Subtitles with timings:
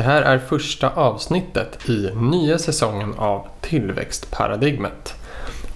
[0.00, 5.14] Det här är första avsnittet i nya säsongen av Tillväxtparadigmet.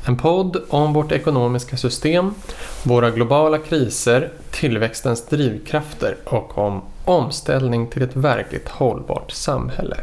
[0.06, 2.34] En podd om vårt ekonomiska system,
[2.82, 9.96] våra globala kriser, tillväxtens drivkrafter och om omställning till ett verkligt hållbart samhälle.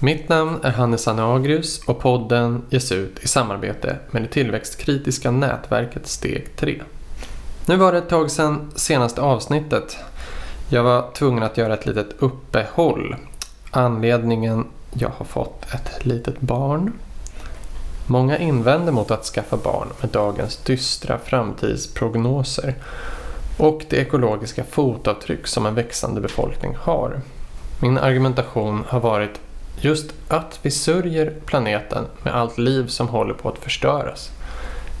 [0.00, 6.06] Mitt namn är Hannes Anagrius och podden ges ut i samarbete med det tillväxtkritiska nätverket
[6.06, 6.82] Steg 3.
[7.66, 9.96] Nu var det ett tag sedan senaste avsnittet.
[10.68, 13.16] Jag var tvungen att göra ett litet uppehåll.
[13.70, 16.92] Anledningen, jag har fått ett litet barn.
[18.06, 22.74] Många invänder mot att skaffa barn med dagens dystra framtidsprognoser
[23.58, 27.20] och det ekologiska fotavtryck som en växande befolkning har.
[27.82, 29.40] Min argumentation har varit
[29.80, 34.30] just att vi sörjer planeten med allt liv som håller på att förstöras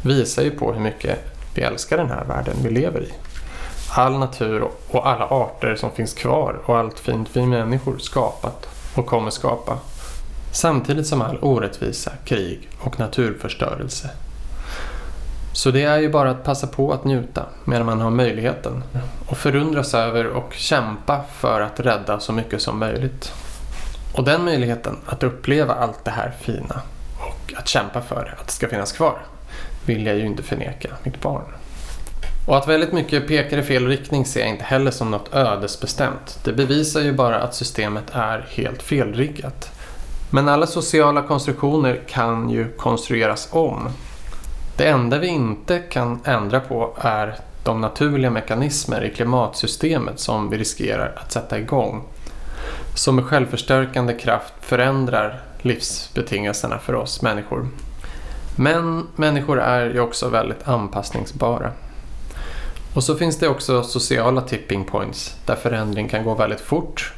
[0.02, 1.18] visar ju på hur mycket
[1.54, 3.12] vi älskar den här världen vi lever i.
[3.98, 9.06] All natur och alla arter som finns kvar och allt fint vi människor skapat och
[9.06, 9.78] kommer skapa.
[10.52, 14.10] Samtidigt som all orättvisa, krig och naturförstörelse.
[15.52, 18.82] Så det är ju bara att passa på att njuta medan man har möjligheten
[19.28, 23.32] och förundras över och kämpa för att rädda så mycket som möjligt.
[24.14, 26.82] Och den möjligheten att uppleva allt det här fina
[27.18, 29.18] och att kämpa för att det ska finnas kvar
[29.86, 31.52] vill jag ju inte förneka mitt barn.
[32.46, 36.38] Och att väldigt mycket pekar i fel riktning ser jag inte heller som något ödesbestämt.
[36.44, 39.70] Det bevisar ju bara att systemet är helt felriggat.
[40.30, 43.88] Men alla sociala konstruktioner kan ju konstrueras om.
[44.76, 50.58] Det enda vi inte kan ändra på är de naturliga mekanismer i klimatsystemet som vi
[50.58, 52.02] riskerar att sätta igång.
[52.94, 57.68] Som med självförstärkande kraft förändrar livsbetingelserna för oss människor.
[58.56, 61.70] Men människor är ju också väldigt anpassningsbara.
[62.96, 67.12] Och så finns det också sociala tipping points där förändring kan gå väldigt fort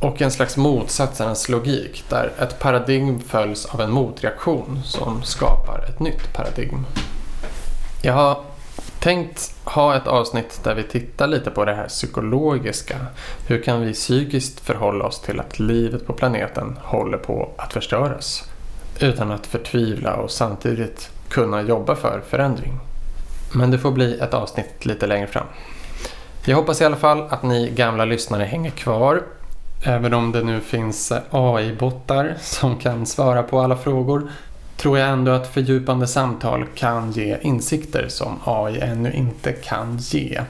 [0.00, 6.00] och en slags motsatsernas logik där ett paradigm följs av en motreaktion som skapar ett
[6.00, 6.86] nytt paradigm.
[8.02, 8.40] Jag har
[8.98, 12.96] tänkt ha ett avsnitt där vi tittar lite på det här psykologiska.
[13.46, 18.44] Hur kan vi psykiskt förhålla oss till att livet på planeten håller på att förstöras?
[19.00, 22.80] Utan att förtvivla och samtidigt kunna jobba för förändring.
[23.54, 25.46] Men det får bli ett avsnitt lite längre fram.
[26.44, 29.22] Jag hoppas i alla fall att ni gamla lyssnare hänger kvar.
[29.84, 34.30] Även om det nu finns AI-bottar som kan svara på alla frågor
[34.76, 40.40] tror jag ändå att fördjupande samtal kan ge insikter som AI ännu inte kan ge.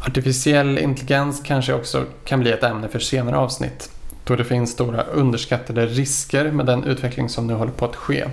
[0.00, 3.90] Artificiell intelligens kanske också kan bli ett ämne för senare avsnitt
[4.24, 8.24] då det finns stora underskattade risker med den utveckling som nu håller på att ske.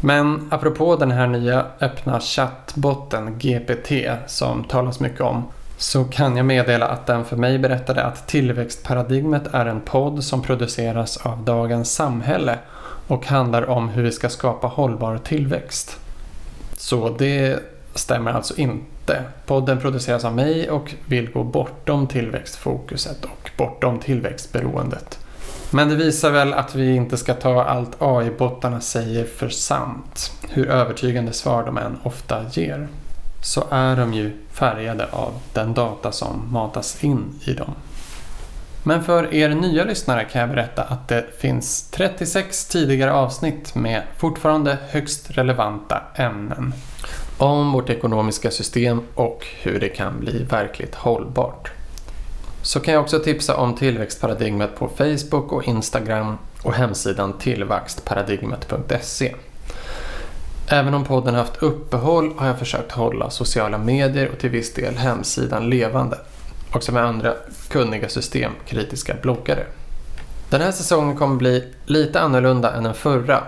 [0.00, 3.92] Men apropå den här nya öppna chattbotten GPT
[4.26, 5.44] som talas mycket om
[5.76, 10.42] så kan jag meddela att den för mig berättade att Tillväxtparadigmet är en podd som
[10.42, 12.58] produceras av Dagens Samhälle
[13.06, 15.96] och handlar om hur vi ska skapa hållbar tillväxt.
[16.76, 17.58] Så det
[17.94, 19.22] stämmer alltså inte.
[19.46, 25.18] Podden produceras av mig och vill gå bortom tillväxtfokuset och bortom tillväxtberoendet.
[25.72, 30.32] Men det visar väl att vi inte ska ta allt AI-bottarna säger för sant.
[30.48, 32.88] Hur övertygande svar de än ofta ger.
[33.42, 37.74] Så är de ju färgade av den data som matas in i dem.
[38.82, 44.02] Men för er nya lyssnare kan jag berätta att det finns 36 tidigare avsnitt med
[44.16, 46.74] fortfarande högst relevanta ämnen.
[47.38, 51.70] Om vårt ekonomiska system och hur det kan bli verkligt hållbart.
[52.62, 59.34] Så kan jag också tipsa om tillväxtparadigmet på Facebook och Instagram och hemsidan tillväxtparadigmet.se.
[60.68, 64.96] Även om podden haft uppehåll har jag försökt hålla sociala medier och till viss del
[64.96, 66.18] hemsidan levande.
[66.72, 67.34] Också med andra
[67.68, 69.66] kunniga systemkritiska bloggare.
[70.50, 73.44] Den här säsongen kommer bli lite annorlunda än den förra.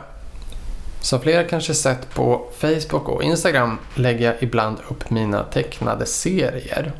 [1.01, 6.93] Som flera kanske sett på Facebook och Instagram lägger jag ibland upp mina tecknade serier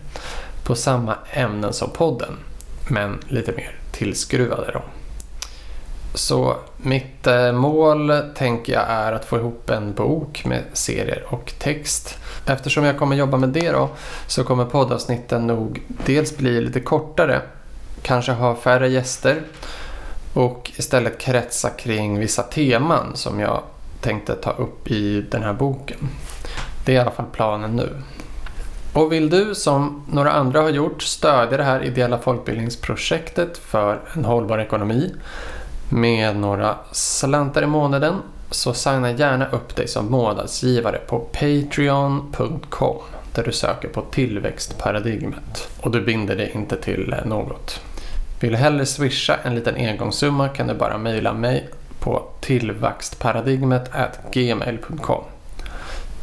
[0.65, 2.37] på samma ämnen som podden,
[2.89, 4.83] men lite mer tillskruvade då.
[6.15, 11.53] Så mitt eh, mål tänker jag är att få ihop en bok med serier och
[11.59, 12.19] text.
[12.47, 13.89] Eftersom jag kommer jobba med det då
[14.27, 17.43] så kommer poddavsnitten nog dels bli lite kortare,
[18.03, 19.43] kanske ha färre gäster
[20.35, 23.63] och istället kretsa kring vissa teman som jag
[24.01, 26.09] tänkte ta upp i den här boken.
[26.85, 27.89] Det är i alla fall planen nu.
[28.93, 34.25] Och vill du, som några andra har gjort, stödja det här ideella folkbildningsprojektet för en
[34.25, 35.15] hållbar ekonomi
[35.89, 38.15] med några slantar i månaden
[38.51, 42.97] så signa gärna upp dig som månadsgivare på patreon.com
[43.35, 47.81] där du söker på tillväxtparadigmet och du binder dig inte till något.
[48.41, 51.69] Vill du hellre swisha en liten engångssumma kan du bara mejla mig
[52.01, 55.25] på tillväxtparadigmet.gmail.com.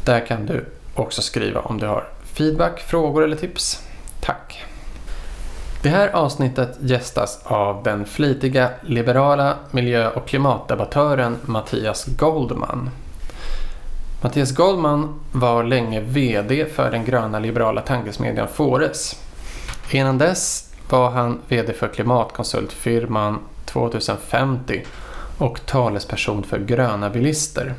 [0.04, 0.64] Där kan du
[0.94, 2.04] också skriva om du har
[2.34, 3.82] feedback, frågor eller tips.
[4.20, 4.64] Tack!
[5.82, 12.90] Det här avsnittet gästas av den flitiga liberala miljö och klimatdebattören Mattias Goldman.
[14.22, 19.22] Mattias Goldman var länge VD för den gröna liberala tankesmedjan Fores.
[19.90, 24.84] Innan dess var han VD för klimatkonsultfirman 2050
[25.38, 27.74] och talesperson för gröna bilister.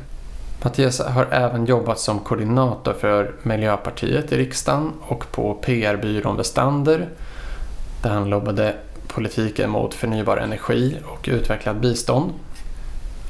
[0.64, 7.08] Mattias har även jobbat som koordinator för Miljöpartiet i riksdagen och på PR-byrån Westander
[8.02, 8.74] där han lobbade
[9.08, 12.32] politiken mot förnybar energi och utvecklat bistånd.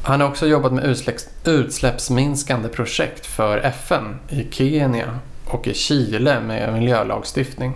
[0.03, 0.97] Han har också jobbat med
[1.45, 7.75] utsläppsminskande projekt för FN i Kenya och i Chile med miljölagstiftning.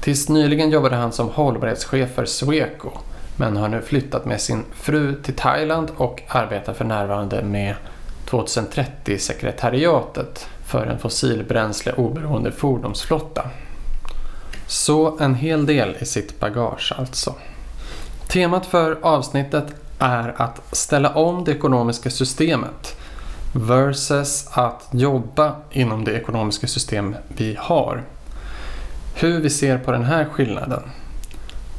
[0.00, 2.90] Tills nyligen jobbade han som hållbarhetschef för Sweco
[3.36, 7.74] men har nu flyttat med sin fru till Thailand och arbetar för närvarande med
[8.34, 13.50] 2030-sekretariatet för en fossilbränsleoberoende fordonsflotta.
[14.66, 17.34] Så en hel del i sitt bagage alltså.
[18.28, 22.96] Temat för avsnittet är att ställa om det ekonomiska systemet
[23.52, 28.02] versus att jobba inom det ekonomiska system vi har.
[29.14, 30.82] Hur vi ser på den här skillnaden.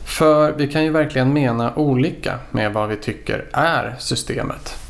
[0.06, 4.84] För vi kan ju verkligen mena olika med vad vi tycker är systemet.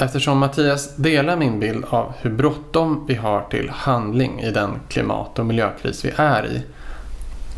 [0.00, 5.38] Eftersom Mattias delar min bild av hur bråttom vi har till handling i den klimat
[5.38, 6.62] och miljökris vi är i.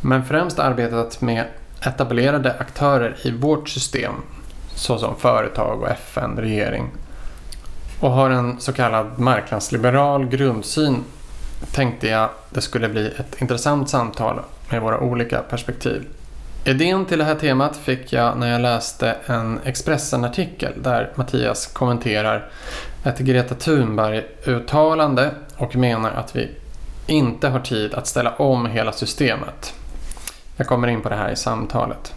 [0.00, 1.44] Men främst arbetat med
[1.86, 4.12] etablerade aktörer i vårt system
[4.74, 6.90] såsom företag och FN, regering
[8.00, 10.96] och har en så kallad marknadsliberal grundsyn
[11.72, 14.40] tänkte jag det skulle bli ett intressant samtal
[14.70, 16.06] med våra olika perspektiv.
[16.64, 22.50] Idén till det här temat fick jag när jag läste en Expressen-artikel där Mattias kommenterar
[23.04, 26.50] ett Greta Thunberg-uttalande och menar att vi
[27.06, 29.74] inte har tid att ställa om hela systemet.
[30.56, 32.14] Jag kommer in på det här i samtalet.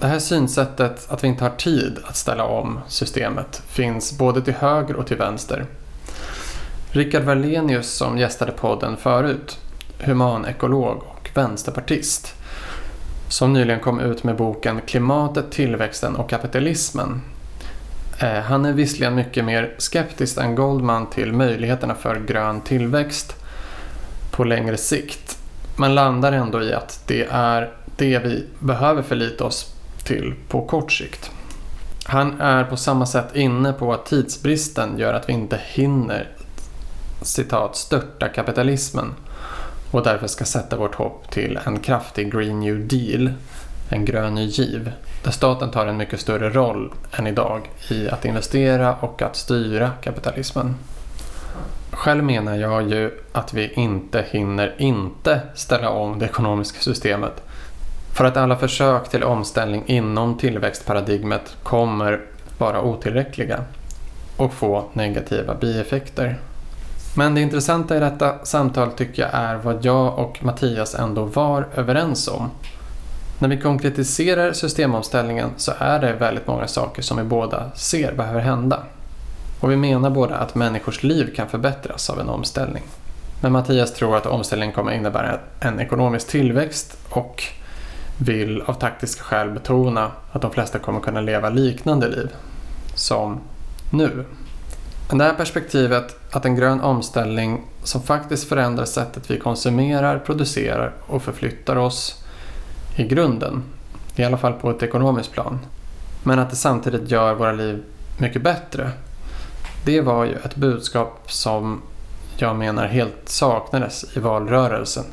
[0.00, 4.54] Det här synsättet att vi inte har tid att ställa om systemet finns både till
[4.54, 5.66] höger och till vänster.
[6.90, 9.58] Rickard Wallenius som gästade podden förut,
[9.98, 12.34] humanekolog och vänsterpartist,
[13.34, 17.22] som nyligen kom ut med boken Klimatet, tillväxten och kapitalismen.
[18.18, 23.34] Eh, han är visserligen mycket mer skeptisk än Goldman till möjligheterna för grön tillväxt
[24.30, 25.38] på längre sikt,
[25.76, 30.92] men landar ändå i att det är det vi behöver förlita oss till på kort
[30.92, 31.30] sikt.
[32.04, 36.28] Han är på samma sätt inne på att tidsbristen gör att vi inte hinner
[37.22, 39.14] citat störta kapitalismen
[39.94, 43.32] och därför ska sätta vårt hopp till en kraftig Green New Deal,
[43.88, 44.92] en grön ny giv,
[45.22, 49.90] där staten tar en mycket större roll än idag i att investera och att styra
[49.90, 50.74] kapitalismen.
[51.90, 57.42] Själv menar jag ju att vi inte hinner inte ställa om det ekonomiska systemet
[58.14, 62.20] för att alla försök till omställning inom tillväxtparadigmet kommer
[62.58, 63.64] vara otillräckliga
[64.36, 66.38] och få negativa bieffekter.
[67.16, 71.68] Men det intressanta i detta samtal tycker jag är vad jag och Mattias ändå var
[71.74, 72.50] överens om.
[73.38, 78.40] När vi konkretiserar systemomställningen så är det väldigt många saker som vi båda ser behöver
[78.40, 78.82] hända.
[79.60, 82.82] Och vi menar båda att människors liv kan förbättras av en omställning.
[83.40, 87.42] Men Mattias tror att omställningen kommer innebära en ekonomisk tillväxt och
[88.18, 92.28] vill av taktiska skäl betona att de flesta kommer kunna leva liknande liv
[92.94, 93.40] som
[93.90, 94.24] nu.
[95.14, 100.92] Men det här perspektivet att en grön omställning som faktiskt förändrar sättet vi konsumerar, producerar
[101.06, 102.24] och förflyttar oss
[102.96, 103.62] i grunden,
[104.16, 105.58] i alla fall på ett ekonomiskt plan,
[106.22, 107.82] men att det samtidigt gör våra liv
[108.18, 108.90] mycket bättre.
[109.84, 111.82] Det var ju ett budskap som
[112.36, 115.04] jag menar helt saknades i valrörelsen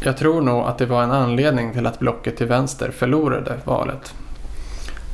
[0.00, 4.14] jag tror nog att det var en anledning till att blocket till vänster förlorade valet.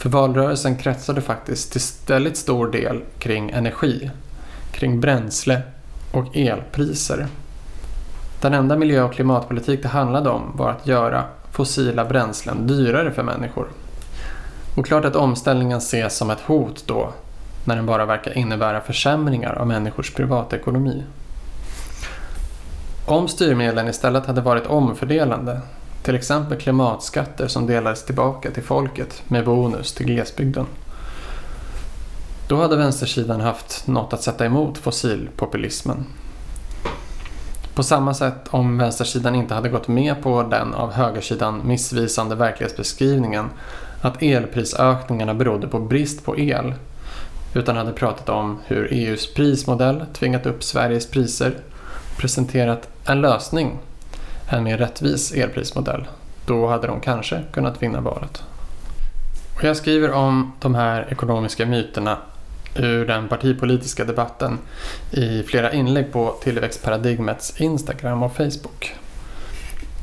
[0.00, 1.80] För valrörelsen kretsade faktiskt till
[2.14, 4.10] väldigt stor del kring energi,
[4.72, 5.62] kring bränsle
[6.12, 7.26] och elpriser.
[8.40, 13.22] Den enda miljö och klimatpolitik det handlade om var att göra fossila bränslen dyrare för
[13.22, 13.68] människor.
[14.76, 17.12] Och klart att omställningen ses som ett hot då,
[17.64, 21.04] när den bara verkar innebära försämringar av människors privatekonomi.
[23.06, 25.60] Om styrmedlen istället hade varit omfördelande,
[26.02, 30.66] till exempel klimatskatter som delades tillbaka till folket med bonus till glesbygden.
[32.48, 36.04] Då hade vänstersidan haft något att sätta emot fossilpopulismen.
[37.74, 43.50] På samma sätt om vänstersidan inte hade gått med på den av högersidan missvisande verklighetsbeskrivningen
[44.00, 46.74] att elprisökningarna berodde på brist på el
[47.54, 51.54] utan hade pratat om hur EUs prismodell tvingat upp Sveriges priser
[52.12, 53.78] och presenterat en lösning,
[54.56, 56.08] en mer rättvis elprismodell.
[56.46, 58.42] Då hade de kanske kunnat vinna valet.
[59.56, 62.18] Och jag skriver om de här ekonomiska myterna
[62.74, 64.58] ur den partipolitiska debatten
[65.10, 68.94] i flera inlägg på Tillväxtparadigmets Instagram och Facebook.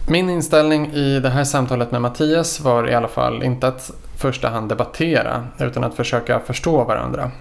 [0.10, 4.50] Min inställning i det här samtalet med Mattias var i alla fall inte att första
[4.50, 7.32] hand debattera utan att försöka förstå varandra.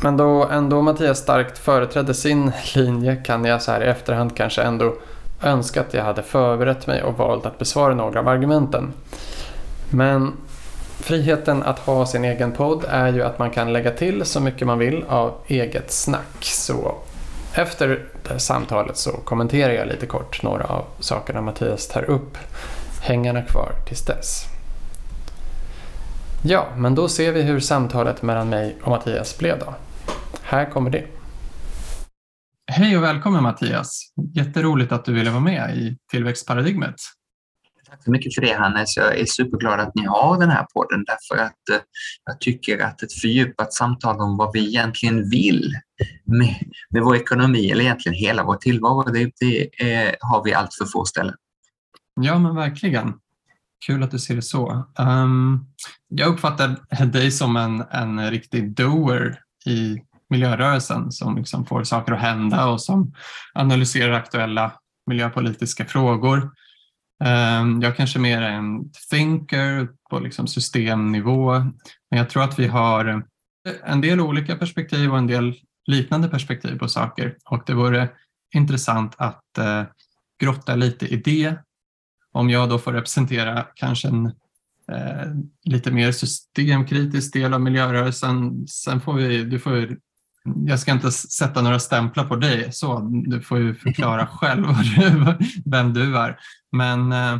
[0.00, 4.62] Men då ändå Mattias starkt företrädde sin linje kan jag så här i efterhand kanske
[4.62, 4.94] ändå
[5.42, 8.92] önska att jag hade förberett mig och valt att besvara några av argumenten.
[9.90, 10.32] Men
[11.00, 14.66] friheten att ha sin egen podd är ju att man kan lägga till så mycket
[14.66, 16.44] man vill av eget snack.
[16.44, 16.94] Så
[17.54, 22.38] efter det samtalet så kommenterar jag lite kort några av sakerna Mattias tar upp.
[23.02, 24.44] Hängarna kvar tills dess.
[26.44, 29.74] Ja, men då ser vi hur samtalet mellan mig och Mattias blev då.
[30.42, 31.04] Här kommer det.
[32.70, 34.12] Hej och välkommen Mattias!
[34.34, 36.94] Jätteroligt att du ville vara med i Tillväxtparadigmet.
[37.88, 38.96] Tack så mycket för det Hannes.
[38.96, 41.84] Jag är superglad att ni har den här podden därför att eh,
[42.24, 45.74] jag tycker att ett fördjupat samtal om vad vi egentligen vill
[46.24, 46.56] med,
[46.90, 50.84] med vår ekonomi eller egentligen hela vår tillvaro, det, det är, har vi allt för
[50.84, 51.34] få ställen.
[52.20, 53.12] Ja men verkligen.
[53.86, 54.86] Kul att du ser det så.
[54.98, 55.66] Um,
[56.08, 59.98] jag uppfattar dig som en, en riktig doer i
[60.32, 63.12] miljörörelsen som liksom får saker att hända och som
[63.54, 64.72] analyserar aktuella
[65.06, 66.50] miljöpolitiska frågor.
[67.24, 71.52] Ehm, jag kanske mer är en thinker på liksom systemnivå,
[72.10, 73.24] men jag tror att vi har
[73.84, 75.54] en del olika perspektiv och en del
[75.86, 78.08] liknande perspektiv på saker och det vore
[78.54, 79.82] intressant att eh,
[80.40, 81.56] grotta lite i det
[82.32, 84.26] om jag då får representera kanske en
[84.92, 85.26] eh,
[85.64, 88.66] lite mer systemkritisk del av miljörörelsen.
[88.68, 89.96] Sen får vi, du får,
[90.66, 94.66] jag ska inte sätta några stämplar på dig, så du får ju förklara själv
[95.64, 96.38] vem du är.
[96.72, 97.38] Men eh,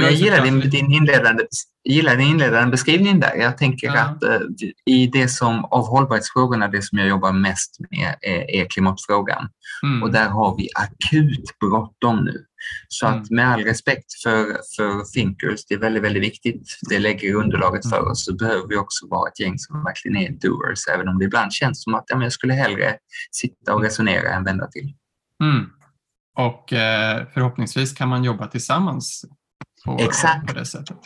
[0.00, 1.44] jag gillar din, din, inledande,
[1.84, 3.34] gillar din inledande beskrivning där.
[3.36, 4.00] Jag tänker ja.
[4.00, 4.40] att uh,
[4.86, 9.48] i det som av hållbarhetsfrågorna, det som jag jobbar mest med är, är klimatfrågan.
[9.82, 10.02] Mm.
[10.02, 12.44] Och där har vi akut bråttom nu.
[12.88, 13.26] Så att mm.
[13.30, 14.44] med all respekt för,
[14.76, 16.78] för thinkers, det är väldigt, väldigt viktigt.
[16.88, 18.24] Det lägger underlaget för oss.
[18.24, 21.52] Så behöver vi också vara ett gäng som verkligen är doers, även om det ibland
[21.52, 22.96] känns som att ja, jag skulle hellre
[23.30, 24.94] sitta och resonera än vända till.
[25.42, 25.66] Mm.
[26.36, 29.24] Och eh, förhoppningsvis kan man jobba tillsammans
[29.84, 30.46] på, Exakt.
[30.46, 30.98] på det sättet.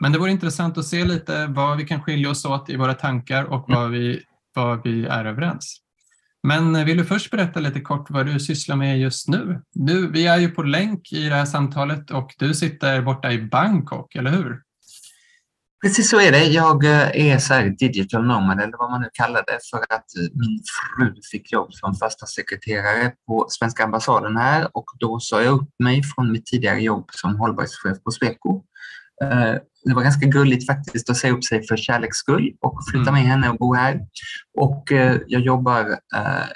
[0.00, 2.94] Men det vore intressant att se lite vad vi kan skilja oss åt i våra
[2.94, 4.22] tankar och vad vi,
[4.54, 5.80] vad vi är överens.
[6.46, 9.62] Men vill du först berätta lite kort vad du sysslar med just nu?
[9.72, 13.42] Du, vi är ju på länk i det här samtalet och du sitter borta i
[13.42, 14.62] Bangkok, eller hur?
[15.84, 16.44] Precis så är det.
[16.44, 20.60] Jag eh, är så digital nomad eller vad man nu kallar det för att min
[20.98, 25.68] fru fick jobb som första sekreterare på svenska ambassaden här och då sa jag upp
[25.78, 28.62] mig från mitt tidigare jobb som hållbarhetschef på Sweco
[29.22, 33.10] Eh, det var ganska gulligt faktiskt att säga upp sig för kärleks skull och flytta
[33.10, 33.14] mm.
[33.14, 34.00] med henne och bo här.
[34.60, 36.46] Och eh, jag jobbar eh,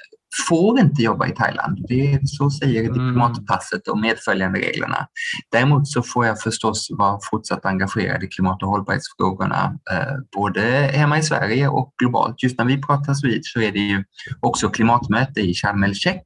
[0.48, 1.84] får inte jobba i Thailand.
[1.88, 2.92] Det är, så säger mm.
[2.92, 5.06] diplomatpasset och medföljande reglerna.
[5.52, 10.60] Däremot så får jag förstås vara fortsatt engagerad i klimat och hållbarhetsfrågorna, eh, både
[10.94, 12.42] hemma i Sverige och globalt.
[12.42, 14.04] Just när vi pratas vid så är det ju
[14.40, 16.24] också klimatmöte i Sharm el-Sheikh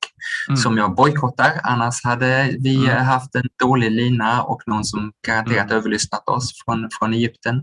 [0.49, 0.57] mm.
[0.57, 1.61] som jag bojkottar.
[1.63, 3.05] Annars hade vi mm.
[3.05, 5.77] haft en dålig lina och någon som garanterat mm.
[5.77, 7.63] överlyssnat oss från, från Egypten.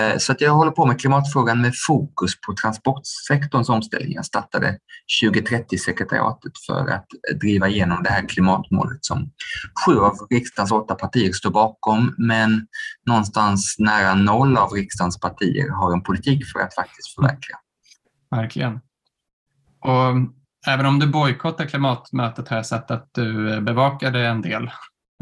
[0.00, 4.12] Eh, så att jag håller på med klimatfrågan med fokus på transportsektorns omställning.
[4.14, 4.78] Jag startade
[5.22, 7.06] 2030 i sekretariatet för att
[7.40, 9.30] driva igenom det här klimatmålet som
[9.86, 12.66] sju av riksdagens åtta partier står bakom, men
[13.06, 17.58] någonstans nära noll av riksdagens partier har en politik för att faktiskt förverkliga.
[18.30, 18.80] Verkligen.
[19.80, 20.14] Och
[20.66, 24.70] även om du bojkottar klimatmötet har jag sett att du bevakade en del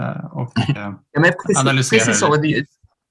[0.02, 2.04] eh, och eh, ja, precis, analyserade.
[2.04, 2.36] Precis så.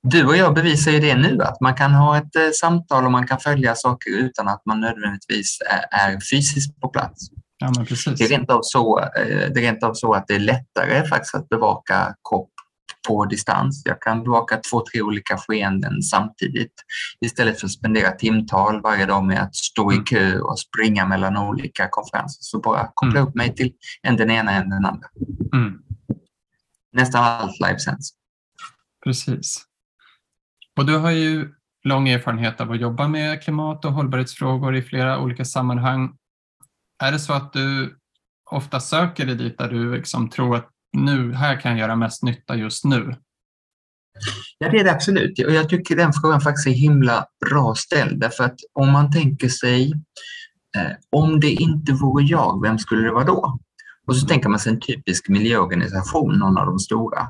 [0.08, 3.12] Du och jag bevisar ju det nu, att man kan ha ett eh, samtal och
[3.12, 5.58] man kan följa saker utan att man nödvändigtvis
[5.92, 7.30] är fysiskt på plats.
[7.66, 8.20] Ja, men precis.
[8.20, 11.08] Det, är rent av så, eh, det är rent av så att det är lättare
[11.08, 12.50] faktiskt att bevaka kopp
[13.08, 13.82] på distans.
[13.86, 16.74] Jag kan bevaka två, tre olika skeenden samtidigt
[17.26, 20.06] istället för att spendera timtal varje dag med att stå i mm.
[20.06, 22.40] kö och springa mellan olika konferenser.
[22.42, 23.28] Så bara koppla mm.
[23.28, 25.08] upp mig till en den ena än den andra.
[25.54, 25.80] Mm.
[26.94, 28.10] Nästan allt livesänds.
[29.04, 29.66] Precis.
[30.78, 31.50] Och du har ju
[31.84, 36.18] lång erfarenhet av att jobba med klimat och hållbarhetsfrågor i flera olika sammanhang.
[37.04, 37.98] Är det så att du
[38.52, 42.24] ofta söker dig dit där du liksom tror att nu, här kan jag göra mest
[42.24, 43.16] nytta just nu?
[44.58, 45.46] Ja, det är det absolut.
[45.46, 48.20] Och jag tycker den frågan faktiskt är himla bra ställd.
[48.20, 49.94] Därför att om man tänker sig,
[50.78, 53.60] eh, om det inte vore jag, vem skulle det vara då?
[54.08, 57.28] Och så tänker man sig en typisk miljöorganisation, någon av de stora.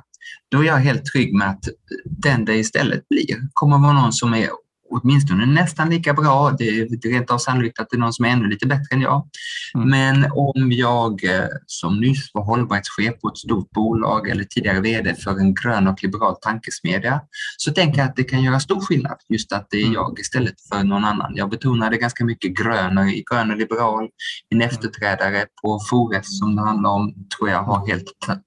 [0.52, 1.64] Då är jag helt trygg med att
[2.06, 4.50] den det istället blir kommer vara någon som är
[4.90, 6.52] åtminstone nästan lika bra.
[6.58, 9.02] Det är rent av sannolikt att det är någon som är ännu lite bättre än
[9.02, 9.28] jag.
[9.76, 9.90] Mm.
[9.90, 15.16] Men om jag eh, som nyss var hållbarhetschef på ett stort bolag eller tidigare VD
[15.16, 17.22] för en grön och liberal tankesmedja
[17.58, 19.94] så tänker jag att det kan göra stor skillnad just att det är mm.
[19.94, 21.34] jag istället för någon annan.
[21.36, 24.10] Jag betonade ganska mycket grön och, grön och liberal.
[24.50, 24.70] Min mm.
[24.70, 28.06] efterträdare på Fores som det handlar om tror jag har helt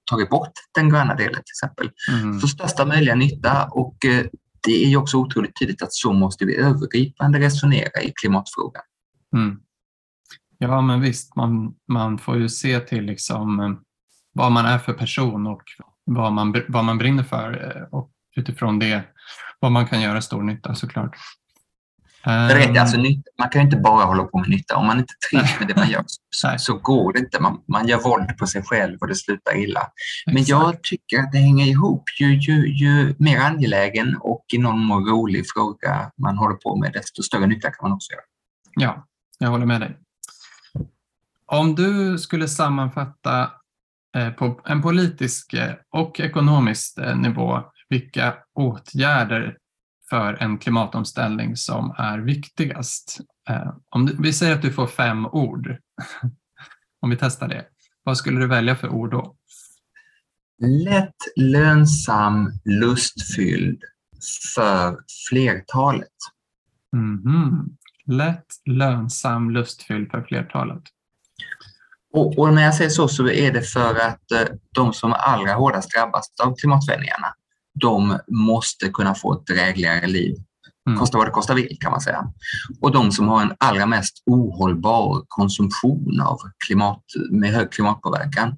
[0.09, 1.89] tagit bort den gröna delen till exempel.
[2.11, 2.39] Mm.
[2.39, 4.25] För största möjliga nytta och eh,
[4.63, 8.83] det är ju också otroligt tydligt att så måste vi övergripande resonera i klimatfrågan.
[9.35, 9.59] Mm.
[10.57, 13.71] Ja, men visst, man, man får ju se till liksom eh,
[14.33, 15.61] vad man är för person och
[16.05, 19.03] vad man, vad man brinner för eh, och utifrån det
[19.59, 21.17] vad man kan göra stor nytta såklart.
[22.23, 23.23] Rätt, alltså, ehm.
[23.39, 24.75] man kan ju inte bara hålla på med nytta.
[24.75, 27.39] Om man inte trivs med det man gör så, så går det inte.
[27.39, 29.87] Man, man gör våld på sig själv och det slutar illa.
[30.25, 30.49] Men Exakt.
[30.49, 32.03] jag tycker att det hänger ihop.
[32.19, 36.93] Ju, ju, ju mer angelägen och i någon mån rolig fråga man håller på med,
[36.93, 38.23] desto större nytta kan man också göra.
[38.75, 39.07] Ja,
[39.39, 39.97] jag håller med dig.
[41.45, 43.51] Om du skulle sammanfatta
[44.15, 49.57] eh, på en politisk eh, och ekonomisk eh, nivå vilka åtgärder
[50.09, 53.19] för en klimatomställning som är viktigast?
[53.49, 55.77] Eh, om vi säger att du får fem ord.
[57.01, 57.65] om vi testar det.
[58.03, 59.35] Vad skulle du välja för ord då?
[60.61, 63.83] Lätt, lönsam, lustfylld
[64.55, 66.07] för flertalet.
[66.93, 67.65] Mm -hmm.
[68.05, 70.83] Lätt, lönsam, lustfylld för flertalet.
[72.13, 75.53] Och, och, när jag säger så så är det för att eh, de som allra
[75.53, 77.33] hårdast drabbas av klimatförändringarna,
[77.79, 80.35] de måste kunna få ett drägligare liv.
[80.87, 80.99] Mm.
[80.99, 82.33] Kosta vad det kosta vill kan man säga.
[82.81, 86.37] Och de som har en allra mest ohållbar konsumtion av
[86.67, 88.55] klimat, med hög klimatpåverkan,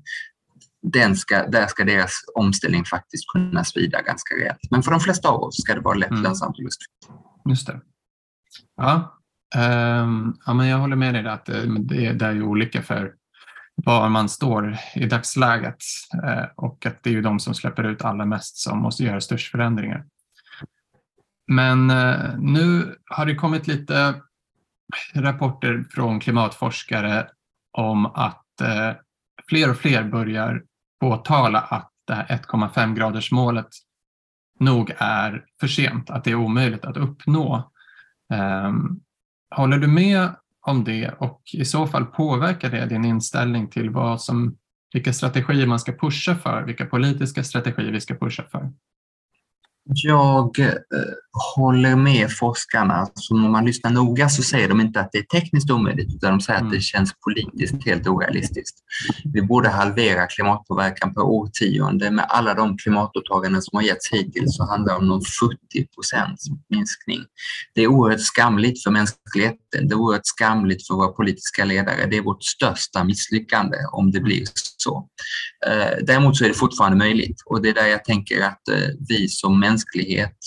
[0.94, 4.60] den ska, där ska deras omställning faktiskt kunna svida ganska rejält.
[4.72, 6.24] Men för de flesta av oss ska det vara lätt, mm.
[6.24, 7.22] lönsamt och lustfyllt.
[7.50, 7.82] Just det.
[8.78, 9.18] Ja.
[9.56, 13.14] Um, ja, men jag håller med dig att det, det, det är ju olika för
[13.86, 15.84] var man står i dagsläget
[16.24, 19.22] eh, och att det är ju de som släpper ut allra mest som måste göra
[19.22, 20.06] störst förändringar.
[21.48, 24.22] Men eh, nu har det kommit lite
[25.14, 27.28] rapporter från klimatforskare
[27.72, 28.92] om att eh,
[29.50, 30.64] fler och fler börjar
[31.00, 33.68] påtala att det här 1,5 graders målet
[34.60, 37.72] nog är för sent, att det är omöjligt att uppnå.
[38.34, 39.00] Ehm,
[39.56, 44.22] håller du med om det och i så fall påverkar det din inställning till vad
[44.22, 44.58] som,
[44.94, 48.72] vilka strategier man ska pusha för, vilka politiska strategier vi ska pusha för?
[49.84, 50.76] Jag eh,
[51.56, 53.08] håller med forskarna.
[53.16, 56.32] Så om man lyssnar noga så säger de inte att det är tekniskt omöjligt utan
[56.32, 56.68] de säger mm.
[56.68, 56.82] att det mm.
[56.82, 58.78] känns politiskt helt orealistiskt.
[59.34, 62.12] Vi borde halvera klimatpåverkan per årtionde.
[62.12, 66.46] Med alla de klimatåtaganden som har getts hittills så handlar det om någon 40 procents
[66.70, 67.20] minskning.
[67.76, 69.88] Det är oerhört skamligt för mänskligheten.
[69.88, 72.06] Det är oerhört skamligt för våra politiska ledare.
[72.06, 74.44] Det är vårt största misslyckande om det blir
[74.78, 75.08] så.
[75.68, 78.90] Eh, däremot så är det fortfarande möjligt och det är där jag tänker att eh,
[79.10, 80.38] vi som mänsklighet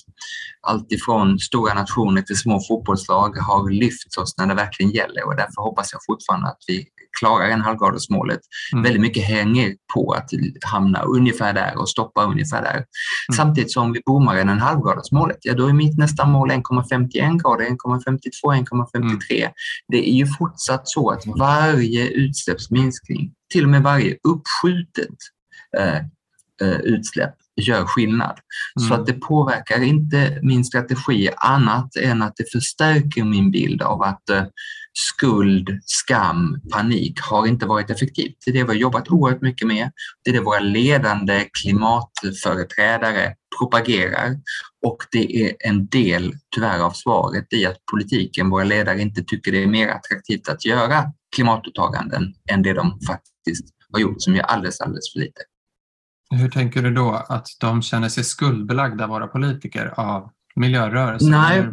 [0.66, 5.62] alltifrån stora nationer till små fotbollslag har lyft oss när det verkligen gäller och därför
[5.62, 6.86] hoppas jag fortfarande att vi
[7.18, 8.40] klarar en halvgradersmålet.
[8.72, 8.82] Mm.
[8.82, 10.30] Väldigt mycket hänger på att
[10.64, 12.74] hamna ungefär där och stoppa ungefär där.
[12.74, 12.86] Mm.
[13.36, 18.64] Samtidigt som vi bommar en halvgradersmålet, ja då är mitt nästa mål 1,51 grader, 1,52,
[18.64, 19.40] 1,53.
[19.40, 19.52] Mm.
[19.88, 25.16] Det är ju fortsatt så att varje utsläppsminskning, till och med varje uppskjutet
[25.78, 25.96] eh,
[26.62, 28.38] eh, utsläpp gör skillnad.
[28.80, 28.88] Mm.
[28.88, 34.02] Så att det påverkar inte min strategi annat än att det förstärker min bild av
[34.02, 34.44] att eh,
[34.92, 38.36] skuld, skam, panik har inte varit effektivt.
[38.44, 39.90] Det är det vi har jobbat oerhört mycket med.
[40.24, 44.36] Det är det våra ledande klimatföreträdare propagerar
[44.86, 49.52] och det är en del, tyvärr, av svaret i att politiken, våra ledare, inte tycker
[49.52, 51.04] det är mer attraktivt att göra
[51.36, 55.40] klimatåtaganden än det de faktiskt har gjort, som är alldeles, alldeles för lite.
[56.30, 61.30] Hur tänker du då att de känner sig skuldbelagda, våra politiker, av miljörörelsen?
[61.30, 61.66] Nej.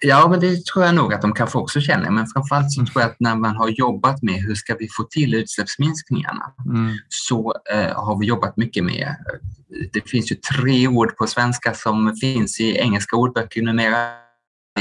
[0.00, 2.10] Ja, men det tror jag nog att de kanske också känner.
[2.10, 5.02] Men framförallt så tror jag att när man har jobbat med hur ska vi få
[5.02, 6.96] till utsläppsminskningarna mm.
[7.08, 9.16] så eh, har vi jobbat mycket med,
[9.92, 14.10] det finns ju tre ord på svenska som finns i engelska ordböcker numera.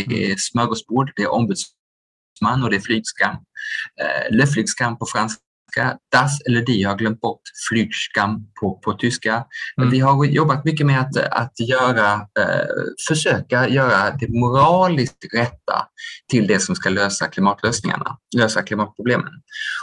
[0.07, 3.35] Det är smörgåsbord, det är ombudsman och det är flygskam.
[4.01, 5.41] Eh, Le flygskam på franska
[5.77, 9.45] engelska, das eller die har glömt bort flygskam på, på tyska.
[9.77, 9.91] Mm.
[9.91, 12.65] Vi har jobbat mycket med att, att göra, eh,
[13.07, 15.87] försöka göra det moraliskt rätta
[16.31, 19.33] till det som ska lösa klimatlösningarna, lösa klimatproblemen.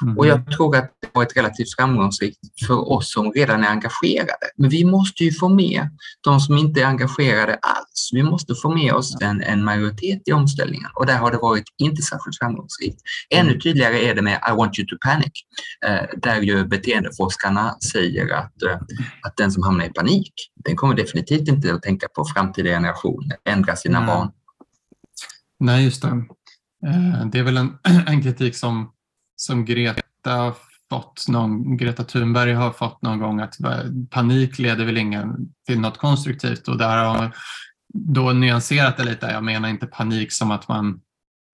[0.03, 0.18] Mm.
[0.18, 4.46] Och jag tror att det har varit relativt framgångsrikt för oss som redan är engagerade.
[4.57, 5.88] Men vi måste ju få med
[6.24, 8.11] de som inte är engagerade alls.
[8.12, 11.64] Vi måste få med oss en, en majoritet i omställningen och där har det varit
[11.79, 13.01] inte särskilt framgångsrikt.
[13.31, 13.61] Ännu mm.
[13.61, 15.33] tydligare är det med I want you to panic,
[16.16, 18.78] där ju beteendeforskarna säger att, eh,
[19.22, 23.36] att den som hamnar i panik, den kommer definitivt inte att tänka på framtida generationer,
[23.44, 24.06] ändra sina mm.
[24.06, 24.30] barn.
[25.60, 26.08] Nej, just det.
[26.86, 28.92] Eh, det är väl en, en kritik som,
[29.36, 30.54] som Greta
[30.90, 33.54] fått någon, Greta Thunberg har fått någon gång att
[34.10, 35.36] panik leder väl ingen
[35.66, 37.36] till något konstruktivt och där har
[37.94, 39.26] då nyanserat det lite.
[39.26, 41.00] Jag menar inte panik som att man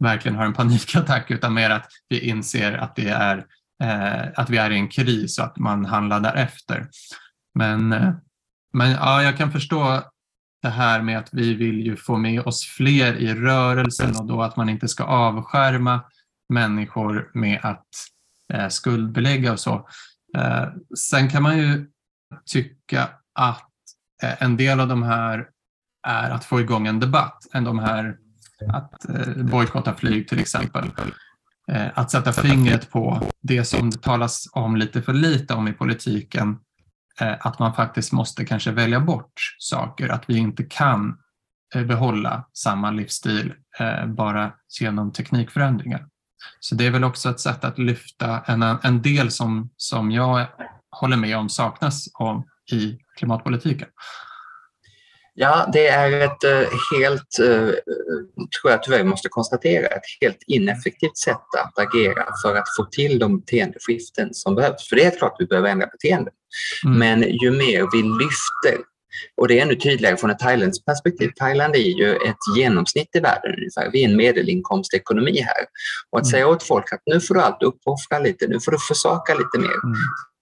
[0.04, 3.44] verkligen har en panikattack utan mer att vi inser att, det är, eh,
[3.82, 6.88] Eh, att vi är i en kris och att man handlar därefter.
[7.54, 8.12] Men, eh,
[8.72, 10.02] men ja, jag kan förstå
[10.62, 14.42] det här med att vi vill ju få med oss fler i rörelsen och då
[14.42, 16.00] att man inte ska avskärma
[16.48, 17.86] människor med att
[18.52, 19.88] eh, skuldbelägga och så.
[20.36, 20.68] Eh,
[21.10, 21.86] sen kan man ju
[22.46, 23.70] tycka att
[24.22, 25.48] eh, en del av de här
[26.06, 28.16] är att få igång en debatt än de här
[28.72, 30.90] att eh, bojkotta flyg till exempel.
[31.72, 35.72] Eh, att sätta fingret på det som det talas om lite för lite om i
[35.72, 36.58] politiken,
[37.20, 41.16] eh, att man faktiskt måste kanske välja bort saker, att vi inte kan
[41.74, 43.54] eh, behålla samma livsstil
[44.06, 46.06] bara genom teknikförändringar.
[46.60, 50.46] Så det är väl också ett sätt att lyfta en, en del som, som jag
[51.00, 53.88] håller med om saknas om i klimatpolitiken.
[55.36, 57.74] Ja, det är ett eh, helt, eh,
[58.60, 63.18] tror jag tyvärr måste konstatera, ett helt ineffektivt sätt att agera för att få till
[63.18, 64.88] de beteendeskiften som behövs.
[64.88, 66.30] För det är klart att vi behöver ändra beteende.
[66.84, 66.98] Mm.
[66.98, 68.84] Men ju mer vi lyfter
[69.36, 71.30] och det är ännu tydligare från ett thailändskt perspektiv.
[71.36, 73.90] Thailand är ju ett genomsnitt i världen ungefär.
[73.92, 75.66] Vi är en medelinkomstekonomi här.
[76.10, 76.30] Och att mm.
[76.30, 79.58] säga åt folk att nu får du allt uppoffra lite, nu får du försaka lite
[79.58, 79.84] mer.
[79.84, 79.94] Mm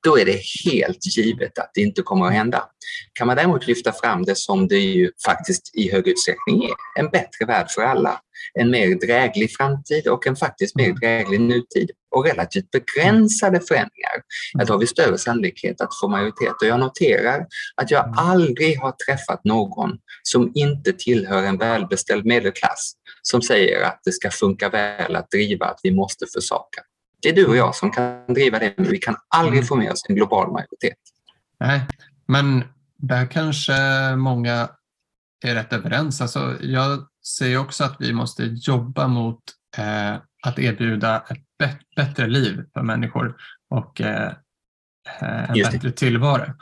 [0.02, 2.64] då är det helt givet att det inte kommer att hända.
[3.12, 7.10] Kan man däremot lyfta fram det som det ju faktiskt i hög utsträckning är, en
[7.10, 8.20] bättre värld för alla,
[8.54, 14.22] en mer dräglig framtid och en faktiskt mer dräglig nutid och relativt begränsade förändringar,
[14.66, 16.62] då har vi större sannolikhet att få majoritet.
[16.62, 19.90] Och jag noterar att jag aldrig har träffat någon
[20.22, 25.66] som inte tillhör en välbeställd medelklass som säger att det ska funka väl att driva
[25.66, 26.82] att vi måste försaka.
[27.22, 29.66] Det är du och jag som kan driva det, men vi kan aldrig mm.
[29.66, 30.98] få med oss en global majoritet.
[31.60, 31.80] Nej,
[32.26, 32.64] men
[32.96, 33.72] där kanske
[34.16, 34.68] många
[35.44, 36.20] är rätt överens.
[36.20, 37.06] Alltså, jag
[37.38, 39.40] ser också att vi måste jobba mot
[39.76, 43.36] eh, att erbjuda ett bättre liv för människor
[43.70, 44.32] och eh,
[45.20, 46.52] eh en bättre tillvaro.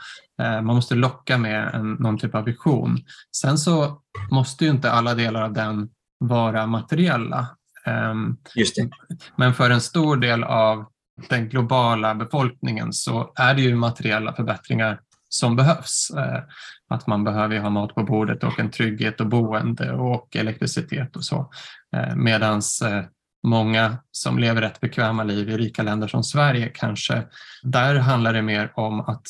[0.43, 2.99] Eh, man måste locka med en, någon typ av vision.
[3.37, 7.57] Sen så måste ju inte alla delar av den vara materiella.
[7.87, 8.91] Ehm, Just det.
[9.37, 10.85] Men för en stor del av
[11.29, 16.11] den globala befolkningen så är det ju materiella förbättringar som behövs.
[16.17, 16.43] Eh,
[16.89, 21.25] att man behöver ha mat på bordet och en trygghet och boende och elektricitet och
[21.25, 21.51] så.
[21.97, 23.05] Eh, Medan eh,
[23.43, 27.23] många som lever rätt bekväma liv i rika länder som Sverige kanske,
[27.63, 29.27] där handlar det mer om att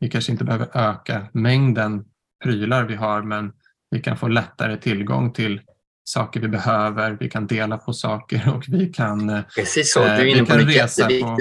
[0.00, 2.04] vi kanske inte behöver öka mängden
[2.44, 3.52] prylar vi har men
[3.90, 5.60] vi kan få lättare tillgång till
[6.04, 10.24] saker vi behöver, vi kan dela på saker och vi kan, eh, Precis så, du
[10.24, 11.38] vi kan resa på,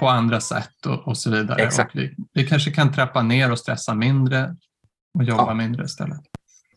[0.00, 1.62] på, andra sätt och, och så vidare.
[1.62, 1.96] Exakt.
[1.96, 4.56] Vi, vi kanske kan trappa ner och stressa mindre
[5.18, 5.54] och jobba ja.
[5.54, 6.20] mindre istället.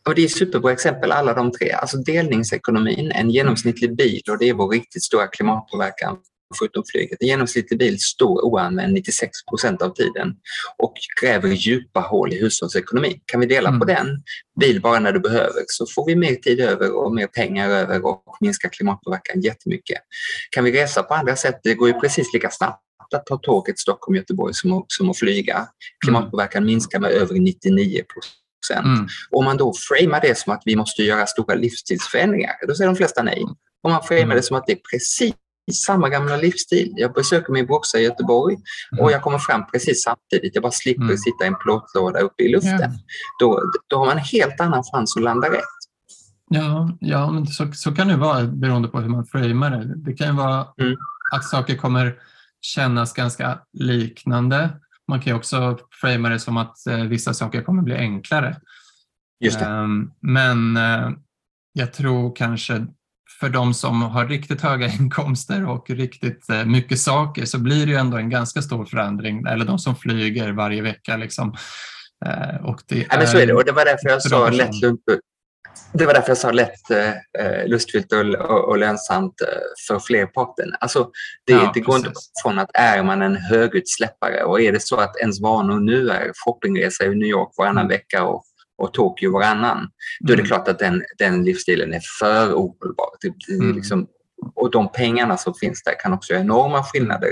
[0.08, 1.72] Och det är superbra exempel alla de tre.
[1.72, 6.18] Alltså delningsekonomin, en genomsnittlig bil och det är vår riktigt stora klimatpåverkan
[6.60, 7.18] förutom flyget.
[7.22, 10.36] En genomsnittlig bil står oanvänd 96 procent av tiden
[10.78, 13.20] och gräver djupa hål i hushållsekonomin.
[13.26, 13.80] Kan vi dela mm.
[13.80, 14.24] på den,
[14.60, 18.06] bil bara när du behöver, så får vi mer tid över och mer pengar över
[18.06, 19.98] och minskar klimatpåverkan jättemycket.
[20.52, 22.82] Kan vi resa på andra sätt, det går ju precis lika snabbt
[23.16, 25.68] att ta tåget Stockholm-Göteborg som, som att flyga.
[26.06, 28.86] Klimatpåverkan minskar med över 99 procent.
[28.86, 29.08] Mm.
[29.32, 32.96] Om man då framar det som att vi måste göra stora livsstilsförändringar, då säger de
[32.96, 33.44] flesta nej.
[33.84, 34.38] Om man framar mm.
[34.38, 35.34] det som att det är precis
[35.74, 36.93] samma gamla livsstil.
[36.95, 39.04] Jag besöker min brorsa i Göteborg mm.
[39.04, 40.56] och jag kommer fram precis samtidigt.
[40.56, 41.17] Jag bara slipper mm.
[41.17, 42.80] sitta i en plåtlåda uppe i luften.
[42.80, 42.91] Ja.
[43.39, 45.82] Då, då har man en helt annan chans att landa rätt.
[46.50, 49.95] Ja, ja men så, så kan det vara beroende på hur man framar det.
[49.95, 50.97] Det kan ju vara mm.
[51.34, 52.15] att saker kommer
[52.62, 54.69] kännas ganska liknande.
[55.08, 58.56] Man kan också framea det som att eh, vissa saker kommer bli enklare.
[59.39, 59.65] Just det.
[59.65, 61.12] Um, men uh,
[61.74, 62.86] jag tror kanske
[63.42, 67.92] för de som har riktigt höga inkomster och riktigt eh, mycket saker så blir det
[67.92, 71.18] ju ändå en ganska stor förändring, eller de som flyger varje vecka.
[71.18, 71.56] Liksom.
[72.26, 74.72] Eh, och det ja, men så är det och det var därför jag sa lätt
[75.94, 79.34] det var därför jag sa lätt eh, lustfyllt och, och, och, lönsamt
[79.88, 80.76] för flerparten.
[80.80, 81.10] Alltså,
[81.46, 82.12] det, ja, det går inte
[82.44, 86.32] från att är man en högutsläppare och är det så att ens vanor nu är
[86.46, 87.98] shoppingresa i New York varannan mm.
[87.98, 88.44] vecka och
[88.82, 89.89] och Tokyo varannan,
[90.20, 90.48] då är det mm.
[90.48, 93.10] klart att den, den livsstilen är för ohållbar.
[93.50, 93.76] Mm.
[93.76, 94.08] liksom,
[94.56, 97.30] och de pengarna som finns där kan också göra enorma skillnader.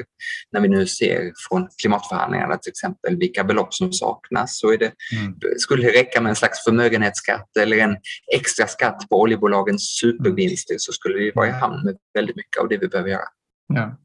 [0.51, 4.91] När vi nu ser från klimatförhandlingarna till exempel vilka belopp som saknas så är det,
[5.19, 5.35] mm.
[5.57, 7.97] skulle det räcka med en slags förmögenhetsskatt eller en
[8.35, 12.69] extra skatt på oljebolagens supervinster så skulle vi vara i hamn med väldigt mycket av
[12.69, 13.27] det vi behöver göra.
[13.73, 13.97] Ja.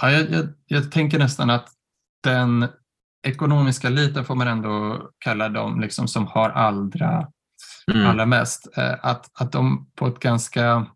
[0.00, 1.68] Ja, jag, jag, jag tänker nästan att
[2.22, 2.66] den
[3.22, 7.26] ekonomiska eliten får man ändå kalla dem liksom som har allra,
[7.92, 8.06] mm.
[8.06, 8.78] allra mest.
[8.78, 10.86] Eh, att, att de på ett ganska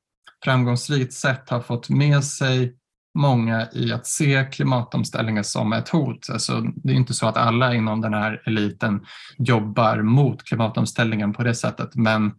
[0.44, 2.76] framgångsrikt sätt har fått med sig
[3.18, 6.30] många i att se klimatomställningen som ett hot.
[6.32, 9.06] Alltså, det är inte så att alla inom den här eliten
[9.38, 12.32] jobbar mot klimatomställningen på det sättet, men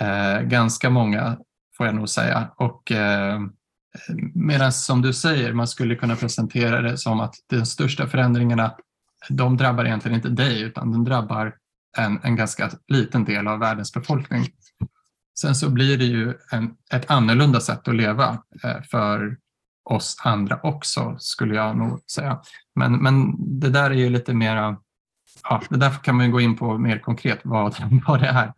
[0.00, 1.38] eh, ganska många
[1.76, 2.50] får jag nog säga.
[2.56, 3.40] Och eh,
[4.34, 8.74] Medan som du säger, man skulle kunna presentera det som att de största förändringarna
[9.28, 11.54] de drabbar egentligen inte dig utan den drabbar
[11.96, 14.46] en, en ganska liten del av världens befolkning.
[15.40, 19.36] Sen så blir det ju en, ett annorlunda sätt att leva eh, för
[19.90, 22.40] oss andra också, skulle jag nog säga.
[22.74, 24.76] Men, men det där är ju lite mera,
[25.42, 27.76] ja, det där kan man ju gå in på mer konkret vad,
[28.06, 28.52] vad det är.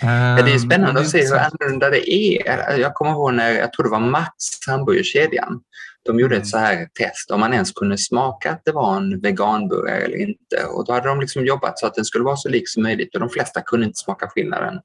[0.00, 2.78] Ja, det är spännande att se hur annorlunda det är.
[2.78, 4.34] Jag kommer ihåg när, jag tror det var Max,
[4.66, 5.60] hamburgerkedjan,
[6.04, 6.46] de gjorde ett mm.
[6.46, 10.64] så här test om man ens kunde smaka att det var en veganburgare eller inte.
[10.74, 13.14] Och då hade de liksom jobbat så att den skulle vara så lik som möjligt
[13.14, 14.80] och de flesta kunde inte smaka skillnaden.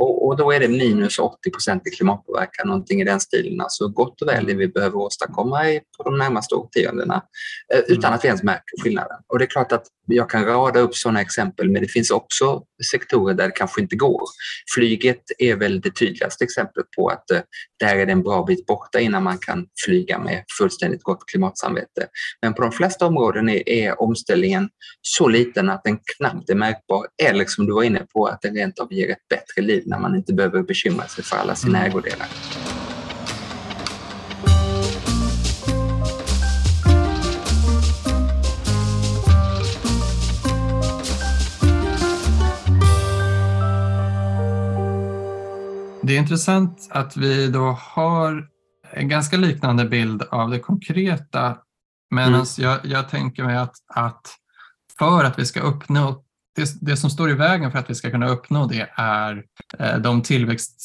[0.00, 3.60] Och, och då är det minus 80 procent i klimatpåverkan, någonting i den stilen.
[3.60, 5.62] Alltså gott och väl det vi behöver åstadkomma
[5.96, 7.22] på de närmaste årtiondena
[7.74, 8.14] eh, utan mm.
[8.14, 9.16] att vi ens märker skillnaden.
[9.26, 12.62] Och det är klart att jag kan rada upp sådana exempel men det finns också
[12.90, 14.22] sektorer där det kanske inte går.
[14.74, 17.40] Flyget är väl det tydligaste exemplet på att eh,
[17.80, 22.06] där är det en bra bit borta innan man kan flyga med fullständigt gott klimatsamvete.
[22.42, 24.68] Men på de flesta områden är, är omställningen
[25.02, 28.54] så liten att den knappt är märkbar eller som du var inne på att den
[28.54, 31.78] rent av ger ett bättre liv när man inte behöver bekymra sig för alla sina
[31.78, 31.90] mm.
[31.90, 32.28] ägodelar.
[46.06, 48.48] Det är intressant att vi då har
[48.90, 51.58] en ganska liknande bild av det konkreta.
[52.10, 52.46] Men mm.
[52.58, 54.34] jag, jag, tänker mig att, att
[54.98, 56.24] för att vi ska uppnå
[56.56, 59.44] det, det, som står i vägen för att vi ska kunna uppnå det är
[59.78, 60.80] eh, de tillväxt,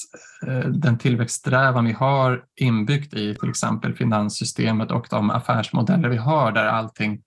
[0.48, 6.52] eh, den tillväxtsträvan vi har inbyggt i till exempel finanssystemet och de affärsmodeller vi har
[6.52, 7.22] där allting,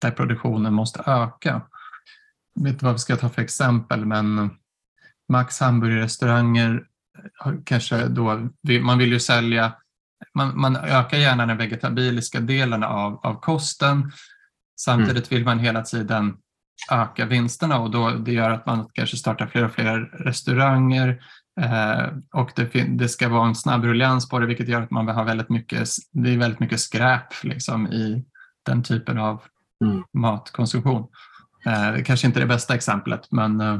[0.00, 1.62] där produktionen måste öka.
[2.54, 4.50] Jag vet inte vad vi ska ta för exempel, men
[5.28, 6.86] Max hamburgerrestauranger
[7.64, 8.48] kanske då,
[8.80, 9.72] man vill ju sälja,
[10.34, 14.12] man, man ökar gärna den vegetabiliska delen av, av kosten.
[14.80, 16.36] Samtidigt vill man hela tiden
[16.90, 21.22] öka vinsterna och då, det gör att man kanske startar fler och fler restauranger
[21.60, 25.08] eh, och det, det, ska vara en snabb ruljans på det vilket gör att man
[25.08, 28.24] har väldigt mycket, det är väldigt mycket skräp liksom, i
[28.66, 29.42] den typen av
[29.84, 30.04] mm.
[30.12, 31.06] matkonsumtion.
[31.66, 33.60] Eh, det kanske inte är det bästa exemplet, men...
[33.60, 33.78] Eh,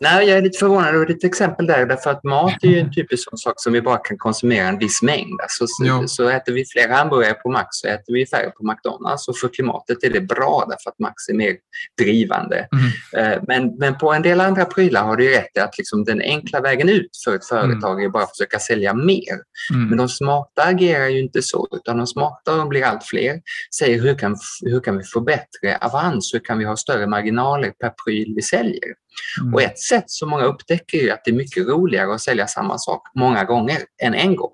[0.00, 2.92] Nej, jag är lite förvånad över ditt exempel där, därför att mat är ju en
[2.92, 5.40] typisk sån sak som vi bara kan konsumera en viss mängd.
[5.42, 9.28] Alltså, så, så, äter vi fler hamburgare på Max så äter vi färre på McDonalds
[9.28, 11.56] och för klimatet är det bra därför att Max är mer
[12.00, 12.68] drivande.
[12.72, 13.44] Mm.
[13.48, 16.60] Men, men på en del andra prylar har du rätt i att liksom den enkla
[16.60, 18.04] vägen ut för ett företag mm.
[18.04, 19.38] är bara att försöka sälja mer.
[19.74, 19.88] Mm.
[19.88, 23.40] Men de smarta agerar ju inte så, utan de smarta de blir allt fler,
[23.78, 27.27] säger hur kan, hur kan vi få bättre avans, hur kan vi ha större marginal
[27.32, 28.94] marginaler per pryl vi säljer.
[29.40, 29.54] Mm.
[29.54, 32.78] Och ett sätt som många upptäcker är att det är mycket roligare att sälja samma
[32.78, 34.52] sak många gånger än en gång.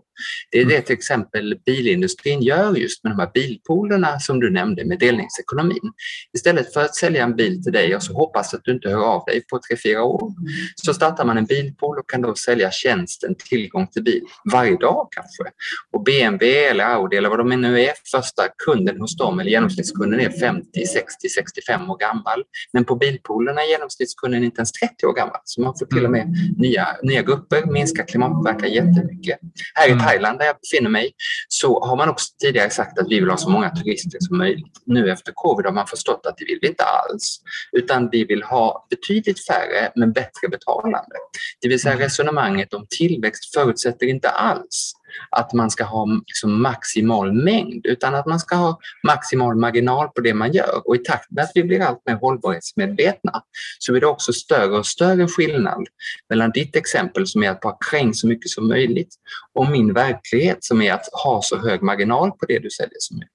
[0.50, 4.84] Det är det till exempel bilindustrin gör just med de här bilpoolerna som du nämnde
[4.84, 5.92] med delningsekonomin.
[6.32, 9.04] Istället för att sälja en bil till dig och så hoppas att du inte hör
[9.04, 10.32] av dig på tre fyra år
[10.76, 14.22] så startar man en bilpool och kan då sälja tjänsten tillgång till bil
[14.52, 15.44] varje dag kanske.
[15.92, 20.20] Och BMW eller Audi eller vad de nu är, första kunden hos dem eller genomsnittskunden
[20.20, 22.42] är 50, 60, 65 år gammal.
[22.72, 26.10] Men på bilpoolerna är genomsnittskunden inte ens 30 år gammal så man får till och
[26.10, 29.38] med nya, nya grupper, minska klimatpåverkan jättemycket.
[29.74, 31.12] Här i Thailand där jag befinner mig
[31.48, 34.80] så har man också tidigare sagt att vi vill ha så många turister som möjligt.
[34.86, 37.40] Nu efter covid har man förstått att det vill vi inte alls
[37.72, 41.16] utan vi vill ha betydligt färre men bättre betalande.
[41.60, 42.04] Det vill säga mm.
[42.04, 44.94] resonemanget om tillväxt förutsätter inte alls
[45.30, 50.20] att man ska ha liksom maximal mängd utan att man ska ha maximal marginal på
[50.20, 50.88] det man gör.
[50.88, 53.42] Och i takt med att vi blir allt mer hållbarhetsmedvetna
[53.78, 55.84] så blir det också större och större skillnad
[56.28, 59.14] mellan ditt exempel som är att bara kränga så mycket som möjligt
[59.52, 63.16] och min verklighet som är att ha så hög marginal på det du säljer som
[63.16, 63.30] möjligt.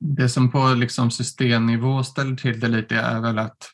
[0.00, 3.72] Det som på liksom systemnivå ställer till det lite är väl att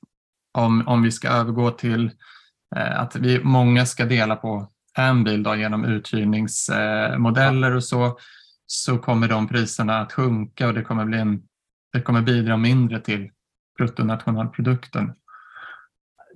[0.58, 2.10] om, om vi ska övergå till
[2.76, 4.70] eh, att vi många ska dela på
[5.02, 8.18] en bil då, genom uthyrningsmodeller och så,
[8.66, 11.42] så kommer de priserna att sjunka och det kommer, bli en,
[11.92, 13.30] det kommer bidra mindre till
[13.78, 15.12] bruttonationalprodukten.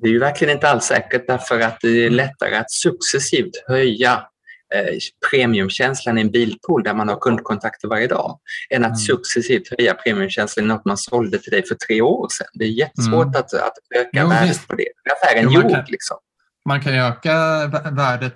[0.00, 4.26] Det är ju verkligen inte alls säkert därför att det är lättare att successivt höja
[4.74, 4.98] Eh,
[5.30, 8.38] premiumkänslan i en bilpool där man har kundkontakter varje dag
[8.70, 8.96] än att mm.
[8.96, 12.46] successivt höja premiumkänslan i något man sålde till dig för tre år sedan.
[12.54, 13.40] Det är jättesvårt mm.
[13.40, 14.88] att, att öka jo, värdet på det.
[15.12, 15.88] Affären jo, gjord.
[15.88, 16.16] Liksom.
[16.64, 18.34] Man kan öka värdet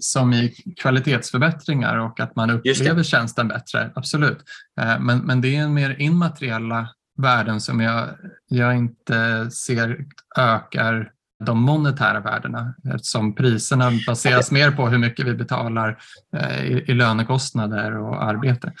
[0.00, 4.38] som i kvalitetsförbättringar och att man upplever tjänsten bättre, absolut.
[4.80, 8.08] Eh, men, men det är mer immateriella värden som jag,
[8.48, 10.04] jag inte ser
[10.36, 11.12] ökar
[11.44, 15.98] de monetära värdena eftersom priserna baseras mer på hur mycket vi betalar
[16.36, 18.72] eh, i, lönekostnader och arbete.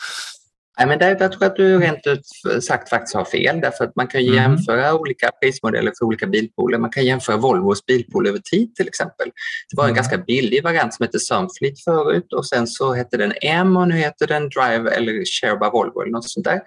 [0.78, 2.26] Nej, men där, där tror jag att du rent ut
[2.64, 4.34] sagt faktiskt har fel därför att man kan mm.
[4.34, 6.78] jämföra olika prismodeller för olika bilpooler.
[6.78, 9.26] Man kan jämföra Volvos bilpool över tid till exempel.
[9.70, 9.96] Det var en mm.
[9.96, 13.94] ganska billig variant som hette Sunfleet förut och sen så hette den M och nu
[13.94, 16.60] heter den Drive eller Share by Volvo eller något sånt där.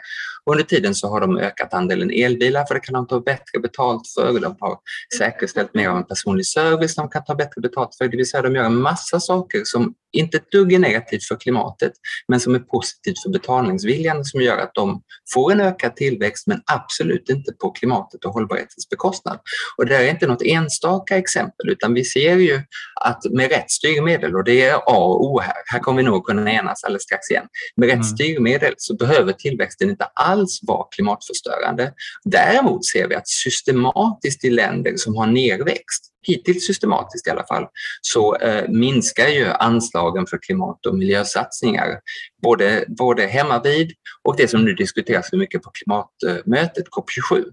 [0.46, 3.60] Och under tiden så har de ökat andelen elbilar för det kan de ta bättre
[3.62, 4.40] betalt för.
[4.40, 4.78] De har
[5.18, 8.08] säkerställt mer av en personlig service de kan ta bättre betalt för.
[8.08, 11.36] Det vill säga de gör en massa saker som inte ett dugg är negativt för
[11.36, 11.92] klimatet
[12.28, 15.02] men som är positivt för betalningsviljan som gör att de
[15.34, 19.40] får en ökad tillväxt men absolut inte på klimatet och hållbarhetens bekostnad.
[19.78, 22.62] Och det är inte något enstaka exempel utan vi ser ju
[23.02, 26.26] att med rätt styrmedel, och det är A och O här, här kommer vi nog
[26.26, 28.04] kunna enas alldeles strax igen, med rätt mm.
[28.04, 30.31] styrmedel så behöver tillväxten inte alls
[30.62, 31.94] vara klimatförstörande.
[32.24, 37.68] Däremot ser vi att systematiskt i länder som har nerväxt hittills systematiskt i alla fall,
[38.02, 42.00] så eh, minskar ju anslagen för klimat och miljösatsningar.
[42.42, 43.92] Både, både hemma vid
[44.24, 47.44] och det som nu diskuteras så mycket på klimatmötet COP27,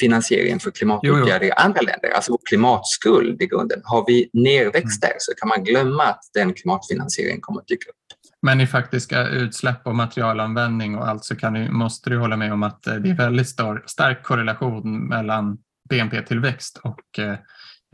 [0.00, 3.80] finansieringen för klimatåtgärder i andra länder, alltså vår klimatskuld i grunden.
[3.84, 5.10] Har vi nerväxt mm.
[5.10, 7.96] där så kan man glömma att den klimatfinansieringen kommer att dyka upp.
[8.42, 12.52] Men i faktiska utsläpp och materialanvändning och allt så kan du, måste du hålla med
[12.52, 17.38] om att eh, det är väldigt stor, stark korrelation mellan BNP-tillväxt och eh,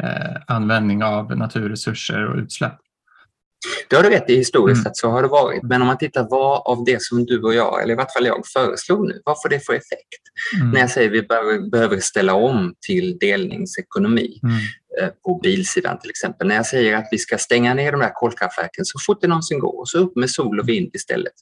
[0.02, 2.78] Eh, användning av naturresurser och utsläpp.
[3.90, 4.90] Det har du rätt i historiskt mm.
[4.90, 5.62] att så har det varit.
[5.62, 8.26] Men om man tittar vad av det som du och jag, eller i vart fall
[8.26, 10.22] jag, föreslog nu, vad får det för effekt?
[10.56, 10.70] Mm.
[10.70, 14.40] När jag säger att vi behöver, behöver ställa om till delningsekonomi.
[14.42, 14.56] Mm.
[15.00, 16.48] Eh, på bilsidan till exempel.
[16.48, 19.58] När jag säger att vi ska stänga ner de här kolkraftverken så fort det någonsin
[19.58, 21.32] går och så upp med sol och vind istället.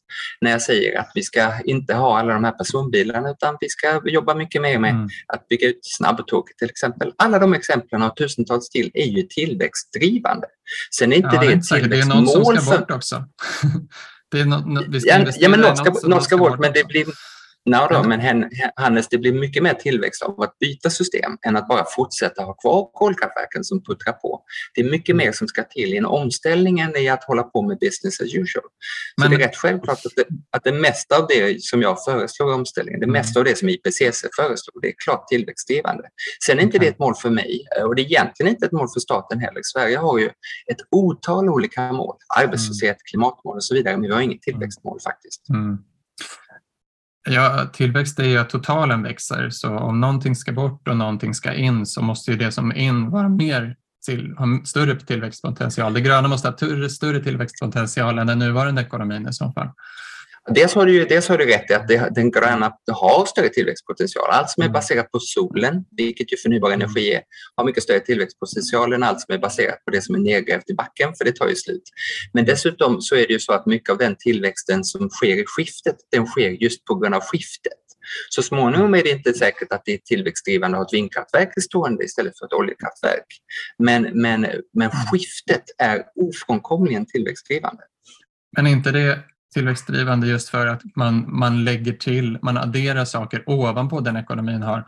[0.41, 4.01] När jag säger att vi ska inte ha alla de här personbilarna utan vi ska
[4.05, 5.09] jobba mycket mer med mm.
[5.27, 7.13] att bygga ut snabbtåg till exempel.
[7.17, 10.47] Alla de exemplen och tusentals till är ju tillväxtdrivande.
[10.99, 11.91] Sen är inte ja, det ett tillväxtmål.
[11.91, 13.25] Det är någon som ska bort också.
[14.31, 17.05] det är no, ska ja, ja, men något ska, något ska bort, men det blir
[17.64, 18.44] No då, men
[18.77, 22.55] Hannes, det blir mycket mer tillväxt av att byta system än att bara fortsätta ha
[22.55, 24.42] kvar kolkraftverken som puttrar på.
[24.75, 27.62] Det är mycket mer som ska till i en omställning än i att hålla på
[27.62, 28.44] med business as usual.
[28.44, 32.05] Så men, det är rätt självklart att det, att det mesta av det som jag
[32.05, 33.12] föreslår i omställningen, det mm.
[33.12, 36.03] mesta av det som IPCC föreslår, det är klart tillväxtdrivande.
[36.46, 38.88] Sen är inte det ett mål för mig och det är egentligen inte ett mål
[38.94, 39.61] för staten heller.
[39.62, 40.27] Sverige har ju
[40.70, 43.01] ett otal olika mål, arbetslöshet, mm.
[43.11, 45.49] klimatmål och så vidare, men vi har inget tillväxtmål faktiskt.
[45.49, 45.79] Mm.
[47.28, 51.52] Ja, tillväxt är ju att totalen växer, så om någonting ska bort och någonting ska
[51.52, 55.94] in så måste ju det som är in vara mer till, ha större tillväxtpotential.
[55.94, 59.68] Det gröna måste ha större tillväxtpotential än den nuvarande ekonomin i så fall.
[60.55, 64.31] Dels har du, dels har du rätt i att det, den gröna har större tillväxtpotential.
[64.31, 64.73] Allt som är mm.
[64.73, 67.23] baserat på solen, vilket ju förnybar energi är,
[67.57, 70.75] har mycket större tillväxtpotential än allt som är baserat på det som är nedgrävt i
[70.75, 71.83] backen, för det tar ju slut.
[72.33, 75.44] Men dessutom så är det ju så att mycket av den tillväxten som sker i
[75.46, 77.73] skiftet, den sker just på grund av skiftet.
[78.29, 82.05] Så småningom är det inte säkert att det är tillväxtdrivande att ha ett vindkraftverk stående
[82.05, 83.27] istället för ett oljekraftverk.
[83.79, 87.83] Men, men, men skiftet är ofrånkomligen tillväxtdrivande.
[88.57, 89.19] Men inte det
[89.55, 94.85] tillväxtdrivande just för att man, man lägger till, man adderar saker ovanpå den ekonomin har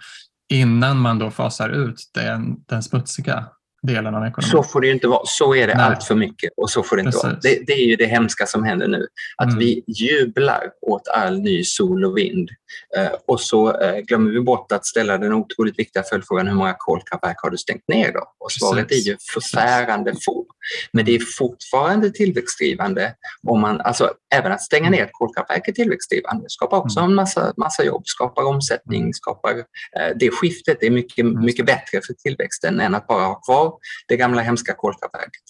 [0.52, 3.46] innan man då fasar ut den, den smutsiga
[3.82, 4.50] delen av ekonomin.
[4.50, 5.22] Så får det inte vara.
[5.24, 5.84] Så är det Nej.
[5.84, 7.24] allt för mycket och så får det inte Precis.
[7.24, 7.38] vara.
[7.42, 9.06] Det, det, är ju det hemska som händer nu.
[9.36, 9.58] Att mm.
[9.58, 12.48] vi jublar åt all ny sol och vind
[12.96, 16.74] eh, och så eh, glömmer vi bort att ställa den otroligt viktiga följdfrågan hur många
[16.78, 18.20] kolkraftverk har du stängt ner då?
[18.38, 19.06] Och svaret Precis.
[19.06, 20.46] är ju förfärande få.
[20.92, 23.14] Men det är fortfarande tillväxtdrivande
[23.46, 27.10] om man, alltså även att stänga ner ett kolkraftverk är tillväxtdrivande, skapar också mm.
[27.10, 32.14] en massa, massa jobb, skapar omsättning, skapar eh, det skiftet är mycket, mycket bättre för
[32.14, 33.71] tillväxten än att bara ha kvar
[34.08, 35.42] det gamla hemska kolkraftverket.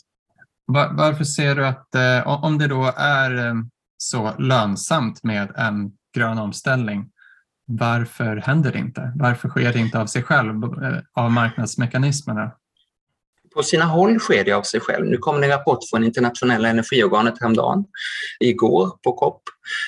[0.66, 3.55] Var, varför ser du att, eh, om det då är eh,
[3.97, 7.11] så lönsamt med en grön omställning,
[7.66, 9.12] varför händer det inte?
[9.16, 12.53] Varför sker det inte av sig själv, eh, av marknadsmekanismerna?
[13.55, 15.07] På sina håll sker det av sig själv.
[15.07, 17.85] Nu kom det en rapport från internationella energiorganet häromdagen,
[18.41, 19.43] igår på COP,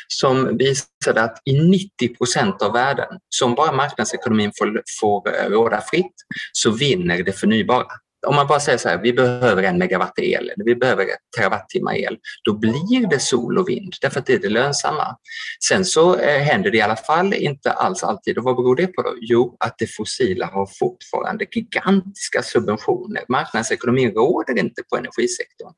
[0.09, 6.15] som visade att i 90 procent av världen, som bara marknadsekonomin får, får råda fritt,
[6.53, 7.87] så vinner det förnybara
[8.25, 11.19] om man bara säger så här, vi behöver en megawatt el eller vi behöver ett
[11.37, 15.17] terawattimmar el, då blir det sol och vind därför att det är det lönsamma.
[15.69, 18.87] Sen så eh, händer det i alla fall inte alls alltid och vad beror det
[18.87, 19.15] på då?
[19.21, 23.25] Jo, att det fossila har fortfarande gigantiska subventioner.
[23.29, 25.73] Marknadsekonomin råder inte på energisektorn.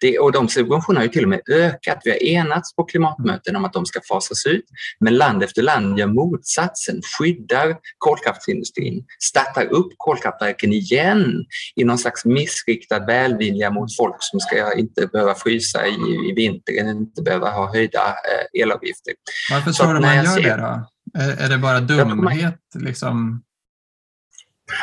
[0.00, 2.00] Det, och de subventionerna har ju till och med ökat.
[2.04, 4.64] Vi har enats på klimatmöten om att de ska fasas ut,
[5.00, 11.44] men land efter land gör motsatsen, skyddar kolkraftsindustrin, startar upp kolkraftverken igen
[11.90, 17.22] någon slags missriktad välvilja mot folk som ska inte behöva frysa i, i vinter, inte
[17.22, 19.14] behöva ha höjda eh, elavgifter.
[19.50, 20.42] Varför tror du man gör ser...
[20.42, 20.86] det då?
[21.18, 22.54] Är, är det bara dumhet?
[22.74, 22.84] Man...
[22.84, 23.42] Liksom?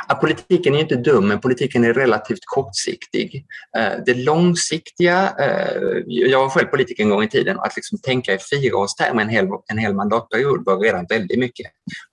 [0.07, 3.45] Ja, politiken är inte dum, men politiken är relativt kortsiktig.
[3.77, 8.33] Eh, det långsiktiga, eh, jag var själv politiker en gång i tiden, att liksom tänka
[8.33, 11.65] i fyraårstermer en hel, en hel mandatperiod var redan väldigt mycket.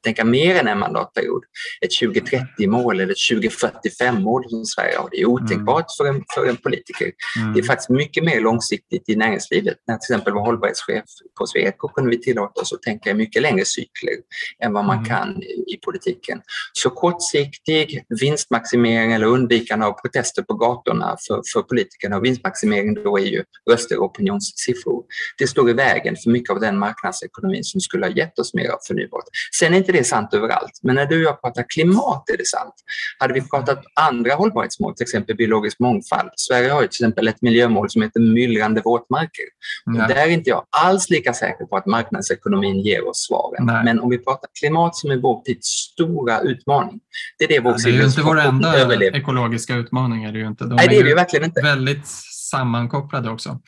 [0.04, 1.42] Tänka mer än en mandatperiod,
[1.80, 6.56] ett 2030-mål eller ett 2045-mål som Sverige har, det är otänkbart för, en, för en
[6.56, 7.12] politiker.
[7.40, 7.52] Mm.
[7.52, 9.76] Det är faktiskt mycket mer långsiktigt i näringslivet.
[9.86, 11.04] När jag till exempel var hållbarhetschef
[11.38, 14.14] på Sweco kunde vi tillåta oss att tänka i mycket längre cykler
[14.64, 15.08] än vad man mm.
[15.08, 16.40] kan i, i politiken.
[16.72, 22.16] Så kortsiktigt försiktig vinstmaximering eller undvikande av protester på gatorna för, för politikerna.
[22.16, 25.04] Och vinstmaximering då är ju röster och opinionssiffror.
[25.38, 28.68] Det står i vägen för mycket av den marknadsekonomin som skulle ha gett oss mer
[28.68, 29.24] av förnybart.
[29.58, 32.46] Sen är inte det sant överallt, men när du och jag pratar klimat är det
[32.46, 32.74] sant.
[33.18, 36.30] Hade vi pratat andra hållbarhetsmål, till exempel biologisk mångfald.
[36.36, 39.44] Sverige har ju till exempel ett miljömål som heter myllrande våtmarker.
[39.84, 40.06] Ja.
[40.06, 43.66] Där är inte jag alls lika säker på att marknadsekonomin ger oss svaren.
[43.66, 43.84] Nej.
[43.84, 47.00] Men om vi pratar klimat som är vår tids stora utmaning,
[47.38, 49.14] det är det det, det är ju inte vår enda överlev.
[49.14, 50.24] ekologiska utmaning.
[50.24, 50.64] Är det ju inte.
[50.64, 51.60] De Nej, det är det ju verkligen inte.
[51.60, 52.06] väldigt
[52.50, 53.60] sammankopplade också.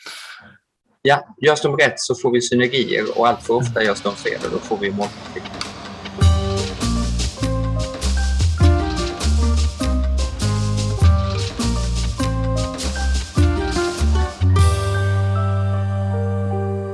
[1.02, 4.40] Ja, görs de rätt så får vi synergier och allt för ofta görs de fel
[4.44, 5.66] och då får vi målkonflikter.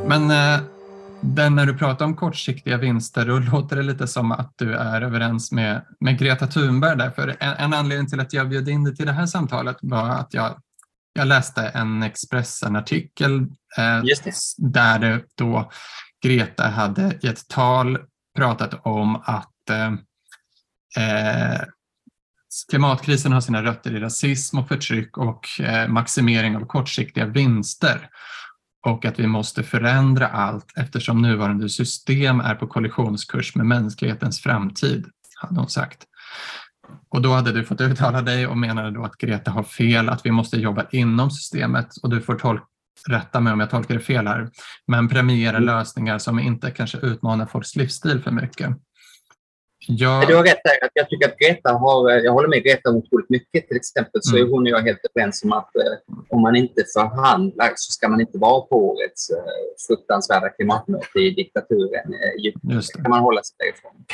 [0.09, 0.31] Men
[1.23, 5.03] den när du pratar om kortsiktiga vinster, då låter det lite som att du är
[5.03, 6.99] överens med, med Greta Thunberg.
[6.99, 10.09] Därför en, en anledning till att jag bjöd in dig till det här samtalet var
[10.09, 10.59] att jag,
[11.13, 13.41] jag läste en Expressen-artikel
[13.79, 14.03] eh,
[14.59, 15.71] där det då
[16.23, 17.99] Greta hade i ett tal
[18.37, 19.93] pratat om att eh,
[21.05, 21.61] eh,
[22.71, 28.09] klimatkrisen har sina rötter i rasism och förtryck och eh, maximering av kortsiktiga vinster
[28.83, 35.07] och att vi måste förändra allt eftersom nuvarande system är på kollisionskurs med mänsklighetens framtid,
[35.37, 35.99] hade hon sagt.
[37.09, 40.27] Och då hade du fått uttala dig och menade då att Greta har fel, att
[40.27, 42.65] vi måste jobba inom systemet och du får tolka
[43.09, 44.51] rätta mig om jag tolkar det fel här,
[44.87, 48.71] men premiera lösningar som inte kanske utmanar folks livsstil för mycket.
[49.89, 50.25] Ja.
[50.29, 50.89] Du har rätt där.
[50.95, 53.69] Jag tycker att Greta har, jag håller med Greta otroligt mycket.
[53.69, 54.53] Till exempel så är mm.
[54.53, 58.21] hon och jag helt överens om att eh, om man inte förhandlar så ska man
[58.21, 59.37] inte vara på årets eh,
[59.89, 62.71] fruktansvärda klimatmöte i diktaturen Egypten.
[62.71, 64.05] Det kan man hålla sig därifrån.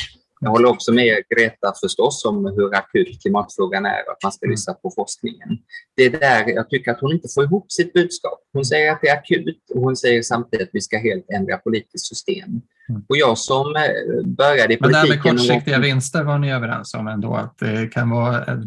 [0.40, 4.46] Jag håller också med Greta förstås om hur akut klimatfrågan är och att man ska
[4.46, 4.52] mm.
[4.52, 5.48] lyssna på forskningen.
[5.96, 8.38] Det är där jag tycker att hon inte får ihop sitt budskap.
[8.52, 11.56] Hon säger att det är akut och hon säger samtidigt att vi ska helt ändra
[11.56, 12.48] politiskt system.
[12.88, 13.02] Mm.
[13.08, 14.80] Och jag som eh, började i politiken...
[14.80, 18.44] Men det här med kortsiktiga vinster var ni överens om ändå, att det kan vara
[18.44, 18.60] eh,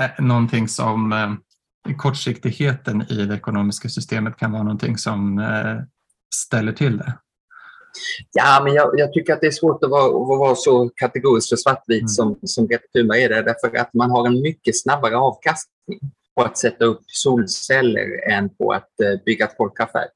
[0.00, 1.38] eh, någonting som
[1.98, 5.46] kortsiktigheten i det ekonomiska systemet kan vara någonting som
[6.34, 7.14] ställer till det?
[8.32, 11.48] Ja, men jag, jag, tycker att det är svårt att vara, att vara så kategorisk
[11.48, 12.08] för svartvit mm.
[12.08, 16.00] som, som Thunberg är det, därför att man har en mycket snabbare avkastning
[16.36, 18.90] på att sätta upp solceller än på att
[19.24, 20.12] bygga ett kolkraftverk.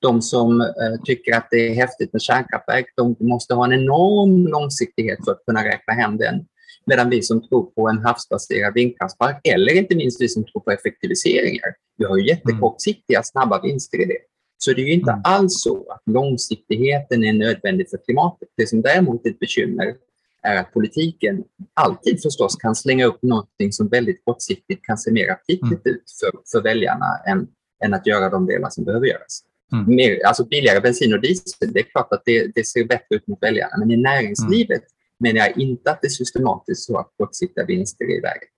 [0.00, 4.46] De som eh, tycker att det är häftigt med kärnkraftverk, de måste ha en enorm
[4.46, 6.46] långsiktighet för att kunna räkna hem den.
[6.86, 10.70] Medan vi som tror på en havsbaserad vindkraftspark, eller inte minst vi som tror på
[10.70, 14.18] effektiviseringar, vi har ju jättekortsiktiga snabba vinster i det.
[14.58, 15.22] Så det är ju inte mm.
[15.24, 18.48] alls så att långsiktigheten är nödvändig för klimatet.
[18.56, 19.94] Det som däremot är ett bekymmer
[20.42, 21.44] är att politiken
[21.74, 25.96] alltid förstås kan slänga upp någonting som väldigt kortsiktigt kan se mer aptitligt mm.
[25.96, 27.46] ut för, för väljarna än,
[27.84, 29.42] än att göra de delar som behöver göras.
[29.72, 29.94] Mm.
[29.94, 33.26] Mer, alltså billigare bensin och diesel, det är klart att det, det ser bättre ut
[33.26, 35.34] mot väljarna, men i näringslivet mm.
[35.34, 38.48] menar jag inte att det är systematiskt så att kortsiktiga vinster är i vägen.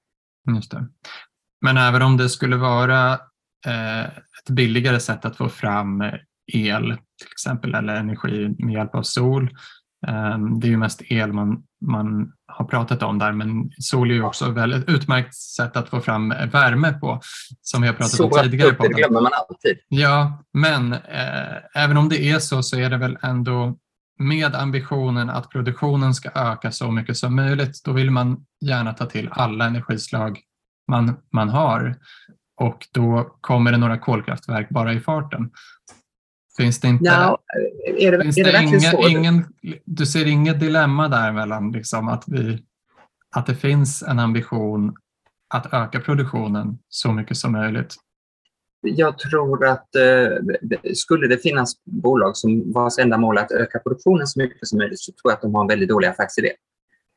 [0.56, 0.86] Just det.
[1.60, 3.18] Men även om det skulle vara
[3.66, 6.02] ett billigare sätt att få fram
[6.52, 6.86] el
[7.18, 9.50] till exempel eller energi med hjälp av sol
[10.06, 14.14] Ehm, det är ju mest el man, man har pratat om där, men sol är
[14.14, 17.20] ju också ett utmärkt sätt att få fram värme på,
[17.62, 18.76] som vi har pratat om tidigare.
[18.78, 19.78] det glömmer man alltid.
[19.88, 23.78] Ja, men eh, även om det är så, så är det väl ändå
[24.18, 29.06] med ambitionen att produktionen ska öka så mycket som möjligt, då vill man gärna ta
[29.06, 30.40] till alla energislag
[30.90, 31.96] man, man har
[32.60, 35.50] och då kommer det några kolkraftverk bara i farten.
[36.56, 37.04] Finns det inte...
[37.04, 37.38] Ja,
[37.96, 39.08] är det, finns är det, det inga, så?
[39.08, 39.44] Ingen,
[39.84, 42.64] du ser inget dilemma där mellan liksom att, vi,
[43.36, 44.96] att det finns en ambition
[45.54, 47.94] att öka produktionen så mycket som möjligt?
[48.82, 53.78] Jag tror att eh, skulle det finnas bolag som vars enda mål är att öka
[53.78, 56.50] produktionen så mycket som möjligt så tror jag att de har en väldigt dålig affärsidé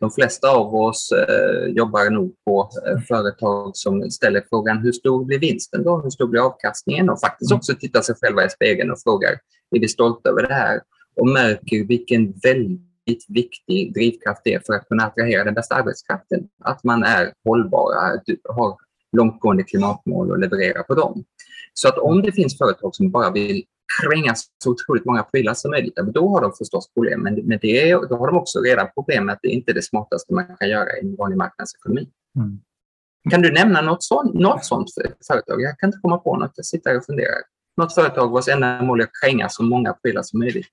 [0.04, 5.26] de flesta av oss eh, jobbar nog på eh, företag som ställer frågan hur stor
[5.26, 6.02] blir vinsten då?
[6.02, 7.10] Hur stor blir avkastningen?
[7.10, 7.58] Och faktiskt mm.
[7.58, 9.32] också tittar sig själva i spegeln och frågar
[9.76, 10.82] är vi stolta över det här?
[11.16, 16.48] Och märker vilken väldigt viktig drivkraft det är för att kunna attrahera den bästa arbetskraften.
[16.64, 18.78] Att man är hållbara, har
[19.18, 21.24] långtgående klimatmål och levererar på dem.
[21.74, 23.64] Så att om det finns företag som bara vill
[24.02, 24.34] kränga
[24.64, 27.22] så otroligt många prylar som möjligt, då har de förstås problem.
[27.22, 29.74] Men, men det är, då har de också redan problem med att det inte är
[29.74, 32.10] det smartaste man kan göra i en vanlig marknadsekonomi.
[32.36, 32.60] Mm.
[33.30, 34.90] Kan du nämna något sånt, något sånt
[35.28, 35.62] företag?
[35.62, 36.52] Jag kan inte komma på något.
[36.56, 37.38] Jag sitter och funderar.
[37.78, 40.68] Något företag vars enda mål är att kränga så många prylar som möjligt.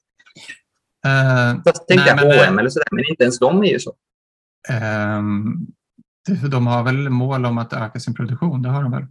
[1.07, 3.95] Uh, Fast tänkte jag H&M eller sådär, men inte ens de är ju så.
[5.19, 5.67] Um,
[6.51, 9.07] de har väl mål om att öka sin produktion, det har de väl?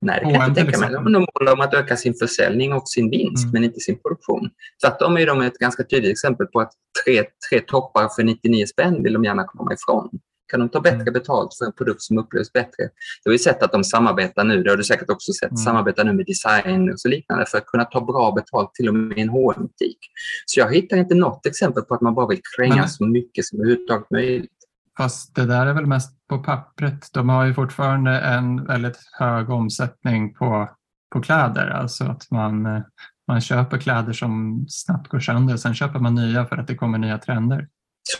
[0.00, 0.90] Nej, det kan jag inte tänka mig.
[0.90, 3.52] De har mål om att öka sin försäljning och sin vinst, mm.
[3.52, 4.50] men inte sin produktion.
[4.84, 6.72] Tvärtom är de ett ganska tydligt exempel på att
[7.04, 10.10] tre, tre toppar för 99 spänn vill de gärna komma ifrån.
[10.50, 11.12] Kan de ta bättre mm.
[11.12, 12.88] betalt för en produkt som upplevs bättre?
[13.24, 15.56] Du har ju sett att de samarbetar nu, det har du säkert också sett, mm.
[15.56, 18.94] samarbetar nu med design och så liknande för att kunna ta bra betalt till och
[18.94, 19.98] med i en hm butik
[20.46, 23.60] Så jag hittar inte något exempel på att man bara vill kränga så mycket som
[23.60, 24.50] överhuvudtaget möjligt.
[24.96, 27.08] Fast det där är väl mest på pappret.
[27.12, 30.70] De har ju fortfarande en väldigt hög omsättning på,
[31.12, 31.70] på kläder.
[31.70, 32.82] Alltså att man,
[33.28, 35.56] man köper kläder som snabbt går sönder.
[35.56, 37.68] Sen köper man nya för att det kommer nya trender.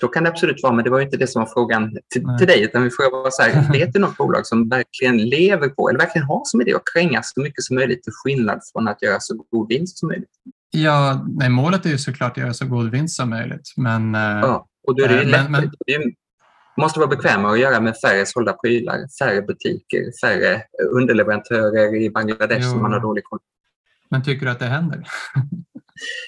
[0.01, 2.47] Så kan det absolut vara, men det var inte det som var frågan till, till
[2.47, 2.65] dig.
[2.65, 5.99] Utan min fråga var så här, vet du något bolag som verkligen lever på, eller
[5.99, 9.21] verkligen har som idé att kränga så mycket som möjligt till skillnad från att göra
[9.21, 10.31] så god vinst som möjligt?
[10.71, 13.73] Ja, nej, målet är ju såklart att göra så god vinst som möjligt.
[13.77, 15.71] Men, ja, och då är det, äh, men, men,
[16.77, 22.65] måste vara bekväma att göra med färre sålda prylar, färre butiker, färre underleverantörer i Bangladesh
[22.65, 22.71] jo.
[22.71, 23.39] som man har dålig koll
[24.11, 25.05] Men tycker du att det händer?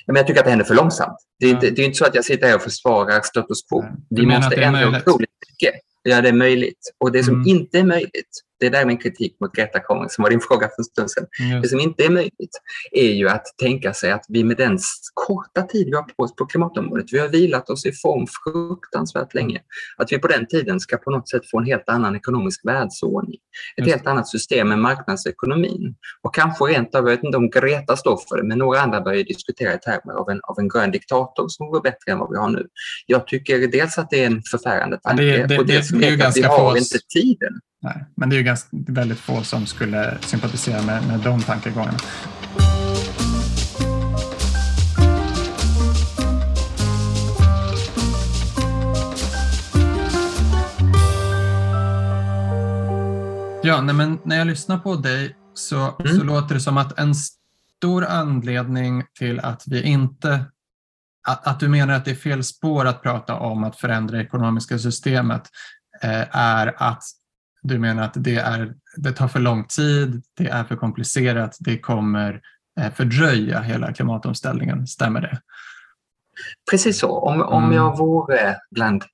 [0.06, 1.18] men jag tycker att det händer för långsamt.
[1.40, 3.84] Det är, inte, det är inte så att jag sitter här och försvarar status quo.
[4.10, 5.80] Vi måste ändra otroligt mycket.
[6.02, 6.92] Ja, det är möjligt.
[6.98, 7.46] Och det som mm.
[7.46, 10.68] inte är möjligt, det är där min kritik mot Greta kommer, som var din fråga
[10.68, 11.26] för en stund sedan.
[11.40, 11.62] Mm.
[11.62, 12.60] Det som inte är möjligt
[12.92, 14.78] är ju att tänka sig att vi med den
[15.14, 19.34] korta tid vi har på oss på klimatområdet, vi har vilat oss i form fruktansvärt
[19.34, 19.60] länge,
[19.96, 23.38] att vi på den tiden ska på något sätt få en helt annan ekonomisk världsordning.
[23.76, 23.90] Ett mm.
[23.90, 25.94] helt annat system med marknadsekonomin.
[26.22, 29.00] Och kanske rent av, jag vet inte om Greta står för det, men några andra
[29.00, 32.30] börjar diskutera i termer av en, av en grön diktator som vore bättre än vad
[32.30, 32.66] vi har nu.
[33.06, 36.26] Jag tycker dels att det är en förfärande tanke det, det, och dels det, det,
[36.26, 37.52] att vi har inte tiden.
[37.86, 41.98] Nej, men det är ju ganska, väldigt få som skulle sympatisera med, med de tankegångarna.
[53.62, 56.18] Ja, nej, men när jag lyssnar på dig så, mm.
[56.18, 60.44] så låter det som att en stor anledning till att vi inte
[61.28, 64.78] att, att du menar att det är fel spår att prata om att förändra ekonomiska
[64.78, 65.42] systemet
[66.02, 67.02] eh, är att
[67.66, 71.78] du menar att det, är, det tar för lång tid, det är för komplicerat, det
[71.78, 72.40] kommer
[72.80, 74.86] eh, fördröja hela klimatomställningen.
[74.86, 75.40] Stämmer det?
[76.70, 77.18] Precis så.
[77.18, 77.76] Om, om mm.
[77.76, 79.04] jag vore bland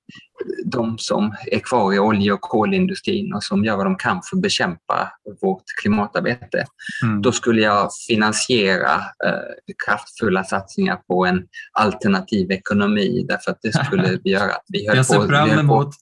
[0.65, 4.37] de som är kvar i olje och kolindustrin och som gör vad de kan för
[4.37, 6.65] att bekämpa vårt klimatarbete,
[7.03, 7.23] mm.
[7.23, 11.43] då skulle jag finansiera eh, kraftfulla satsningar på en
[11.73, 15.29] alternativ ekonomi därför att det skulle göra att vi höll jag ser på...
[15.29, 15.95] Fram emot,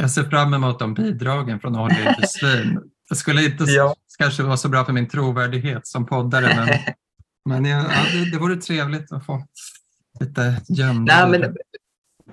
[0.00, 2.80] Jag ser fram emot de bidragen från oljeindustrin.
[3.08, 3.94] Det skulle inte ja.
[4.18, 6.68] kanske vara så bra för min trovärdighet som poddare, men,
[7.62, 9.46] men ja, det, det vore trevligt att få
[10.20, 11.26] lite gömda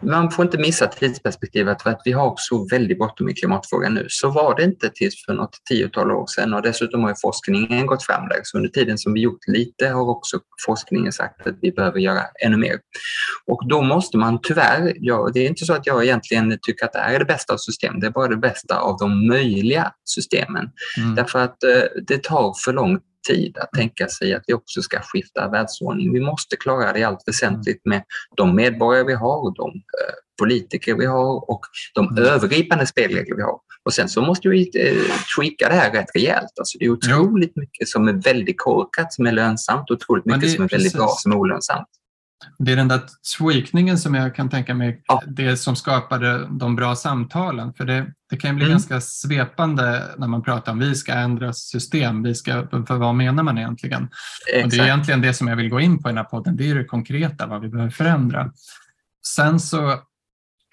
[0.01, 4.05] man får inte missa tidsperspektivet för att vi har så väldigt bråttom i klimatfrågan nu.
[4.09, 8.03] Så var det inte tills för något tiotal år sedan och dessutom har forskningen gått
[8.03, 8.39] fram där.
[8.43, 12.21] Så under tiden som vi gjort lite har också forskningen sagt att vi behöver göra
[12.45, 12.79] ännu mer.
[13.45, 16.93] Och då måste man tyvärr, ja, det är inte så att jag egentligen tycker att
[16.93, 19.91] det här är det bästa av system, det är bara det bästa av de möjliga
[20.05, 20.69] systemen.
[20.97, 21.15] Mm.
[21.15, 24.99] Därför att eh, det tar för lång tid att tänka sig att vi också ska
[25.01, 26.13] skifta världsordning.
[26.13, 28.03] Vi måste klara det i allt väsentligt med
[28.38, 31.61] de medborgare vi har, de eh, politiker vi har och
[31.93, 32.23] de mm.
[32.23, 33.59] övergripande spelregler vi har.
[33.84, 36.59] Och sen så måste vi eh, tweaka det här rätt rejält.
[36.59, 37.61] Alltså det är otroligt jo.
[37.61, 40.93] mycket som är väldigt korkat som är lönsamt och otroligt mycket som är väldigt precis.
[40.93, 41.88] bra som är olönsamt.
[42.57, 43.01] Det är den där
[43.38, 45.23] tweakningen som jag kan tänka mig, ja.
[45.27, 47.73] det som skapade de bra samtalen.
[47.73, 48.71] För det, det kan bli mm.
[48.71, 53.43] ganska svepande när man pratar om vi ska ändra system, vi ska, för vad menar
[53.43, 54.09] man egentligen?
[54.53, 54.65] Exakt.
[54.65, 56.55] Och det är egentligen det som jag vill gå in på i den här podden,
[56.55, 58.51] det är det konkreta, vad vi behöver förändra.
[59.27, 59.99] Sen så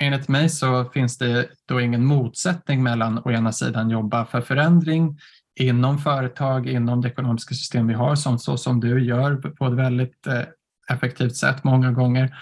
[0.02, 5.18] enligt mig så finns det då ingen motsättning mellan å ena sidan jobba för förändring
[5.60, 9.72] inom företag, inom det ekonomiska system vi har, som, så som du gör på ett
[9.72, 10.42] väldigt eh,
[10.90, 12.36] effektivt sätt många gånger.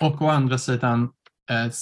[0.00, 1.02] Och å andra sidan
[1.50, 1.72] eh,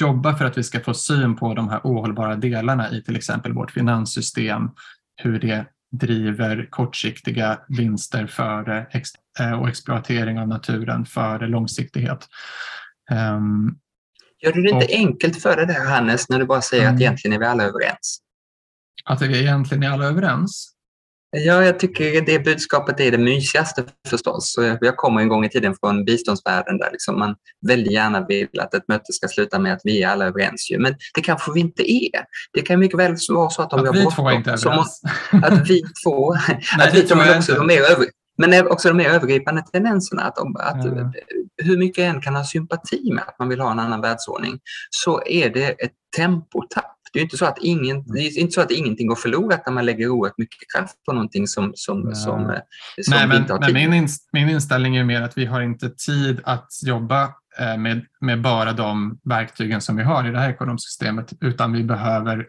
[0.00, 3.52] jobba för att vi ska få syn på de här ohållbara delarna i till exempel
[3.52, 4.70] vårt finanssystem,
[5.16, 9.10] hur det driver kortsiktiga vinster före ex
[9.40, 12.28] eh, och exploatering av naturen före långsiktighet.
[13.10, 13.78] Um,
[14.40, 16.94] Gör du det inte och, enkelt för dig där Hannes när du bara säger mm,
[16.94, 18.18] att egentligen är vi alla överens?
[19.04, 20.71] Att vi egentligen är alla överens?
[21.36, 24.54] Ja, jag tycker det budskapet är det mysigaste förstås.
[24.80, 27.34] Jag kommer en gång i tiden från biståndsvärlden där liksom man
[27.66, 30.68] väldigt gärna vill att ett möte ska sluta med att vi är alla överens.
[30.78, 32.24] Men det kanske vi inte är.
[32.52, 35.02] Det kan mycket väl vara så att om att vi två inte är överens.
[35.42, 36.34] Att vi två,
[36.78, 38.06] Nej, att vi två är också de mer över,
[38.38, 40.22] men också de mer övergripande tendenserna.
[40.22, 41.12] Att, att mm.
[41.62, 44.58] Hur mycket en kan ha sympati med att man vill ha en annan världsordning
[44.90, 48.60] så är det ett tempotapp det är inte så att, ingen, det är inte så
[48.60, 52.14] att ingenting går förlorat när man lägger oerhört mycket kraft på någonting som, som, ja.
[52.14, 52.56] som, eh,
[53.02, 55.60] som Nej, vi inte har tid men min, min inställning är mer att vi har
[55.60, 57.24] inte tid att jobba
[57.58, 61.72] eh, med, med bara de verktygen som vi har i det här ekonomiska systemet, utan
[61.72, 62.46] vi behöver Eh,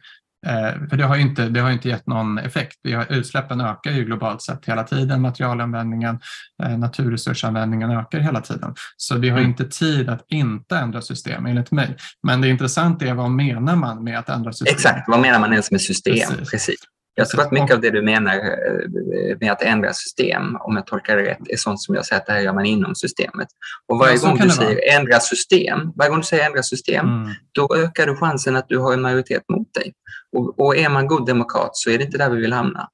[0.89, 2.79] för det har, inte, det har inte gett någon effekt.
[2.83, 6.19] Vi har, utsläppen ökar ju globalt sett hela tiden, materialanvändningen,
[6.63, 8.75] eh, naturresursanvändningen ökar hela tiden.
[8.97, 9.49] Så vi har mm.
[9.49, 11.95] inte tid att inte ändra system enligt mig.
[12.23, 14.75] Men det intressanta är vad menar man med att ändra system?
[14.75, 16.13] Exakt, vad menar man ens med system?
[16.13, 16.51] Precis.
[16.51, 16.75] Precis.
[17.16, 20.86] Jag tror att mycket av det du menar eh, med att ändra system, om jag
[20.86, 23.47] tolkar det rätt, är sånt som jag säger att det här gör man inom systemet.
[23.88, 27.34] Och varje ja, gång du säger ändra system, varje gång du säger ändra system, mm.
[27.51, 29.93] då ökar du chansen att du har en majoritet mot dig.
[30.38, 32.89] Och, och är man god demokrat så är det inte där vi vill hamna.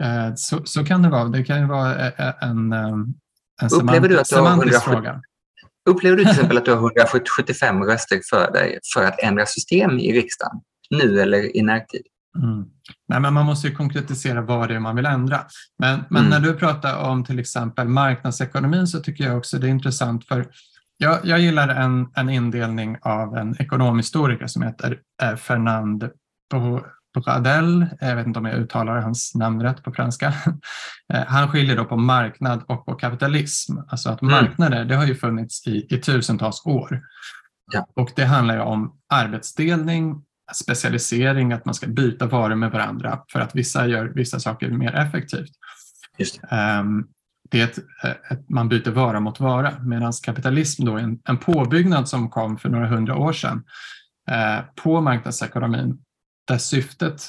[0.00, 1.24] Eh, så, så kan det vara.
[1.24, 3.14] Det kan ju vara eh, en, en
[3.74, 5.22] Upplever du att du har 170, fråga.
[5.90, 9.98] Upplever du till exempel att du har 175 röster för dig för att ändra system
[9.98, 12.02] i riksdagen, nu eller i närtid?
[12.38, 12.64] Mm.
[13.08, 15.40] Nej, men man måste ju konkretisera vad det är man vill ändra.
[15.78, 16.30] Men, men mm.
[16.30, 20.46] när du pratar om till exempel marknadsekonomin så tycker jag också det är intressant för
[20.96, 26.10] jag, jag gillar en, en indelning av en ekonomhistoriker som heter eh, Fernand
[27.14, 27.86] Bradel.
[28.00, 30.34] Jag vet inte om jag uttalar hans namn rätt på franska.
[31.12, 33.78] Eh, han skiljer då på marknad och på kapitalism.
[33.88, 34.32] Alltså att mm.
[34.32, 37.02] marknader, det har ju funnits i, i tusentals år.
[37.72, 37.86] Ja.
[37.94, 40.22] Och det handlar ju om arbetsdelning
[40.54, 44.94] specialisering, att man ska byta varor med varandra för att vissa gör vissa saker mer
[44.94, 45.50] effektivt.
[46.18, 46.78] Just det.
[46.80, 47.08] Um,
[47.50, 47.78] det är ett,
[48.30, 52.58] ett, man byter vara mot vara medan kapitalism då är en, en påbyggnad som kom
[52.58, 53.64] för några hundra år sedan
[54.30, 55.98] eh, på marknadsekonomin
[56.48, 57.28] där syftet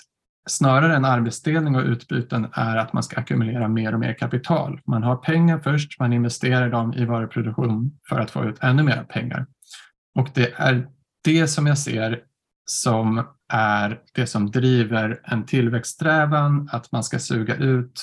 [0.49, 4.82] snarare än arbetsdelning och utbyten är att man ska ackumulera mer och mer kapital.
[4.88, 9.03] Man har pengar först, man investerar dem i varuproduktion för att få ut ännu mer
[9.03, 9.45] pengar.
[10.16, 10.88] Och det är
[11.24, 12.22] det som jag ser
[12.66, 18.01] som är det som driver en tillväxtsträvan, att man ska suga ut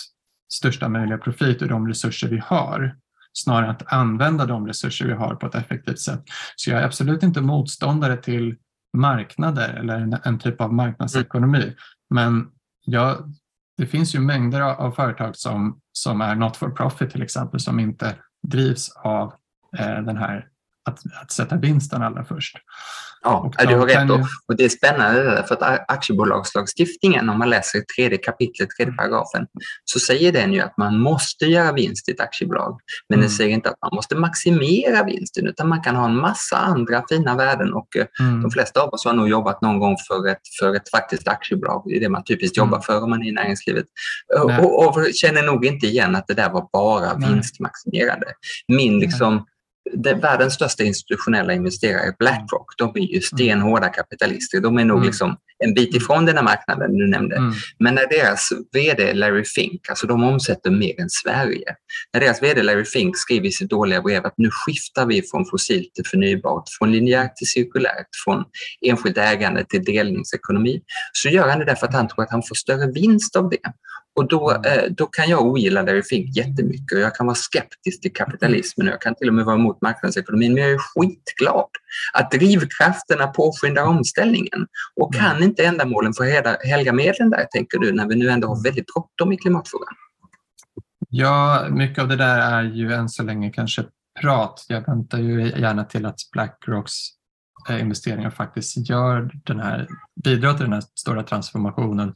[0.53, 2.97] största möjliga profit ur de resurser vi har,
[3.33, 6.23] snarare än att använda de resurser vi har på ett effektivt sätt.
[6.57, 8.57] Så jag är absolut inte motståndare till
[8.97, 11.63] marknader eller en, en typ av marknadsekonomi.
[11.63, 11.75] Mm.
[12.11, 12.49] Men
[12.87, 13.19] ja,
[13.77, 17.81] det finns ju mängder av företag som, som är not for profit till exempel, som
[17.81, 19.35] inte drivs av
[19.79, 20.49] eh, den här
[20.85, 22.57] att, att sätta vinsten allra först.
[23.23, 24.09] Ja, du har rätt.
[24.09, 24.25] Ju...
[24.49, 29.47] Och det är spännande för att aktiebolagslagstiftningen, om man läser tredje kapitlet, tredje paragrafen,
[29.85, 32.81] så säger den ju att man måste göra vinst i ett aktiebolag.
[33.09, 33.27] Men mm.
[33.27, 37.05] den säger inte att man måste maximera vinsten, utan man kan ha en massa andra
[37.09, 37.73] fina värden.
[37.73, 38.43] Och eh, mm.
[38.43, 41.83] de flesta av oss har nog jobbat någon gång för ett, för ett faktiskt aktiebolag.
[41.87, 42.83] Det är det man typiskt jobbar mm.
[42.83, 43.87] för om man är i näringslivet.
[44.61, 48.27] Och, och, känner nog inte igen att det där var bara vinstmaximerande.
[48.69, 49.47] Min liksom
[49.93, 54.61] det, världens största institutionella investerare, Blackrock, de är ju stenhårda kapitalister.
[54.61, 55.07] De är nog mm.
[55.07, 57.37] liksom en bit ifrån den här marknaden du nämnde.
[57.37, 57.53] Mm.
[57.79, 61.75] Men när deras VD Larry Fink, alltså de omsätter mer än Sverige.
[62.13, 65.47] När deras VD Larry Fink skriver i sitt dåliga brev att nu skiftar vi från
[65.51, 68.45] fossilt till förnybart, från linjärt till cirkulärt, från
[68.87, 70.81] enskilt ägande till delningsekonomi,
[71.13, 73.73] så gör han det därför att han tror att han får större vinst av det.
[74.17, 74.65] Och då, mm.
[74.65, 76.03] eh, då kan jag ogilla Larry
[76.37, 79.57] jättemycket och jag kan vara skeptisk till kapitalismen och jag kan till och med vara
[79.57, 80.55] emot marknadsekonomin.
[80.55, 81.69] Men jag är skitglad
[82.13, 84.67] att drivkrafterna påskyndar omställningen.
[84.97, 85.43] Och kan mm.
[85.43, 86.23] inte ändamålen få
[86.65, 89.95] helga medlen där, tänker du, när vi nu ändå har väldigt bråttom i klimatfrågan?
[91.09, 93.85] Ja, mycket av det där är ju än så länge kanske
[94.21, 94.67] prat.
[94.69, 96.95] Jag väntar ju gärna till att Blackrocks
[97.69, 99.89] eh, investeringar faktiskt gör den här,
[100.25, 102.15] bidrar till den här stora transformationen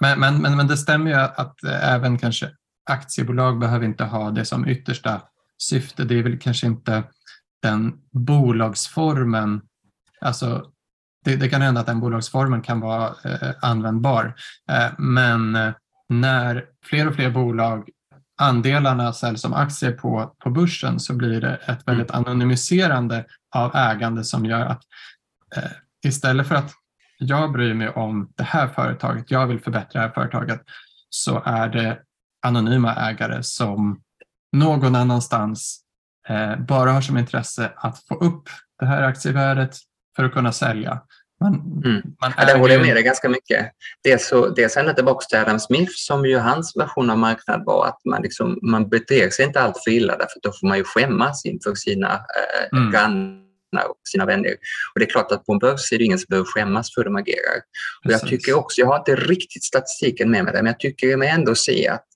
[0.00, 2.50] men, men, men, men det stämmer ju att även kanske
[2.90, 5.22] aktiebolag behöver inte ha det som yttersta
[5.62, 6.04] syfte.
[6.04, 7.02] Det är väl kanske inte
[7.62, 9.60] den bolagsformen,
[10.20, 10.70] alltså
[11.24, 14.34] det, det kan hända att den bolagsformen kan vara eh, användbar.
[14.70, 15.58] Eh, men
[16.08, 17.88] när fler och fler bolag
[18.36, 22.24] andelarna säljs som aktier på, på börsen så blir det ett väldigt mm.
[22.24, 23.24] anonymiserande
[23.54, 24.82] av ägande som gör att
[25.56, 25.70] eh,
[26.06, 26.72] istället för att
[27.18, 30.60] jag bryr mig om det här företaget, jag vill förbättra det här företaget,
[31.08, 31.98] så är det
[32.42, 34.00] anonyma ägare som
[34.52, 35.80] någon annanstans
[36.28, 38.48] eh, bara har som intresse att få upp
[38.80, 39.76] det här aktievärdet
[40.16, 41.02] för att kunna sälja.
[41.40, 41.54] Man,
[41.84, 42.02] mm.
[42.20, 43.70] man ja, där håller jag med dig ganska mycket.
[44.04, 47.86] Dels, så, dels ända tillbaka till Adam Smith som ju hans version av marknad var
[47.86, 50.84] att man, liksom, man beter sig inte allt för illa därför då får man ju
[50.84, 52.92] skämmas inför sina eh, mm.
[52.92, 53.43] grannar
[53.82, 54.50] och sina vänner.
[54.94, 57.00] Och det är klart att på en börs är det ingen som behöver skämmas för
[57.00, 57.56] hur de agerar.
[58.04, 61.16] Och jag tycker också, jag har inte riktigt statistiken med mig där, men jag tycker
[61.16, 62.06] mig ändå se att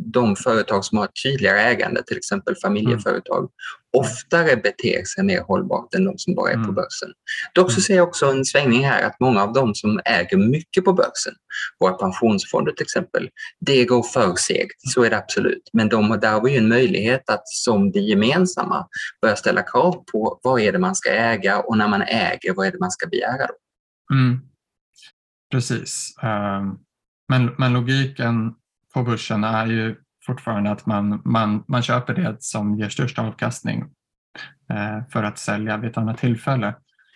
[0.00, 3.50] de företag som har tydligare ägande, till exempel familjeföretag, mm.
[3.96, 6.74] oftare beter sig mer hållbart än de som bara är på mm.
[6.74, 7.08] börsen.
[7.54, 7.82] Dock så mm.
[7.82, 11.34] ser jag också en svängning här att många av de som äger mycket på börsen,
[11.80, 13.28] våra pensionsfonder till exempel,
[13.60, 15.70] det går för segt, så är det absolut.
[15.72, 18.86] Men de, där har vi en möjlighet att som det gemensamma
[19.22, 22.66] börja ställa krav på vad är det man ska äga och när man äger, vad
[22.66, 23.54] är det man ska begära då?
[24.14, 24.40] Mm.
[25.52, 26.14] Precis.
[26.22, 26.78] Um,
[27.28, 28.54] men, men logiken
[28.94, 33.84] på börsen är ju fortfarande att man, man, man köper det som ger störst avkastning
[34.70, 36.74] eh, för att sälja vid ett annat tillfälle.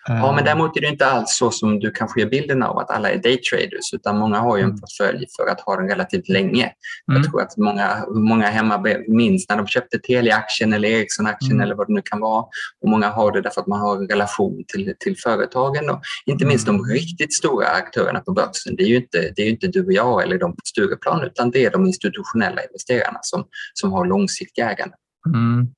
[0.08, 2.90] Ja, men däremot är det inte alls så som du kanske ger bilden av att
[2.90, 4.80] alla är daytraders, utan många har ju en mm.
[4.80, 6.72] portfölj för att ha den relativt länge.
[7.10, 7.22] Mm.
[7.22, 11.62] Jag tror att många, många hemma minns när de köpte Telia-aktien eller Ericsson-aktien mm.
[11.62, 12.44] eller vad det nu kan vara.
[12.80, 15.90] Och många har det därför att man har en relation till, till företagen.
[15.90, 16.90] Och inte minst de mm.
[16.90, 18.76] riktigt stora aktörerna på börsen.
[18.76, 21.50] Det är ju inte, det är inte du och jag eller de på Stureplan, utan
[21.50, 23.44] det är de institutionella investerarna som,
[23.74, 24.94] som har långsiktigt ägande.
[25.34, 25.68] Mm.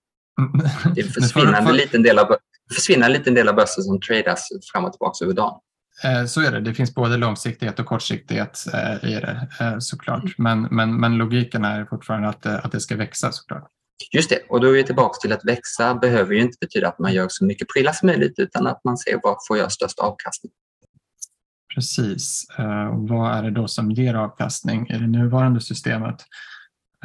[0.95, 2.37] Det är en försvinnande liten del av
[2.75, 5.61] försvinner en liten del av börsen som tradas fram och tillbaka över dagen.
[6.05, 6.61] Eh, så är det.
[6.61, 10.23] Det finns både långsiktighet och kortsiktighet eh, i det eh, såklart.
[10.23, 10.35] Mm.
[10.39, 13.69] Men, men, men logiken är fortfarande att, att det ska växa såklart.
[14.13, 16.99] Just det, och då är vi tillbaka till att växa behöver ju inte betyda att
[16.99, 19.99] man gör så mycket prylar som möjligt utan att man ser var får jag störst
[19.99, 20.53] avkastning.
[21.75, 22.47] Precis.
[22.93, 26.17] Och vad är det då som ger avkastning i det nuvarande systemet?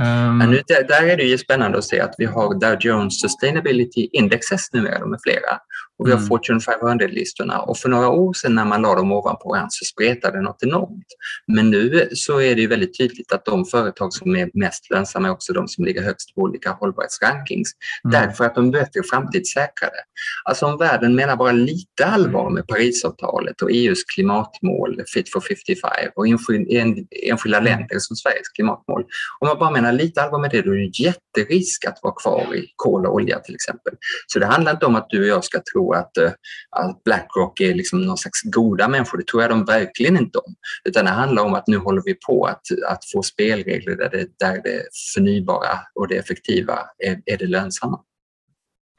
[0.01, 4.09] Um, nu, där är det ju spännande att se att vi har Dow Jones Sustainability
[4.11, 5.59] Indexes numera, är flera.
[5.99, 6.27] Och vi har mm.
[6.27, 10.37] Fortune 500-listorna och för några år sedan när man la dem ovanpå varandra så spretade
[10.37, 11.05] det något enormt.
[11.47, 15.27] Men nu så är det ju väldigt tydligt att de företag som är mest lönsamma
[15.27, 17.71] är också de som ligger högst på olika hållbarhetsrankings.
[18.03, 18.11] Mm.
[18.11, 19.97] Därför att de är bättre framtidssäkrade.
[20.43, 25.89] Alltså om världen menar bara lite allvar med Parisavtalet och EUs klimatmål Fit for 55
[26.15, 27.63] och enskilda mm.
[27.63, 29.03] länder som Sveriges klimatmål.
[29.39, 32.13] Om man bara menar lite allvar med det, då är det en jätterisk att vara
[32.13, 33.93] kvar i kol och olja till exempel.
[34.27, 36.31] Så det handlar inte om att du och jag ska tro att, eh,
[36.69, 39.17] att Blackrock är liksom någon slags goda människor.
[39.17, 40.55] Det tror jag de verkligen inte om.
[40.83, 44.27] Utan det handlar om att nu håller vi på att, att få spelregler där det,
[44.39, 44.83] där det
[45.15, 47.99] förnybara och det effektiva är, är det lönsamma.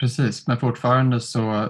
[0.01, 1.63] Precis, men fortfarande så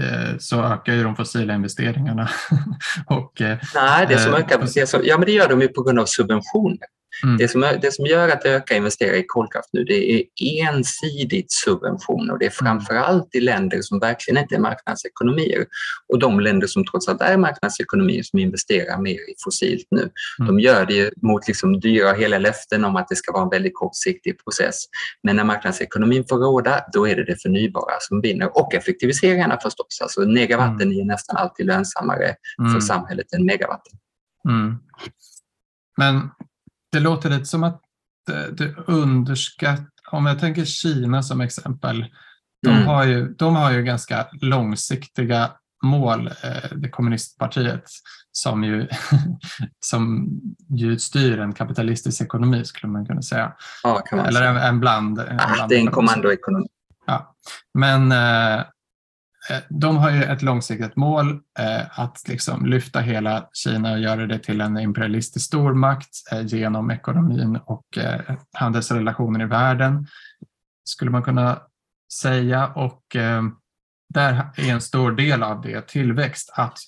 [0.00, 2.28] eh, så ökar ju de fossila investeringarna.
[3.06, 4.68] och, eh, Nej, det som ökar,
[5.02, 6.97] ja men det gör de ju på grund av subventioner.
[7.24, 7.36] Mm.
[7.36, 10.24] Det, som, det som gör att det ökar investera i kolkraft nu, det är
[10.68, 12.38] ensidigt subventioner.
[12.38, 12.80] Det är mm.
[12.80, 15.66] framförallt i länder som verkligen inte är marknadsekonomier
[16.12, 20.00] och de länder som trots allt är marknadsekonomier som investerar mer i fossilt nu.
[20.00, 20.46] Mm.
[20.46, 23.74] De gör det mot liksom dyra hela löften om att det ska vara en väldigt
[23.74, 24.84] kortsiktig process.
[25.22, 30.00] Men när marknadsekonomin får råda, då är det det förnybara som vinner och effektiviseringarna förstås.
[30.02, 31.00] Alltså negawatten mm.
[31.00, 32.80] är nästan alltid lönsammare för mm.
[32.80, 33.98] samhället än megawatten.
[34.48, 34.76] Mm.
[35.96, 36.30] Men
[36.92, 37.80] det låter lite som att
[38.52, 42.06] du underskattar, om jag tänker Kina som exempel,
[42.62, 42.86] de, mm.
[42.86, 45.50] har, ju, de har ju ganska långsiktiga
[45.84, 47.84] mål, eh, det kommunistpartiet,
[48.32, 48.88] som ju,
[49.80, 50.28] som
[50.68, 53.52] ju styr en kapitalistisk ekonomi skulle man kunna säga.
[53.82, 55.18] Ja, man Eller en, en bland.
[55.18, 56.68] En ah, det är en kommandoekonomi.
[57.06, 57.34] Ja.
[57.74, 58.64] Men Eh,
[59.68, 64.38] de har ju ett långsiktigt mål eh, att liksom lyfta hela Kina och göra det
[64.38, 67.98] till en imperialistisk stormakt eh, genom ekonomin och
[68.52, 70.06] handelsrelationer i världen,
[70.84, 71.62] skulle man kunna
[72.22, 72.66] säga.
[72.66, 73.02] Och
[74.14, 76.78] där är en stor del av det tillväxt, att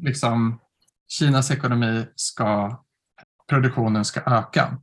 [0.00, 0.60] liksom,
[1.08, 2.78] Kinas ekonomi ska,
[3.48, 4.78] produktionen ska öka.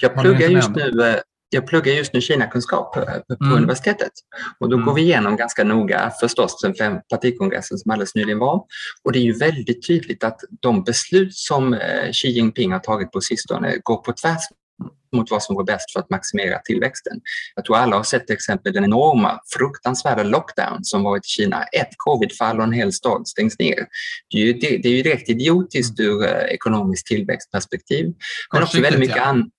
[0.00, 1.20] Jag pluggar just nu
[1.50, 3.00] jag pluggar just nu Kinakunskap på,
[3.38, 3.56] på mm.
[3.56, 4.12] universitetet
[4.60, 4.86] och då mm.
[4.86, 8.64] går vi igenom ganska noga förstås den fem partikongressen som alldeles nyligen var.
[9.04, 13.12] Och det är ju väldigt tydligt att de beslut som eh, Xi Jinping har tagit
[13.12, 14.42] på sistone går på tvärs
[15.16, 17.20] mot vad som går bäst för att maximera tillväxten.
[17.54, 21.62] Jag tror alla har sett till exempel den enorma, fruktansvärda lockdown som varit i Kina.
[21.62, 23.86] Ett covidfall och en hel stad stängs ner.
[24.30, 28.14] Det är ju, det, det är ju direkt idiotiskt ur eh, ekonomiskt tillväxtperspektiv.
[28.52, 29.22] Men också väldigt mycket ja.
[29.22, 29.50] an,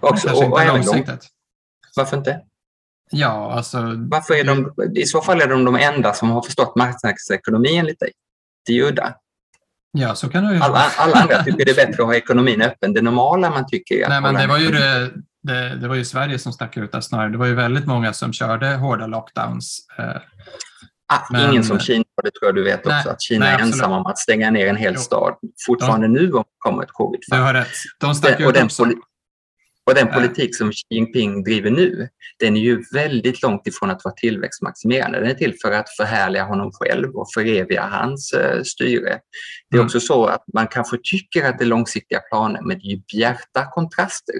[0.00, 0.84] Också, och, och även
[1.96, 2.40] varför inte?
[3.10, 3.78] Ja, alltså...
[3.96, 8.00] Varför är de, I så fall är de de enda som har förstått marknadsekonomin enligt
[8.00, 8.12] dig.
[8.66, 9.14] Det är udda.
[9.98, 12.62] Ja, så kan det ju alla, alla andra tycker det är bättre att ha ekonomin
[12.62, 12.92] öppen.
[12.92, 14.08] Det normala man tycker är att...
[14.08, 15.10] Nej, men det var, ju det,
[15.42, 17.28] det, det, var ju Sverige som stack ut där snarare.
[17.28, 19.86] Det var ju väldigt många som körde hårda lockdowns.
[19.98, 20.04] Eh,
[21.06, 23.54] ah, men, ingen som Kina, det tror jag du vet nej, också, att Kina nej,
[23.54, 25.00] är ensam om att stänga ner en hel jo.
[25.00, 25.34] stad.
[25.66, 27.38] Fortfarande de, nu kommer ett covid-fall.
[27.38, 27.68] Du har rätt.
[28.00, 28.86] De stack ut också.
[29.86, 32.08] Och den politik som Xi Jinping driver nu,
[32.38, 35.20] den är ju väldigt långt ifrån att vara tillväxtmaximerande.
[35.20, 39.18] Den är till för att förhärliga honom själv och föreviga hans uh, styre.
[39.70, 39.86] Det är mm.
[39.86, 43.02] också så att man kanske tycker att det är långsiktiga planer, men det är ju
[43.16, 44.34] bjärta kontraster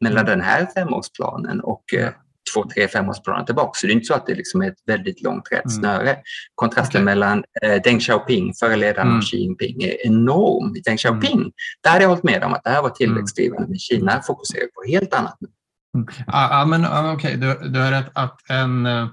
[0.00, 0.30] mellan mm.
[0.30, 2.08] den här femårsplanen och uh,
[2.52, 3.70] två, tre, femårsplaner tillbaka.
[3.74, 5.70] Så det är inte så att det liksom är ett väldigt långt rätt mm.
[5.70, 6.16] snöre.
[6.54, 7.04] Kontrasten okay.
[7.04, 9.18] mellan eh, Deng Xiaoping, före ledaren mm.
[9.18, 10.76] och Xi Jinping, är enorm.
[10.84, 11.50] Deng Xiaoping, mm.
[11.82, 14.92] där hade jag hållit med om att det här var tillväxtdrivande, men Kina fokuserar på
[14.92, 15.38] helt annat.
[15.94, 16.06] Mm.
[16.26, 17.36] Ja, men okej, okay.
[17.36, 19.08] du, du har rätt att en, eh,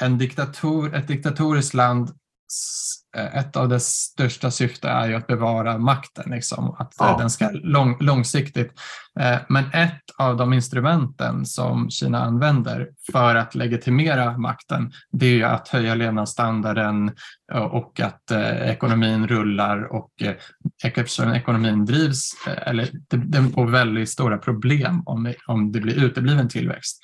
[0.00, 2.10] en diktator, ett diktatoriskt land
[3.16, 7.16] ett av dess största syften är ju att bevara makten, liksom, att ja.
[7.18, 8.72] den ska lång, långsiktigt.
[9.20, 15.34] Eh, men ett av de instrumenten som Kina använder för att legitimera makten, det är
[15.34, 17.12] ju att höja levnadsstandarden
[17.52, 18.30] eh, och att
[18.60, 20.10] ekonomin rullar och
[20.84, 26.98] eftersom ekonomin drivs, eller den får väldigt stora problem om, om det blir utebliven tillväxt.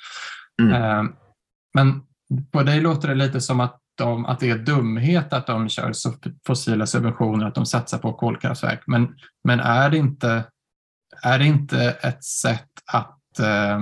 [0.61, 1.09] Mm.
[1.73, 2.01] Men
[2.51, 5.91] på dig låter det lite som att de, att det är dumhet att de kör
[6.47, 8.83] fossila subventioner, att de satsar på kolkraftverk.
[8.87, 10.43] Men, men är, det inte,
[11.23, 13.79] är det inte ett sätt att, eh,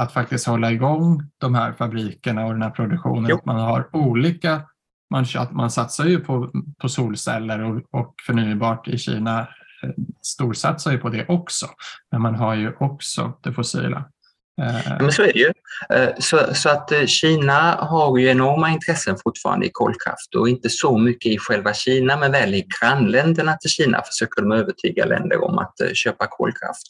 [0.00, 3.30] att faktiskt hålla igång de här fabrikerna och den här produktionen?
[3.30, 3.36] Jo.
[3.36, 4.62] Att man har olika
[5.10, 9.48] man, man satsar ju på, på solceller och, och förnybart i Kina
[10.22, 11.66] storsatsar ju på det också.
[12.10, 14.04] Men man har ju också det fossila.
[14.60, 15.52] Eh, men så är det ju.
[15.94, 20.70] Eh, så, så, att eh, Kina har ju enorma intressen fortfarande i kolkraft och inte
[20.70, 25.44] så mycket i själva Kina men väl i grannländerna till Kina försöker de övertyga länder
[25.44, 26.86] om att köpa kolkraft.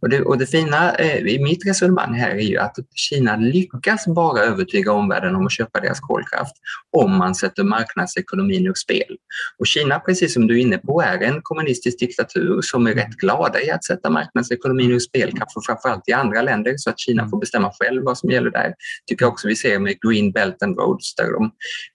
[0.00, 4.40] Och det, och det fina i mitt resonemang här är ju att Kina lyckas bara
[4.40, 6.54] övertyga omvärlden om att köpa deras kolkraft
[6.96, 9.16] om man sätter marknadsekonomin ur spel.
[9.58, 13.16] Och Kina, precis som du är inne på, är en kommunistisk diktatur som är rätt
[13.16, 17.22] glada i att sätta marknadsekonomin ur spel, kanske framförallt i andra länder så att Kina
[17.22, 17.30] mm.
[17.30, 18.74] får bestämma själv vad som gäller där.
[19.06, 21.50] tycker jag också vi ser med Green Belt and Roads där de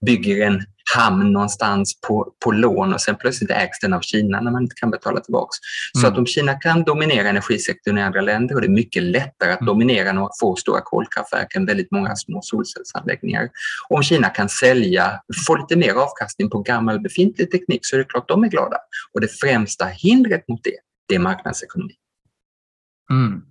[0.05, 0.64] bygger en
[0.95, 4.76] hamn någonstans på, på lån och sen plötsligt ägs den av Kina när man inte
[4.76, 5.57] kan betala tillbaks.
[5.95, 6.01] Mm.
[6.01, 9.51] Så att om Kina kan dominera energisektorn i andra länder och det är mycket lättare
[9.51, 9.66] att mm.
[9.66, 13.49] dominera några få stora kolkraftverk än väldigt många små solcellsanläggningar.
[13.89, 18.05] Om Kina kan sälja, få lite mer avkastning på gammal befintlig teknik så är det
[18.05, 18.78] klart de är glada.
[19.14, 21.93] Och det främsta hindret mot det, det är marknadsekonomi.
[23.11, 23.41] Mm.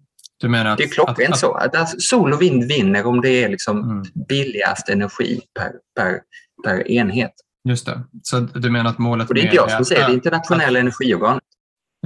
[0.42, 1.52] Du menar att, det är klockrent så.
[1.52, 4.04] Att sol och vind vinner om det är liksom mm.
[4.28, 6.20] billigast energi per, per,
[6.64, 7.32] per enhet.
[7.68, 8.02] Just det.
[8.22, 9.28] Så du menar att målet...
[9.28, 11.42] Och det är inte jag som säger det, är internationella energiorganet.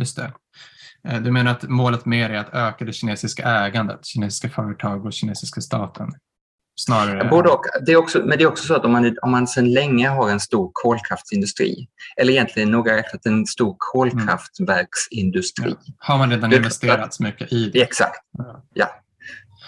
[0.00, 0.32] Just det.
[1.08, 5.12] Eh, du menar att målet mer är att öka det kinesiska ägandet, kinesiska företag och
[5.12, 6.12] kinesiska staten?
[6.78, 7.28] Snarare...
[7.28, 7.62] Både och.
[7.86, 10.08] Det är också, men det är också så att om man, om man sedan länge
[10.08, 15.76] har en stor kolkraftsindustri, eller egentligen noga räknat en stor kolkraftverksindustri.
[15.84, 15.92] Ja.
[15.98, 17.82] Har man redan investerat så mycket i det?
[17.82, 18.20] Exakt.
[18.38, 18.64] Ja.
[18.74, 18.90] ja.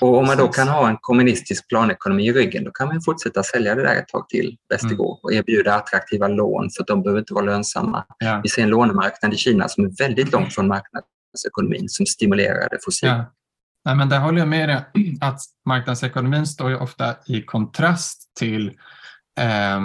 [0.01, 3.43] Och om man då kan ha en kommunistisk planekonomi i ryggen, då kan man fortsätta
[3.43, 4.97] sälja det där ett tag till bäst det mm.
[4.97, 8.05] går och erbjuda attraktiva lån för de behöver inte vara lönsamma.
[8.19, 8.41] Ja.
[8.43, 12.79] Vi ser en lånemarknad i Kina som är väldigt långt från marknadsekonomin som stimulerar det
[12.85, 13.13] fossila.
[13.13, 13.33] Ja.
[13.89, 18.69] Nej, men där håller jag med dig att marknadsekonomin står ju ofta i kontrast till
[19.41, 19.81] eh,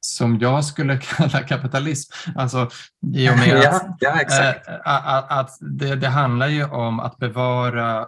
[0.00, 2.12] som jag skulle kalla kapitalism.
[2.36, 2.70] Alltså,
[3.14, 8.06] I och med att, ja, ja, att, att det, det, handlar ju om att bevara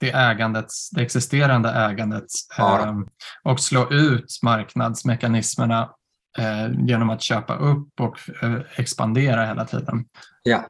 [0.00, 2.26] det, ägandets, det existerande ägandet
[2.58, 2.80] ja.
[2.80, 2.94] eh,
[3.42, 5.90] och slå ut marknadsmekanismerna
[6.38, 10.04] eh, genom att köpa upp och eh, expandera hela tiden.
[10.42, 10.68] Ja.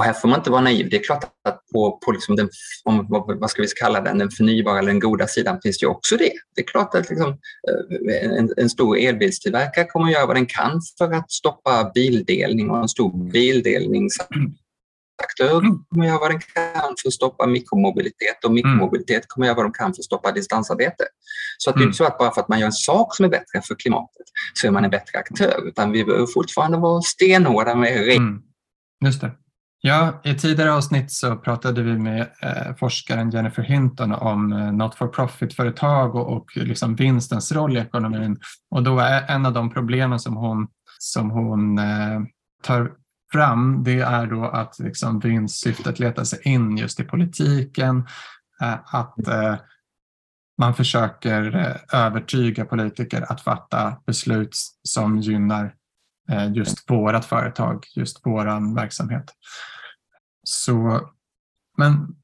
[0.00, 0.90] Och här får man inte vara naiv.
[0.90, 2.48] Det är klart att på, på liksom den,
[2.84, 3.06] om,
[3.40, 6.32] vad ska vi kalla den, den förnybara eller den goda sidan finns det också det.
[6.54, 10.46] Det är klart att liksom, eh, en, en stor elbilstillverkare kommer att göra vad den
[10.46, 16.94] kan för att stoppa bildelning och en stor bildelningsaktör kommer att göra vad den kan
[17.02, 20.32] för att stoppa mikromobilitet och mikromobilitet kommer att göra vad de kan för att stoppa
[20.32, 21.04] distansarbete.
[21.58, 23.24] Så att det är inte så att bara för att man gör en sak som
[23.24, 27.02] är bättre för klimatet så är man en bättre aktör, utan vi behöver fortfarande vara
[27.02, 28.16] stenhårda med regler.
[28.16, 28.42] Mm.
[29.04, 29.30] Just det.
[29.82, 34.94] Ja, I tidigare avsnitt så pratade vi med eh, forskaren Jennifer Hinton om eh, not
[34.94, 38.38] for profit-företag och, och liksom vinstens roll i ekonomin.
[38.70, 40.68] Och då är en av de problemen som hon,
[40.98, 42.20] som hon eh,
[42.62, 42.92] tar
[43.32, 48.06] fram, det är då att liksom vinstsyftet letar sig in just i politiken,
[48.62, 49.56] eh, att eh,
[50.58, 54.56] man försöker eh, övertyga politiker att fatta beslut
[54.88, 55.74] som gynnar
[56.54, 59.24] just vårat företag, just våran verksamhet.
[60.44, 61.08] Så,
[61.78, 62.16] men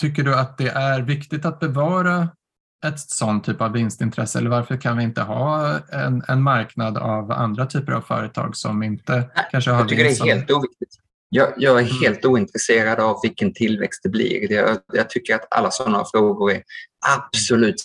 [0.00, 2.28] tycker du att det är viktigt att bevara
[2.86, 7.30] ett sånt typ av vinstintresse eller varför kan vi inte ha en, en marknad av
[7.30, 10.50] andra typer av företag som inte Nej, kanske har Jag tycker vinst det är helt
[10.50, 10.90] oviktigt.
[11.30, 12.00] Jag, jag, är mm.
[12.02, 14.52] helt ointresserad av vilken tillväxt det blir.
[14.52, 16.62] Jag, jag tycker att alla sådana frågor är
[17.16, 17.76] absolut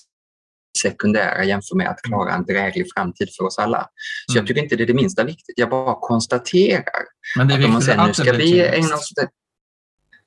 [0.82, 3.88] sekundära jämfört med att klara en dräglig framtid för oss alla.
[4.28, 4.42] Så mm.
[4.42, 5.56] jag tycker inte det är det minsta viktigt.
[5.58, 7.04] Jag bara konstaterar
[7.38, 9.28] Men det är att om man säger nu ska vi ägna oss det.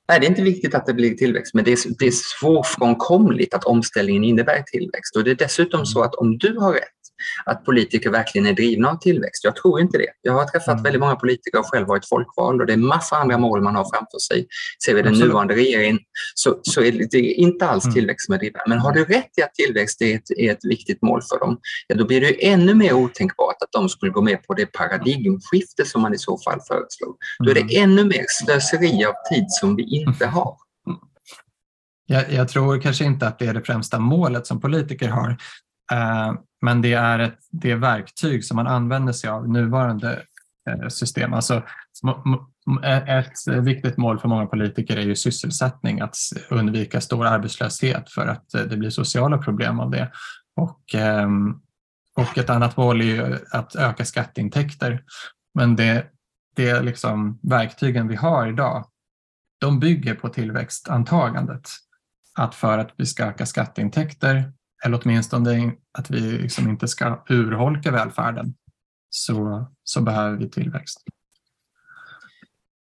[0.09, 3.53] Nej, det är inte viktigt att det blir tillväxt, men det är, det är svårfrånkomligt
[3.53, 5.15] att omställningen innebär tillväxt.
[5.15, 6.96] Och det är dessutom så att om du har rätt
[7.45, 9.43] att politiker verkligen är drivna av tillväxt.
[9.43, 10.09] Jag tror inte det.
[10.21, 10.83] Jag har träffat mm.
[10.83, 13.83] väldigt många politiker och själv varit folkvald och det är massa andra mål man har
[13.83, 14.47] framför sig.
[14.85, 15.27] Ser vi den Absolut.
[15.27, 15.99] nuvarande regeringen
[16.35, 17.93] så, så är det inte alls mm.
[17.93, 18.63] tillväxt som är drivande.
[18.67, 21.59] Men har du rätt i att tillväxt är ett, är ett viktigt mål för dem,
[21.87, 25.85] ja, då blir det ännu mer otänkbart att de skulle gå med på det paradigmskifte
[25.85, 27.15] som man i så fall föreslår.
[27.39, 27.83] Då är det mm.
[27.83, 30.57] ännu mer slöseri av tid som vi inte har.
[32.09, 35.29] Jag, jag, tror kanske inte att det är det främsta målet som politiker har.
[35.93, 40.23] Uh, men det är ett det är verktyg som man använder sig av i nuvarande
[40.69, 41.33] eh, system.
[41.33, 41.63] Alltså,
[42.83, 46.15] ett viktigt mål för många politiker är ju sysselsättning, att
[46.49, 50.11] undvika stor arbetslöshet för att eh, det blir sociala problem av det.
[50.55, 51.55] Och, ehm,
[52.15, 55.03] och ett annat mål är ju att öka skatteintäkter.
[55.53, 56.05] Men det,
[56.55, 58.85] det liksom verktygen vi har idag,
[59.59, 61.69] de bygger på tillväxtantagandet.
[62.37, 64.53] Att för att vi ska öka skatteintäkter
[64.85, 68.53] eller åtminstone att vi liksom inte ska urholka välfärden,
[69.09, 71.03] så, så behöver vi tillväxt.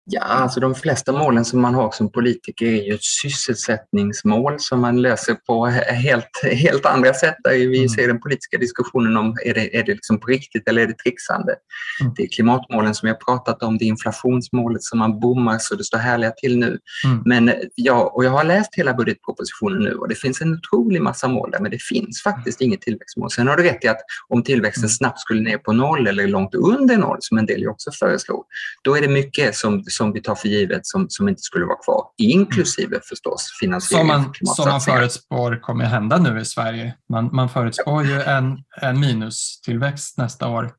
[0.08, 4.82] Ja, alltså de flesta målen som man har som politiker är ju ett sysselsättningsmål som
[4.82, 7.36] man löser på helt, helt andra sätt.
[7.44, 7.90] Där vi mm.
[7.90, 10.98] ser den politiska diskussionen om är det, är det liksom på riktigt eller är det
[10.98, 11.56] trixande.
[12.02, 12.14] Mm.
[12.18, 15.84] Det är klimatmålen som jag pratat om, det är inflationsmålet som man bommar så det
[15.84, 16.80] står härliga till nu.
[17.06, 17.22] Mm.
[17.26, 21.28] Men ja, och jag har läst hela budgetpropositionen nu och det finns en otrolig massa
[21.28, 23.32] mål där men det finns faktiskt inget tillväxtmål.
[23.32, 24.90] Sen har du rätt i att om tillväxten mm.
[24.90, 28.44] snabbt skulle ner på noll eller långt under noll som en del också föreslår,
[28.84, 31.78] då är det mycket som som vi tar för givet som, som inte skulle vara
[31.78, 33.02] kvar, inklusive mm.
[33.10, 36.96] förstås finansiering som man, Som man förutspår kommer hända nu i Sverige.
[37.10, 40.72] Man, man förutspår ju en, en minustillväxt nästa år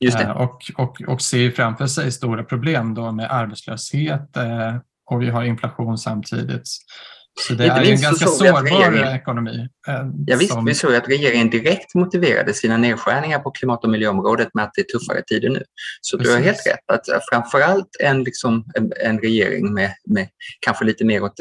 [0.00, 4.76] Just eh, och, och, och ser framför sig stora problem då med arbetslöshet eh,
[5.10, 6.68] och vi har inflation samtidigt.
[7.40, 9.68] Så det är ju en ganska sårbar ekonomi.
[9.88, 9.94] Eh,
[10.26, 10.64] ja, visst, som...
[10.64, 14.80] vi såg att regeringen direkt motiverade sina nedskärningar på klimat och miljöområdet med att det
[14.80, 15.62] är tuffare tider nu.
[16.00, 16.32] Så Precis.
[16.32, 20.28] du har helt rätt att eh, framförallt en, liksom, en, en regering med, med
[20.60, 21.32] kanske lite mer åt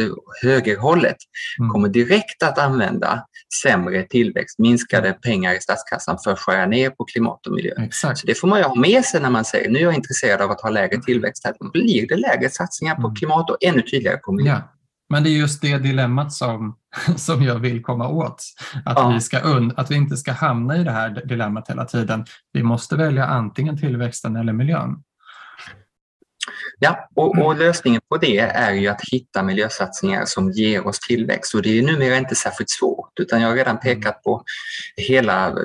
[0.42, 1.18] högerhållet
[1.60, 1.70] mm.
[1.72, 3.26] kommer direkt att använda
[3.64, 7.74] sämre tillväxt, minskade pengar i statskassan för att skära ner på klimat och miljö.
[7.78, 8.20] Exakt.
[8.20, 10.42] Så det får man ju ha med sig när man säger nu är jag intresserad
[10.42, 11.46] av att ha lägre tillväxt.
[11.60, 13.16] Då blir det lägre satsningar på mm.
[13.16, 14.52] klimat och ännu tydligare på miljö.
[14.52, 14.72] Ja.
[15.10, 16.76] Men det är just det dilemmat som,
[17.16, 18.44] som jag vill komma åt.
[18.86, 19.10] Att, ja.
[19.10, 22.26] vi ska und att vi inte ska hamna i det här dilemmat hela tiden.
[22.54, 25.04] Vi måste välja antingen tillväxten eller miljön.
[26.80, 31.56] Ja, och, och, lösningen på det är ju att hitta miljösatsningar som ger oss tillväxt
[31.56, 34.44] och det är numera inte särskilt svårt utan jag har redan pekat på
[34.98, 35.56] hela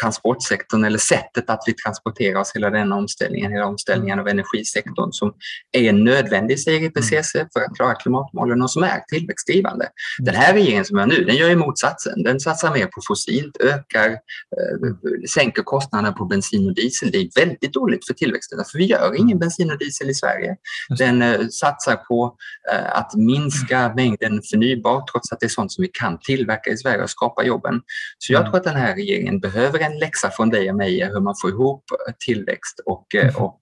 [0.00, 5.32] transportsektorn eller sättet att vi transporterar oss, hela den omställningen, hela omställningen av energisektorn som
[5.72, 9.88] är nödvändig, säger IPCC, för att klara klimatmålen och som är tillväxtdrivande.
[10.18, 12.22] Den här regeringen som är nu, den gör ju motsatsen.
[12.22, 14.18] Den satsar mer på fossilt, ökar, eh,
[15.28, 17.10] sänker kostnaderna på bensin och diesel.
[17.10, 20.25] Det är väldigt dåligt för tillväxten, för vi gör ingen bensin och diesel i Sverige.
[20.98, 22.36] Den eh, satsar på
[22.72, 26.76] eh, att minska mängden förnybart trots att det är sånt som vi kan tillverka i
[26.76, 27.80] Sverige och skapa jobben.
[28.18, 28.50] Så jag mm.
[28.50, 31.50] tror att den här regeringen behöver en läxa från dig och mig hur man får
[31.50, 33.36] ihop eh, tillväxt och, mm.
[33.36, 33.60] och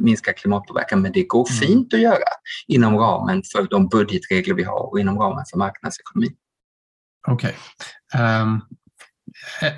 [0.00, 1.02] minska klimatpåverkan.
[1.02, 1.60] Men det går mm.
[1.60, 2.28] fint att göra
[2.66, 6.28] inom ramen för de budgetregler vi har och inom ramen för marknadsekonomi.
[7.28, 7.56] Okej.
[8.14, 8.42] Okay.
[8.42, 8.60] Um,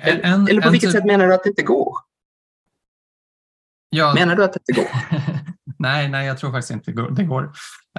[0.03, 1.93] ehm, eller på vilket sätt menar du att det inte går?
[3.89, 4.89] Ja, menar du att det inte går?
[5.85, 7.43] nej, nej, jag tror faktiskt inte det går.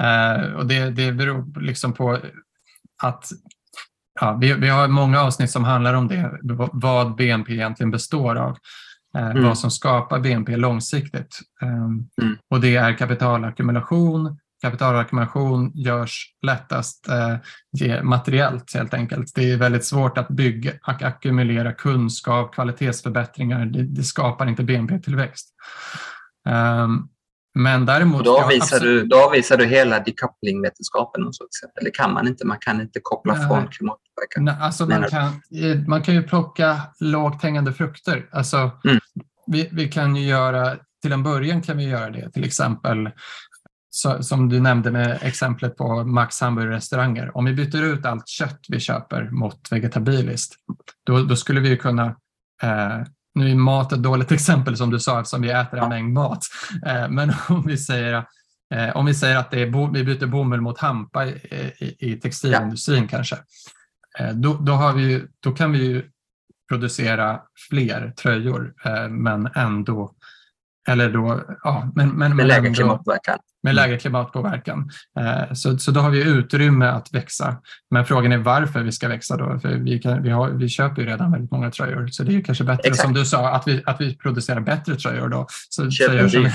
[0.01, 2.19] Uh, och det, det beror liksom på
[3.03, 3.29] att
[4.21, 6.39] ja, vi, vi har många avsnitt som handlar om det,
[6.73, 8.57] vad BNP egentligen består av.
[9.19, 9.45] Uh, mm.
[9.45, 11.41] Vad som skapar BNP långsiktigt.
[11.63, 12.37] Um, mm.
[12.51, 14.39] Och det är kapitalackumulation.
[14.63, 17.09] Kapitalackumulation görs lättast
[17.81, 19.33] uh, materiellt helt enkelt.
[19.35, 23.67] Det är väldigt svårt att bygga, att ackumulera kunskap, kvalitetsförbättringar.
[23.67, 25.49] Det, det skapar inte BNP-tillväxt.
[26.49, 27.09] Um,
[27.57, 28.25] men däremot...
[28.25, 31.31] då, avvisar du, då avvisar du hela decoupling-vetenskapen.
[31.83, 32.47] Det kan man inte.
[32.47, 34.45] Man kan inte koppla nej, från klimatpåverkan.
[34.45, 35.43] Nej, alltså man, kan,
[35.87, 38.29] man kan ju plocka lågt hängande frukter.
[38.33, 38.99] Alltså, mm.
[39.47, 43.11] vi, vi kan ju göra, till en början kan vi göra det, till exempel
[43.91, 47.37] så, som du nämnde med exemplet på Max hamburgerrestauranger.
[47.37, 50.55] Om vi byter ut allt kött vi köper mot vegetabiliskt,
[51.07, 52.07] då, då skulle vi kunna
[52.63, 53.01] eh,
[53.37, 56.39] nu är mat ett dåligt exempel som du sa eftersom vi äter en mängd mat.
[56.87, 58.15] Eh, men om vi säger,
[58.75, 63.03] eh, om vi, säger att det är, vi byter bomull mot hampa i, i textilindustrin
[63.03, 63.09] ja.
[63.09, 63.37] kanske.
[64.19, 66.11] Eh, då, då, har vi, då kan vi ju
[66.69, 68.75] producera fler tröjor
[69.09, 70.13] men ändå
[70.89, 73.39] eller då, ja, men, men, med lägre klimatpåverkan.
[73.67, 73.85] Med mm.
[73.85, 74.91] lägre klimatpåverkan.
[75.19, 77.57] Eh, så, så då har vi utrymme att växa.
[77.91, 79.59] Men frågan är varför vi ska växa då?
[79.59, 82.07] För vi, kan, vi, har, vi köper ju redan väldigt många tröjor.
[82.07, 83.03] Så det är kanske bättre, Exakt.
[83.03, 85.47] som du sa, att vi, att vi producerar bättre tröjor då.
[85.69, 86.51] Så, tröjor som,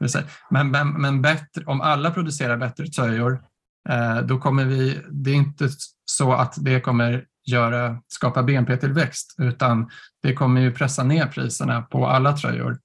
[0.50, 3.40] men, men, men bättre, om alla producerar bättre tröjor,
[3.88, 5.68] eh, då kommer vi, det är inte
[6.04, 9.90] så att det kommer göra, skapa BNP-tillväxt, utan
[10.22, 12.78] det kommer ju pressa ner priserna på alla tröjor.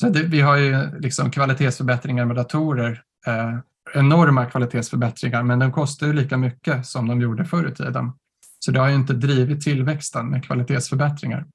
[0.00, 3.58] Så det, vi har ju liksom kvalitetsförbättringar med datorer, eh,
[3.94, 8.12] enorma kvalitetsförbättringar, men de kostar ju lika mycket som de gjorde förr i tiden.
[8.58, 11.46] Så det har ju inte drivit tillväxten med kvalitetsförbättringar.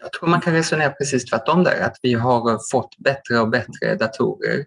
[0.00, 3.94] Jag tror man kan resonera precis tvärtom där, att vi har fått bättre och bättre
[3.98, 4.64] datorer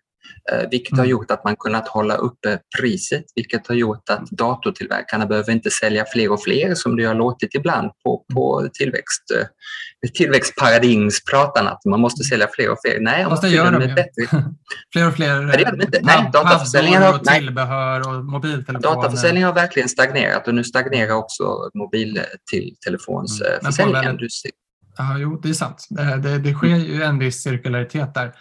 [0.72, 1.10] vilket har mm.
[1.10, 6.06] gjort att man kunnat hålla uppe priset, vilket har gjort att datortillverkarna behöver inte sälja
[6.14, 9.46] fler och fler som det har låtit ibland på, på tillväxt, eh,
[10.10, 13.00] tillväxtparadigmspratan, att man måste sälja fler och fler.
[13.00, 13.88] Nej, Fast det gör de ju.
[13.88, 14.28] Bättre.
[14.94, 16.00] fler och fler nej, det gör de inte.
[16.02, 18.96] Nej, dataförsäljningen har, och tillbehör och mobiltelefoner.
[18.96, 24.06] Dataförsäljningen har verkligen stagnerat och nu stagnerar också mobiltelefonsförsäljningen.
[24.06, 24.18] Mm.
[24.98, 25.88] Ja, jo, det är sant.
[25.90, 28.34] Det, det, det sker ju en viss cirkularitet där.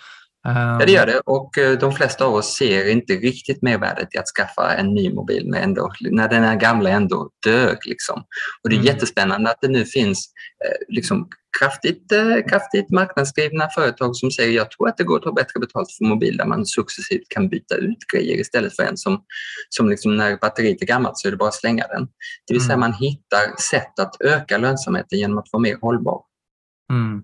[0.43, 4.18] Ja, det gör det och eh, de flesta av oss ser inte riktigt mervärdet i
[4.18, 7.78] att skaffa en ny mobil med ändå, när den här gamla ändå dög.
[7.86, 8.22] Liksom.
[8.62, 8.86] Och det är mm.
[8.86, 10.32] jättespännande att det nu finns
[10.64, 15.22] eh, liksom, kraftigt, eh, kraftigt marknadsdrivna företag som säger jag tror att det går att
[15.22, 18.96] ta bättre betalt för mobil där man successivt kan byta ut grejer istället för en
[18.96, 19.22] som,
[19.68, 22.08] som liksom när batteriet är gammalt så är det bara att slänga den.
[22.46, 22.80] Det vill säga mm.
[22.80, 26.22] man hittar sätt att öka lönsamheten genom att vara mer hållbar.
[26.92, 27.22] Mm.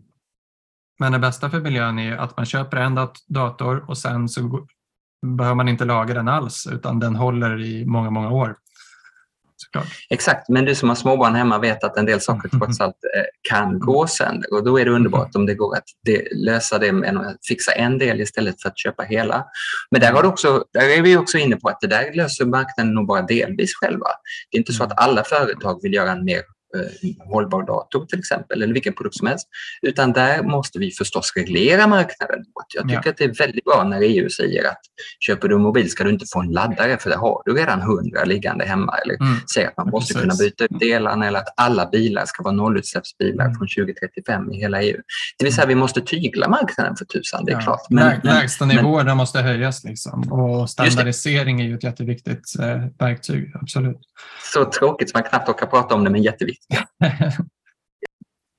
[0.99, 2.99] Men det bästa för miljön är att man köper en
[3.29, 4.67] dator och sen så
[5.27, 8.57] behöver man inte laga den alls utan den håller i många, många år.
[9.57, 9.87] såklart.
[10.11, 13.25] Exakt, men du som har småbarn hemma vet att en del saker trots allt eh,
[13.49, 15.85] kan gå sönder och då är det underbart om det går att
[16.33, 19.47] lösa det med att fixa en del istället för att köpa hela.
[19.91, 22.45] Men där, har du också, där är vi också inne på att det där löser
[22.45, 24.07] marknaden nog bara delvis själva.
[24.51, 26.43] Det är inte så att alla företag vill göra en mer
[27.25, 29.49] hållbar dator till exempel, eller vilken produkt som helst.
[29.83, 32.45] Utan där måste vi förstås reglera marknaden.
[32.75, 33.11] Jag tycker ja.
[33.11, 34.81] att det är väldigt bra när EU säger att
[35.21, 37.81] köper du en mobil ska du inte få en laddare för det har du redan
[37.81, 38.99] hundra liggande hemma.
[39.05, 39.37] Eller mm.
[39.55, 40.23] säger att man måste Precis.
[40.23, 43.57] kunna byta ut delarna eller att alla bilar ska vara nollutsläppsbilar mm.
[43.57, 45.01] från 2035 i hela EU.
[45.39, 47.61] Det vill säga vi måste tygla marknaden för tusan, det är ja.
[47.61, 47.87] klart.
[47.91, 50.33] Men, Lägsta nivåerna måste höjas liksom.
[50.33, 54.01] och standardisering är ju ett jätteviktigt eh, verktyg, absolut.
[54.53, 56.66] Så tråkigt som man knappt orkar prata om det, men jätteviktigt.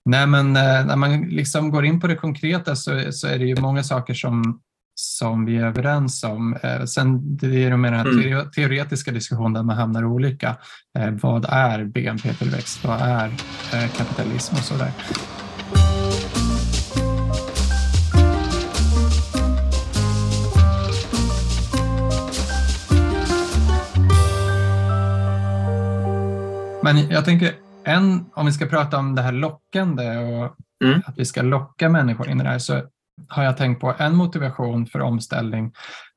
[0.06, 3.46] Nej, men eh, när man liksom går in på det konkreta så, så är det
[3.46, 4.62] ju många saker som,
[4.96, 6.58] som vi är överens om.
[6.64, 8.52] Eh, sen det är det med den här mm.
[8.52, 10.58] teoretiska diskussionen där man hamnar olika.
[11.00, 12.84] Eh, vad är BNP-tillväxt?
[12.84, 13.32] Vad är
[13.98, 14.92] kapitalism och så där?
[26.84, 31.02] Men jag tänker en, om vi ska prata om det här lockande och mm.
[31.06, 32.82] att vi ska locka människor in i det här så
[33.28, 35.74] har jag tänkt på en motivation för omställning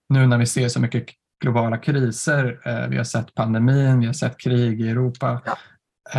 [0.08, 1.06] nu när vi ser så mycket
[1.42, 2.60] globala kriser.
[2.64, 5.42] Eh, vi har sett pandemin, vi har sett krig i Europa.
[5.44, 5.56] Ja.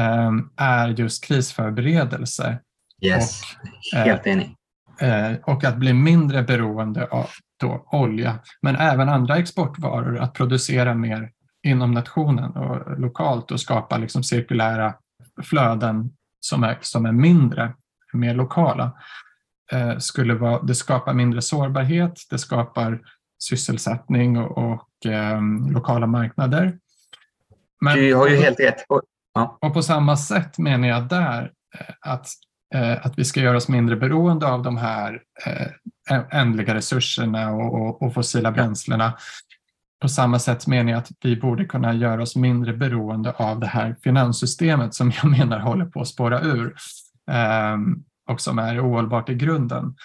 [0.02, 2.60] Ehm, är just krisförberedelse.
[3.02, 3.42] Yes,
[3.94, 4.56] och, eh, helt enig.
[5.00, 7.30] Eh, och att bli mindre beroende av
[7.60, 11.32] då olja, men även andra exportvaror, att producera mer
[11.68, 14.94] inom nationen och lokalt och skapa liksom cirkulära
[15.42, 16.10] flöden
[16.40, 17.74] som är, som är mindre,
[18.14, 18.92] mer lokala,
[19.72, 23.02] eh, skulle vara, det skapar mindre sårbarhet, det skapar
[23.44, 25.42] sysselsättning och, och eh,
[25.72, 26.78] lokala marknader.
[27.82, 28.86] Men, du har ju helt rätt.
[29.34, 29.58] Ja.
[29.62, 32.28] Och på samma sätt menar jag där eh, att,
[32.76, 37.82] eh, att vi ska göra oss mindre beroende av de här eh, ändliga resurserna och,
[37.82, 39.14] och, och fossila bränslena
[40.02, 43.68] på samma sätt menar jag att vi borde kunna göra oss mindre beroende av det
[43.68, 46.76] här finanssystemet som jag menar håller på att spåra ur
[47.32, 49.96] ehm, och som är ohållbart i grunden.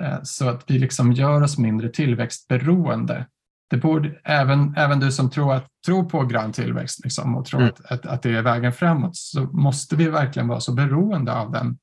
[0.00, 3.26] Eh, så att vi liksom gör oss mindre tillväxtberoende.
[3.70, 7.60] Det borde, även, även du som tror, att, tror på grön tillväxt liksom, och tror
[7.60, 7.74] mm.
[7.84, 11.78] att, att, det är vägen framåt så måste vi verkligen vara så beroende av den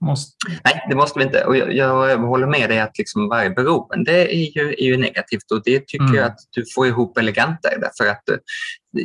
[0.00, 0.32] måste...
[0.64, 1.44] Nej, det måste vi inte.
[1.44, 5.50] Och jag, jag håller med dig att liksom varje beroende är ju, är ju negativt
[5.52, 6.16] och det tycker mm.
[6.16, 8.36] jag att du får ihop elegantare därför att eh,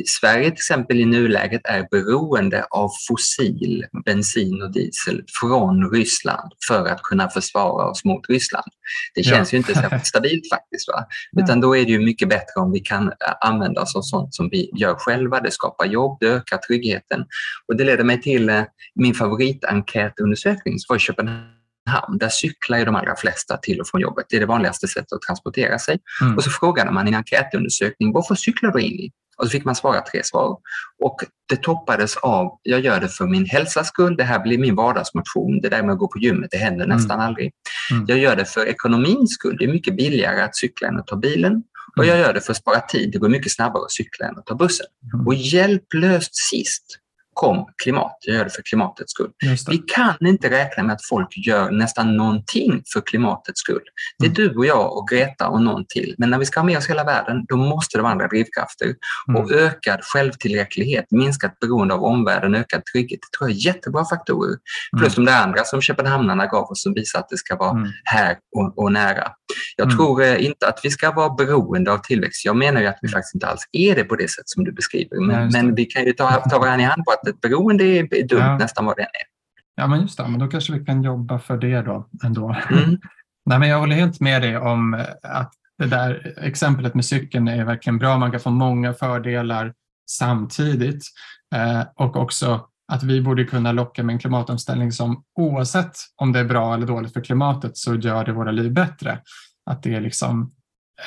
[0.06, 6.86] Sverige till exempel i nuläget är beroende av fossil bensin och diesel från Ryssland för
[6.86, 8.72] att kunna försvara oss mot Ryssland.
[9.14, 9.56] Det känns ja.
[9.56, 10.88] ju inte särskilt stabilt faktiskt.
[10.88, 11.06] Va?
[11.42, 14.34] Utan då är det ju mycket bättre om vi kan eh, använda oss av sånt
[14.34, 15.40] som vi gör själva.
[15.40, 17.24] Det skapar jobb, det ökar tryggheten.
[17.68, 18.62] Och det leder mig till eh,
[18.94, 21.59] min favoritenkätundersökning som var i Köpenhamn
[22.20, 24.26] Där cyklar ju de allra flesta till och från jobbet.
[24.28, 25.98] Det är det vanligaste sättet att transportera sig.
[26.22, 26.36] Mm.
[26.36, 29.10] Och så frågade man i en enkätundersökning, varför cyklar du in i?
[29.40, 30.56] Och så fick man svara tre svar.
[31.04, 31.16] Och
[31.48, 35.60] det toppades av, jag gör det för min hälsas skull, det här blir min vardagsmotion,
[35.60, 36.96] det där med att gå på gymmet, det händer mm.
[36.96, 37.52] nästan aldrig.
[37.90, 38.04] Mm.
[38.08, 41.16] Jag gör det för ekonomins skull, det är mycket billigare att cykla än att ta
[41.16, 41.62] bilen.
[41.96, 42.20] Och jag mm.
[42.20, 44.54] gör det för att spara tid, det går mycket snabbare att cykla än att ta
[44.54, 44.86] bussen.
[45.14, 45.26] Mm.
[45.26, 46.84] Och hjälplöst sist
[47.34, 48.16] kom klimat.
[48.20, 49.30] Jag gör det för klimatets skull.
[49.68, 53.82] Vi kan inte räkna med att folk gör nästan någonting för klimatets skull.
[54.18, 54.52] Det är mm.
[54.52, 56.14] du och jag och Greta och någon till.
[56.18, 58.94] Men när vi ska ha med oss hela världen, då måste det vara andra drivkrafter.
[59.28, 59.42] Mm.
[59.42, 64.56] Och ökad självtillräcklighet, minskat beroende av omvärlden, ökad trygghet, det tror jag är jättebra faktorer.
[64.98, 65.24] Plus mm.
[65.24, 67.90] de där andra som Köpenhamnarna gav oss som visar att det ska vara mm.
[68.04, 69.28] här och, och, nära.
[69.76, 69.96] Jag mm.
[69.96, 72.44] tror eh, inte att vi ska vara beroende av tillväxt.
[72.44, 73.12] Jag menar ju att vi mm.
[73.12, 75.26] faktiskt inte alls är det på det sätt som du beskriver.
[75.26, 78.28] Men, men vi kan ju ta, ta varandra i hand på att ett beroende är
[78.28, 78.58] dumt ja.
[78.58, 79.30] nästan vad det än är.
[79.74, 80.28] Ja, men just det.
[80.28, 82.56] Men då kanske vi kan jobba för det då ändå.
[82.70, 82.98] Mm.
[83.46, 87.48] Nej, men jag håller helt med dig om eh, att det där exemplet med cykeln
[87.48, 88.18] är verkligen bra.
[88.18, 89.74] Man kan få många fördelar
[90.10, 91.04] samtidigt
[91.54, 96.38] eh, och också att vi borde kunna locka med en klimatomställning som oavsett om det
[96.38, 99.18] är bra eller dåligt för klimatet så gör det våra liv bättre.
[99.66, 100.52] Att det är liksom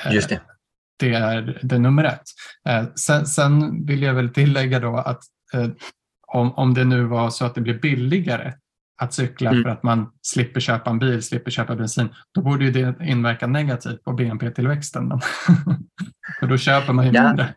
[0.06, 0.42] eh, Just det.
[1.00, 2.24] det är det nummer ett.
[2.70, 5.24] Eh, sen, sen, vill jag väl tillägga då att
[5.54, 5.68] eh,
[6.34, 8.54] om, om det nu var så att det blir billigare
[9.02, 9.64] att cykla mm.
[9.64, 13.48] för att man slipper köpa en bil, slipper köpa bensin, då borde ju det inverka
[13.48, 15.12] negativt på BNP-tillväxten.
[16.40, 17.28] för då köper man ju ja.
[17.28, 17.54] mindre.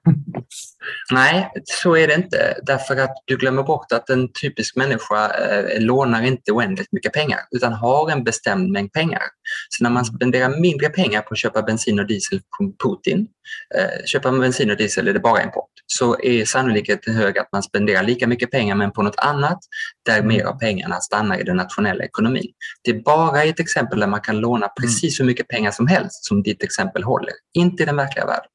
[1.10, 2.59] Nej, så är det inte.
[2.62, 7.40] Därför att du glömmer bort att en typisk människa eh, lånar inte oändligt mycket pengar
[7.51, 9.23] utan har en bestämd mängd pengar.
[9.68, 13.27] Så när man spenderar mindre pengar på att köpa bensin och diesel från Putin,
[13.74, 17.62] eh, köpa bensin och diesel är det bara import, så är sannolikheten hög att man
[17.62, 19.59] spenderar lika mycket pengar men på något annat
[20.06, 22.52] där mer av pengarna stannar i den nationella ekonomin.
[22.82, 26.24] Det är bara ett exempel där man kan låna precis hur mycket pengar som helst
[26.24, 28.51] som ditt exempel håller, inte i den verkliga världen.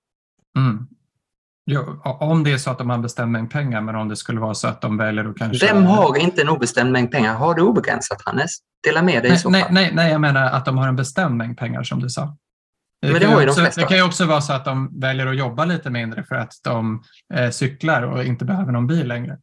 [0.57, 0.87] Mm.
[1.65, 4.15] Jo, om det är så att de har en bestämd mängd pengar, men om det
[4.15, 5.67] skulle vara så att de väljer att kanske...
[5.67, 7.35] Vem har inte en obestämd mängd pengar?
[7.35, 8.51] Har du obegränsat, Hannes?
[8.83, 9.73] Dela med dig nej, i så nej, fall.
[9.73, 12.37] nej, nej, jag menar att de har en bestämd mängd pengar som du sa.
[13.01, 13.81] Men det kan har ju ju de också, flesta.
[13.81, 16.53] det kan ju också vara så att de väljer att jobba lite mindre för att
[16.63, 19.37] de eh, cyklar och inte behöver någon bil längre.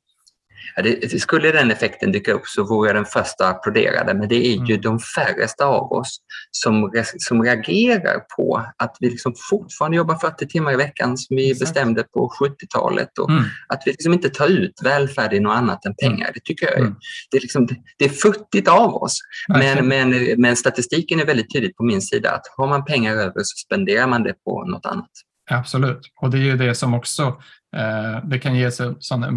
[0.76, 4.14] Ja, det, skulle den effekten dyka upp så vore jag den första att applådera det,
[4.14, 4.80] men det är ju Mm.
[4.80, 6.18] de färresta av oss
[6.51, 11.51] som, som reagerar på att vi liksom fortfarande jobbar 40 timmar i veckan som vi
[11.51, 11.60] Exakt.
[11.60, 13.44] bestämde på 70-talet och Mm.
[13.68, 16.30] att vi liksom inte tar ut välfärd i något annat än pengar.
[16.35, 16.94] Det tycker jag är, Mm.
[17.30, 17.68] det är, liksom,
[17.98, 19.18] det är futtigt av oss.
[19.48, 20.10] Men, men,
[20.40, 24.06] men statistiken är väldigt tydlig på min sida att har man pengar över så spenderar
[24.06, 25.10] man det på något annat.
[25.50, 27.42] Absolut, och det är ju det som också
[27.76, 28.70] eh, det kan ge en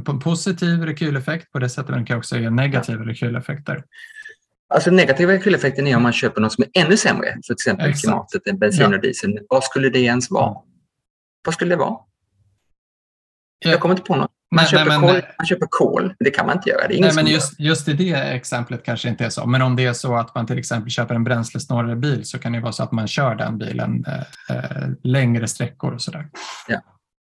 [0.03, 3.83] po- positiv rekyleffekt på det sättet, men det kan också ge negativa rekyleffekter.
[4.73, 7.89] Alltså negativa rekyleffekten är om man köper något som är ännu sämre för till exempel
[7.89, 8.01] Exakt.
[8.03, 8.95] klimatet än bensin Ja.
[8.95, 9.39] och diesel.
[9.49, 10.55] Vad skulle det ens vara?
[11.45, 11.97] Vad skulle det vara?
[13.59, 13.71] Ja.
[13.71, 14.31] Jag kommer inte på något.
[14.55, 16.13] Man, Nej, köper, nej, men- kol, man köper kol.
[16.19, 16.81] Det kan man inte göra.
[16.85, 19.45] Är Nej, men just, just i det exemplet kanske inte är så.
[19.45, 22.51] Men om det är så att man till exempel köper en bränslesnålare bil så kan
[22.51, 26.27] det vara så att man kör den bilen eh, eh, längre sträckor och sådär.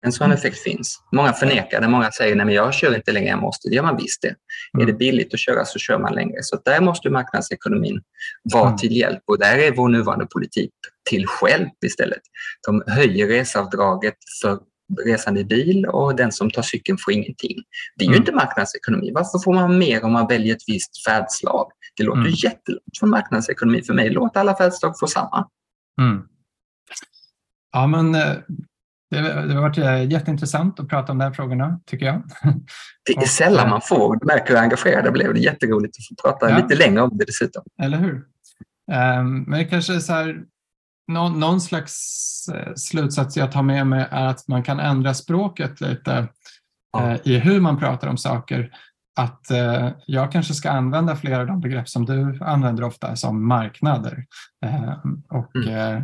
[0.07, 1.03] En sån effekt finns.
[1.13, 1.89] Många förnekar det.
[1.89, 3.69] Många säger att jag kör inte längre, jag måste.
[3.69, 4.29] Det gör man visst det.
[4.29, 4.35] Är
[4.75, 4.87] Mm.
[4.87, 6.39] det billigt att köra så kör man längre.
[6.43, 8.01] Så där måste marknadsekonomin
[8.53, 8.77] vara Mm.
[8.79, 9.23] till hjälp.
[9.27, 10.71] Och där är vår nuvarande politik
[11.11, 12.21] till hjälp istället.
[12.67, 14.59] De höjer reseavdraget för
[15.07, 17.57] resande i bil och den som tar cykeln får ingenting.
[17.97, 18.23] Det är ju Mm.
[18.23, 19.11] inte marknadsekonomi.
[19.15, 21.71] Varför får man mer om man väljer ett visst färdslag?
[21.97, 22.31] Det låter Mm.
[22.33, 24.11] ju jättelångt från marknadsekonomi för mig.
[24.11, 25.49] Låt alla färdslag få samma.
[26.01, 26.23] Mm.
[27.73, 28.33] Ja, men eh,
[29.11, 29.19] det,
[29.55, 32.23] har varit eh, jätteintressant att prata om de här frågorna, tycker jag.
[33.05, 34.17] Det är sällan eh, man får.
[34.21, 35.35] Du märker hur engagerad jag blev.
[35.35, 36.57] Det är jätteroligt att få prata Ja.
[36.57, 37.63] lite längre om det dessutom.
[37.83, 38.25] Eller hur?
[38.93, 40.43] Ehm, men det kanske är så här,
[41.09, 41.95] någon, någon slags
[42.55, 46.29] eh, slutsats jag tar med mig är att man kan ändra språket lite
[46.93, 47.11] Ja.
[47.11, 48.71] eh, i hur man pratar om saker.
[49.21, 53.47] Att eh, jag kanske ska använda flera av de begrepp som du använder ofta som
[53.49, 54.25] marknader
[54.67, 55.97] Ehm, och Mm.
[55.97, 56.03] eh,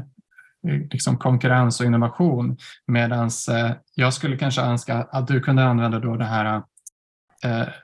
[0.90, 2.56] liksom konkurrens och innovation.
[2.86, 6.62] Medan eh, jag skulle kanske önska att du kunde använda då det här eh,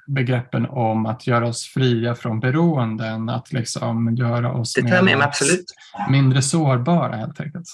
[0.06, 4.78] begreppen om att göra oss fria från beroenden, att liksom göra oss
[5.22, 5.64] absolut.
[6.10, 7.66] mindre sårbara helt enkelt.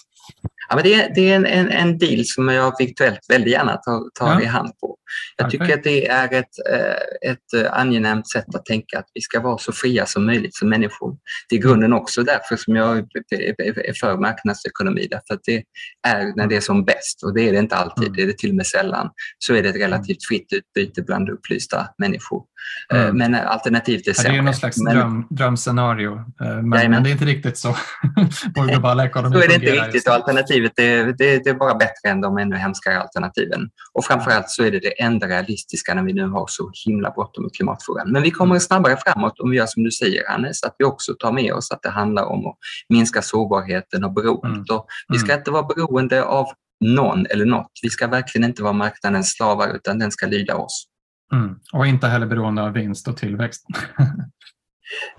[0.68, 3.76] Ja, men det, är, det är en, en, en deal som jag virtuellt väldigt gärna
[3.76, 4.42] tar, tar Ja.
[4.42, 4.96] i hand på.
[5.36, 9.20] Jag tycker att det är ett, eh, ett eh, angenämt sätt att tänka att vi
[9.20, 11.16] ska vara så fria som möjligt som människor.
[11.48, 15.08] Det är grunden också därför som jag är- för marknadsekonomi.
[15.10, 15.62] Därför att det
[16.08, 18.16] är när det är som bäst, och det är det inte alltid, Mm.
[18.16, 21.28] det är det till och med sällan, så är det ett relativt fritt utbyte bland
[21.30, 22.42] upplysta människor.
[22.94, 23.16] Eh, Mm.
[23.18, 24.38] Men alternativet är Ja, det sämre.
[24.38, 27.68] är någon slags dröm, drömscenario, eh, men, men det är inte riktigt så
[28.56, 31.74] vår globala ekonomi Så är det inte riktigt och alternativet är, det, det är bara
[31.74, 33.60] bättre än de ännu hemskare alternativen.
[33.92, 37.44] Och framförallt så är det det enda realistiska när vi nu har så himla bråttom
[37.44, 38.12] med klimatfrågan.
[38.12, 38.60] Men vi kommer Mm.
[38.60, 41.70] snabbare framåt om vi gör som du säger Hannes, att vi också tar med oss
[41.70, 42.56] att det handlar om att
[42.88, 44.70] minska sårbarheten och beroendet.
[44.70, 45.38] Och vi ska Mm.
[45.40, 46.46] inte vara beroende av
[46.84, 47.70] någon eller något.
[47.82, 50.86] Vi ska verkligen inte vara marknadens slavar utan den ska lyda oss.
[51.32, 51.54] Mm.
[51.72, 53.64] Och inte heller beroende av vinst och tillväxt.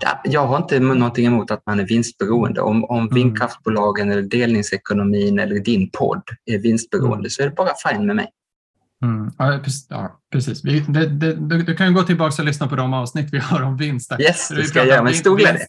[0.00, 2.60] Ja, Jag har inte någonting emot att man är vinstberoende.
[2.60, 3.14] Om, om Mm.
[3.14, 7.30] vindkraftbolagen eller delningsekonomin eller din podd är vinstberoende Mm.
[7.30, 8.28] så är det bara fine med mig.
[9.04, 9.30] Mm.
[9.38, 9.86] Ja, precis.
[9.90, 10.64] Ja, precis.
[10.64, 13.62] Vi, det, det, du, du kan gå tillbaka och lyssna på de avsnitt vi har
[13.62, 14.10] om vinst.
[14.10, 14.22] där.
[14.22, 15.66] Yes, det ska jag göra med stor glädje.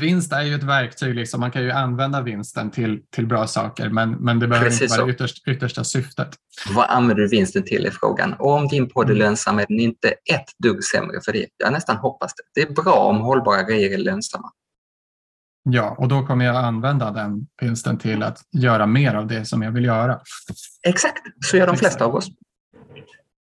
[0.00, 1.40] Vinst, är ju ett verktyg, liksom.
[1.40, 4.96] man kan ju använda vinsten till, till bra saker, men, men det behöver Precis inte
[4.96, 5.10] vara så.
[5.10, 6.28] ytterst, yttersta syftet.
[6.74, 8.32] Vad använder du vinsten till är frågan.
[8.38, 9.18] Och om din podd är Mm.
[9.18, 11.46] lönsam är den inte ett dugg sämre för det.
[11.56, 12.60] Jag nästan hoppas det.
[12.60, 14.50] Det är bra om hållbara grejer är lönsamma.
[15.70, 19.62] Ja, och då kommer jag använda den vinsten till att göra mer av det som
[19.62, 20.20] jag vill göra.
[20.86, 21.80] Exakt, så gör de Exakt.
[21.92, 22.28] flesta av oss.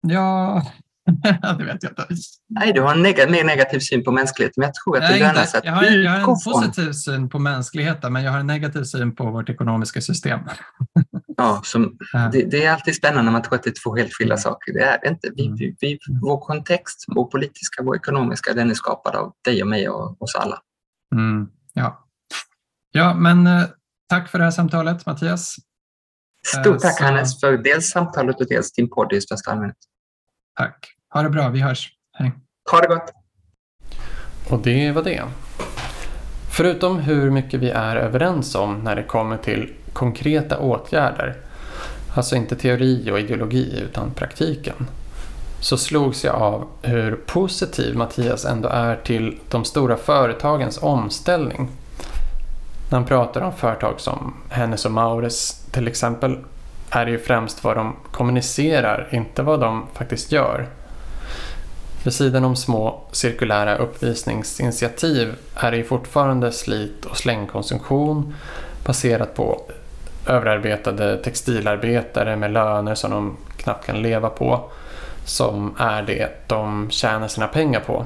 [0.02, 0.64] Ja,
[1.58, 2.08] det vet jag inte.
[2.50, 5.20] Nej, du har en neg- mer negativ syn på mänskligheten, men jag tror att det
[5.20, 8.40] lönar sig att Jag, har, jag har en positiv syn på mänskligheten, men jag har
[8.40, 10.40] en negativ syn på vårt ekonomiska system.
[11.40, 11.98] Ja, som,
[12.32, 14.42] det, det är alltid spännande när man tror att det är två helt skilda Mm.
[14.42, 14.74] saker.
[14.74, 15.30] Det är det inte.
[15.36, 15.58] Vi, Mm.
[15.58, 19.90] vi, vi, vår kontext, vår politiska, vår ekonomiska, den är skapad av dig och mig
[19.90, 20.60] och oss alla.
[21.16, 22.06] Mm, ja.
[22.92, 23.64] ja, men eh,
[24.10, 25.56] tack för det här samtalet, Mattias.
[26.46, 29.78] Stort Eh, tack så- Hannes för dels samtalet och dels din podd i största allmänhet.
[30.58, 30.88] Tack.
[31.14, 31.92] Ha det bra, vi hörs.
[32.14, 32.32] Hej.
[32.72, 33.12] Ha det gott!
[34.50, 35.24] Och det var det.
[36.58, 41.36] Förutom hur mycket vi är överens om när det kommer till konkreta åtgärder,
[42.16, 44.88] alltså inte teori och ideologi utan praktiken,
[45.60, 51.70] så slogs jag av hur positiv Mattias ändå är till de stora företagens omställning.
[52.90, 56.38] När han pratar om företag som Hennes och Maures till exempel
[56.90, 60.68] är det ju främst vad de kommunicerar, inte vad de faktiskt gör.
[62.04, 68.34] Vid sidan om små cirkulära uppvisningsinitiativ är det ju fortfarande slit och slängkonsumtion
[68.86, 69.62] baserat på
[70.28, 74.70] överarbetade textilarbetare med löner som de knappt kan leva på
[75.26, 78.06] som är det de tjänar sina pengar på.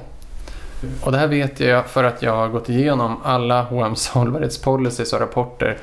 [1.01, 5.19] Och det här vet jag för att jag har gått igenom alla H&M's hållbarhetspolicies och
[5.19, 5.77] rapporter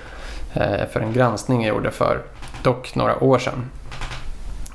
[0.54, 2.22] eh, för en granskning jag gjorde för
[2.62, 3.70] dock några år sedan.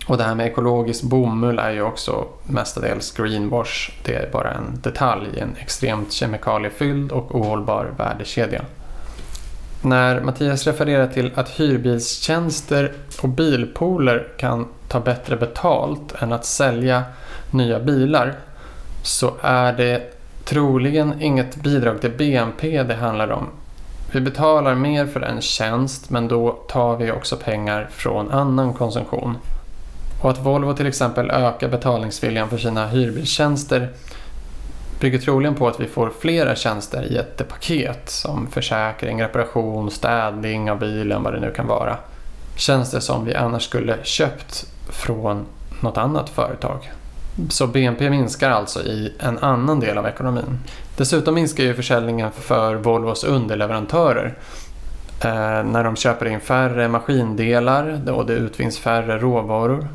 [0.07, 3.91] Och det här med ekologisk bomull är ju också mestadels greenwash.
[4.03, 8.61] Det är bara en detalj i en extremt kemikaliefylld och ohållbar värdekedja.
[9.81, 12.91] När Mattias refererar till att hyrbilstjänster
[13.21, 17.03] och bilpooler kan ta bättre betalt än att sälja
[17.51, 18.35] nya bilar
[19.03, 20.12] så är det
[20.45, 23.47] troligen inget bidrag till BNP det handlar om.
[24.11, 29.37] Vi betalar mer för en tjänst men då tar vi också pengar från annan konsumtion.
[30.21, 33.89] Och att Volvo till exempel ökar betalningsviljan för sina hyrbilstjänster
[34.99, 40.71] bygger troligen på att vi får flera tjänster i ett paket som försäkring, reparation, städning
[40.71, 41.97] av bilen, vad det nu kan vara.
[42.55, 45.45] Tjänster som vi annars skulle köpt från
[45.79, 46.91] något annat företag.
[47.49, 50.59] Så BNP minskar alltså i en annan del av ekonomin.
[50.97, 54.37] Dessutom minskar ju försäljningen för Volvos underleverantörer
[55.23, 59.87] eh, när de köper in färre maskindelar och det utvinns färre råvaror.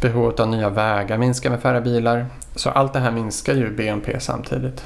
[0.00, 2.26] Behovet av nya vägar minskar med färre bilar.
[2.54, 4.84] Så allt det här minskar ju BNP samtidigt.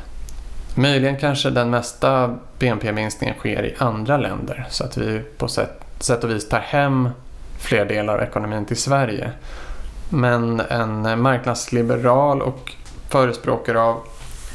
[0.74, 6.24] Möjligen kanske den mesta BNP-minskningen sker i andra länder så att vi på sätt, sätt
[6.24, 7.08] och vis tar hem
[7.58, 9.30] fler delar av ekonomin till Sverige.
[10.12, 12.72] Men en marknadsliberal och
[13.08, 13.96] förespråkare av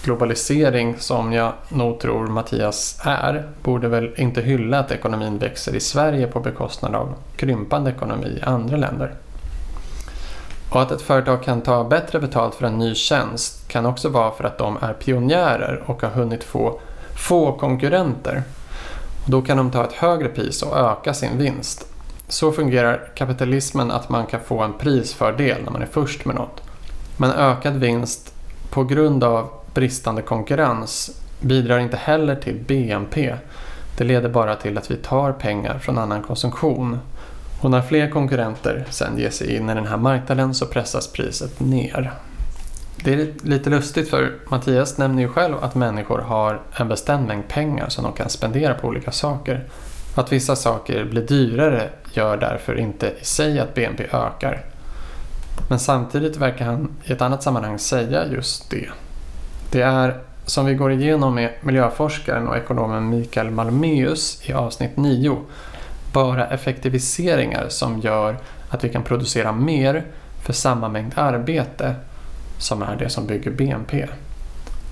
[0.03, 5.80] globalisering som jag nog tror Mattias är borde väl inte hylla att ekonomin växer i
[5.80, 9.14] Sverige på bekostnad av krympande ekonomi i andra länder.
[10.69, 14.32] Och att ett företag kan ta bättre betalt för en ny tjänst kan också vara
[14.32, 16.80] för att de är pionjärer och har hunnit få
[17.18, 18.44] få konkurrenter.
[19.27, 21.94] Då kan de ta ett högre pris och öka sin vinst.
[22.27, 26.61] Så fungerar kapitalismen att man kan få en prisfördel när man är först med något.
[27.18, 28.34] Men ökad vinst
[28.69, 33.35] på grund av bristande konkurrens bidrar inte heller till BNP.
[33.97, 36.99] Det leder bara till att vi tar pengar från annan konsumtion
[37.61, 41.60] och när fler konkurrenter sen ger sig in i den här marknaden så pressas priset
[41.60, 42.11] ner.
[43.03, 47.47] Det är lite lustigt för Mattias nämner ju själv att människor har en bestämd mängd
[47.47, 49.64] pengar som de kan spendera på olika saker.
[50.16, 54.66] Att vissa saker blir dyrare gör därför inte i sig att BNP ökar.
[55.70, 58.90] Men samtidigt verkar han i ett annat sammanhang säga just det.
[59.72, 65.38] Det är, som vi går igenom med miljöforskaren och ekonomen Mikael Malmeus i avsnitt 9,
[66.14, 68.38] bara effektiviseringar som gör
[68.70, 70.04] att vi kan producera mer
[70.46, 71.96] för samma mängd arbete
[72.58, 74.08] som är det som bygger BNP.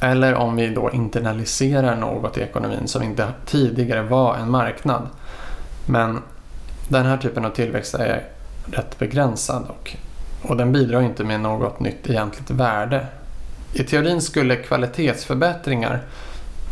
[0.03, 5.07] Eller om vi då internaliserar något i ekonomin som inte tidigare var en marknad.
[5.85, 6.21] Men
[6.87, 8.23] den här typen av tillväxt är
[8.65, 9.95] rätt begränsad och,
[10.41, 13.05] och den bidrar inte med något nytt egentligt värde.
[13.73, 16.01] I teorin skulle kvalitetsförbättringar,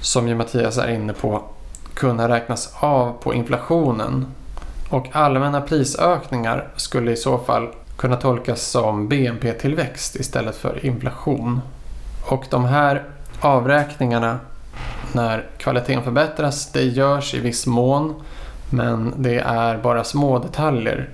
[0.02, 1.44] som ju Mattias är inne på,
[1.94, 4.26] kunna räknas av på inflationen
[4.90, 7.68] och allmänna prisökningar skulle i så fall
[7.98, 11.62] kunna tolkas som BNP-tillväxt istället för inflation.
[12.30, 13.04] Och de här
[13.42, 14.40] avräkningarna
[15.14, 18.24] när kvaliteten förbättras, det görs i viss mån
[18.70, 21.10] men det är bara små detaljer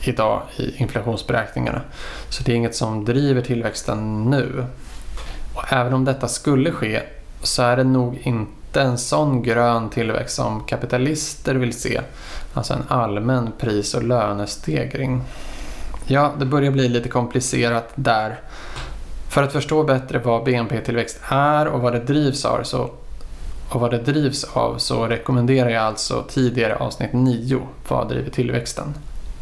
[0.00, 1.80] idag i inflationsberäkningarna.
[2.28, 4.64] Så det är inget som driver tillväxten nu.
[5.54, 7.02] Och även om detta skulle ske
[7.42, 12.00] så är det nog inte en sån grön tillväxt som kapitalister vill se.
[12.54, 15.22] Alltså en allmän pris och lönestegring.
[16.06, 18.40] Ja, det börjar bli lite komplicerat där.
[19.34, 22.90] För att förstå bättre vad BNP-tillväxt är och vad det drivs av så,
[23.68, 28.94] och vad det drivs av så rekommenderar jag alltså tidigare avsnitt 9, Vad driver tillväxten?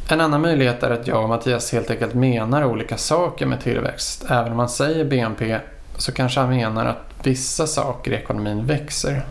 [0.08, 4.24] En annan möjlighet är att jag och Mattias helt enkelt menar olika saker med tillväxt.
[4.28, 5.58] Även om man säger BNP
[5.96, 9.26] så kanske han menar att vissa saker i ekonomin växer.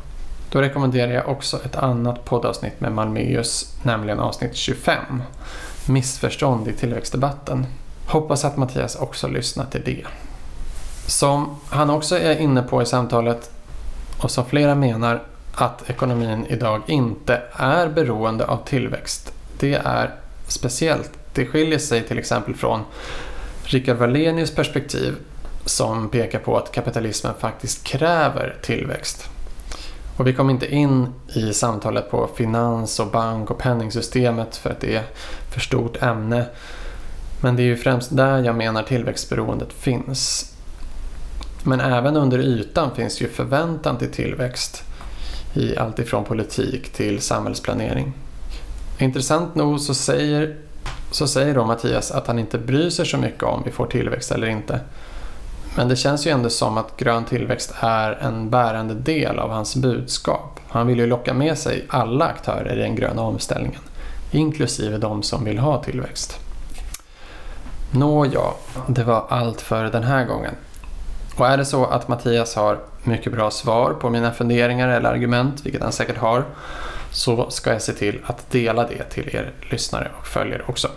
[0.52, 5.24] Då rekommenderar jag också ett annat poddavsnitt med Malmeus, nämligen avsnitt 25.
[5.86, 7.66] Missförstånd i tillväxtdebatten.
[8.08, 10.06] Hoppas att Mattias också lyssnar till det.
[11.08, 13.52] Som han också är inne på i samtalet
[14.18, 15.24] och som flera menar
[15.54, 19.34] att ekonomin idag inte är beroende av tillväxt.
[19.60, 20.16] Det är
[20.48, 21.12] speciellt.
[21.34, 22.82] Det skiljer sig till exempel från
[23.64, 25.16] Richard Wallenius perspektiv
[25.66, 29.30] som pekar på att kapitalismen faktiskt kräver tillväxt.
[30.18, 34.80] Och vi kom inte in i samtalet på finans och bank och penningsystemet för att
[34.80, 35.04] det är
[35.52, 36.46] för stort ämne.
[37.42, 40.51] Men det är ju främst där jag menar tillväxtberoendet finns.
[41.64, 44.84] Men även under ytan finns ju förväntan till tillväxt
[45.54, 48.14] i allt ifrån politik till samhällsplanering.
[49.00, 50.56] Intressant nog så säger,
[51.12, 54.32] så säger då Mattias att han inte bryr sig så mycket om vi får tillväxt
[54.32, 54.80] eller inte.
[55.76, 59.76] Men det känns ju ändå som att grön tillväxt är en bärande del av hans
[59.76, 60.60] budskap.
[60.68, 63.82] Han vill ju locka med sig alla aktörer i den gröna omställningen,
[64.32, 66.40] inklusive de som vill ha tillväxt.
[67.92, 68.42] Nåja,
[68.88, 70.56] det var allt för den här gången.
[71.42, 75.66] Och är det så att Mattias har mycket bra svar på mina funderingar eller argument,
[75.66, 76.46] vilket han säkert har,
[77.12, 80.88] så ska jag se till att dela det till er lyssnare och följare också.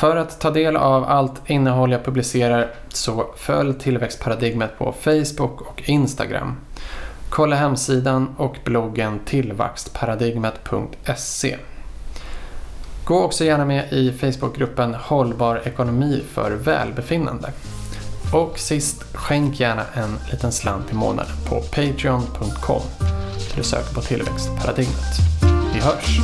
[0.00, 5.82] För att ta del av allt innehåll jag publicerar så följ tillväxtparadigmet på Facebook och
[5.84, 6.56] Instagram.
[7.30, 11.56] Kolla hemsidan och bloggen tillväxtparadigmet.se.
[13.04, 17.52] Gå också gärna med i Facebookgruppen Hållbar ekonomi för välbefinnande.
[18.32, 22.82] Och sist, skänk gärna en liten slant i månaden på patreon.com
[23.48, 25.18] där du söker på tillväxtparadigmet.
[25.74, 26.20] Vi hörs!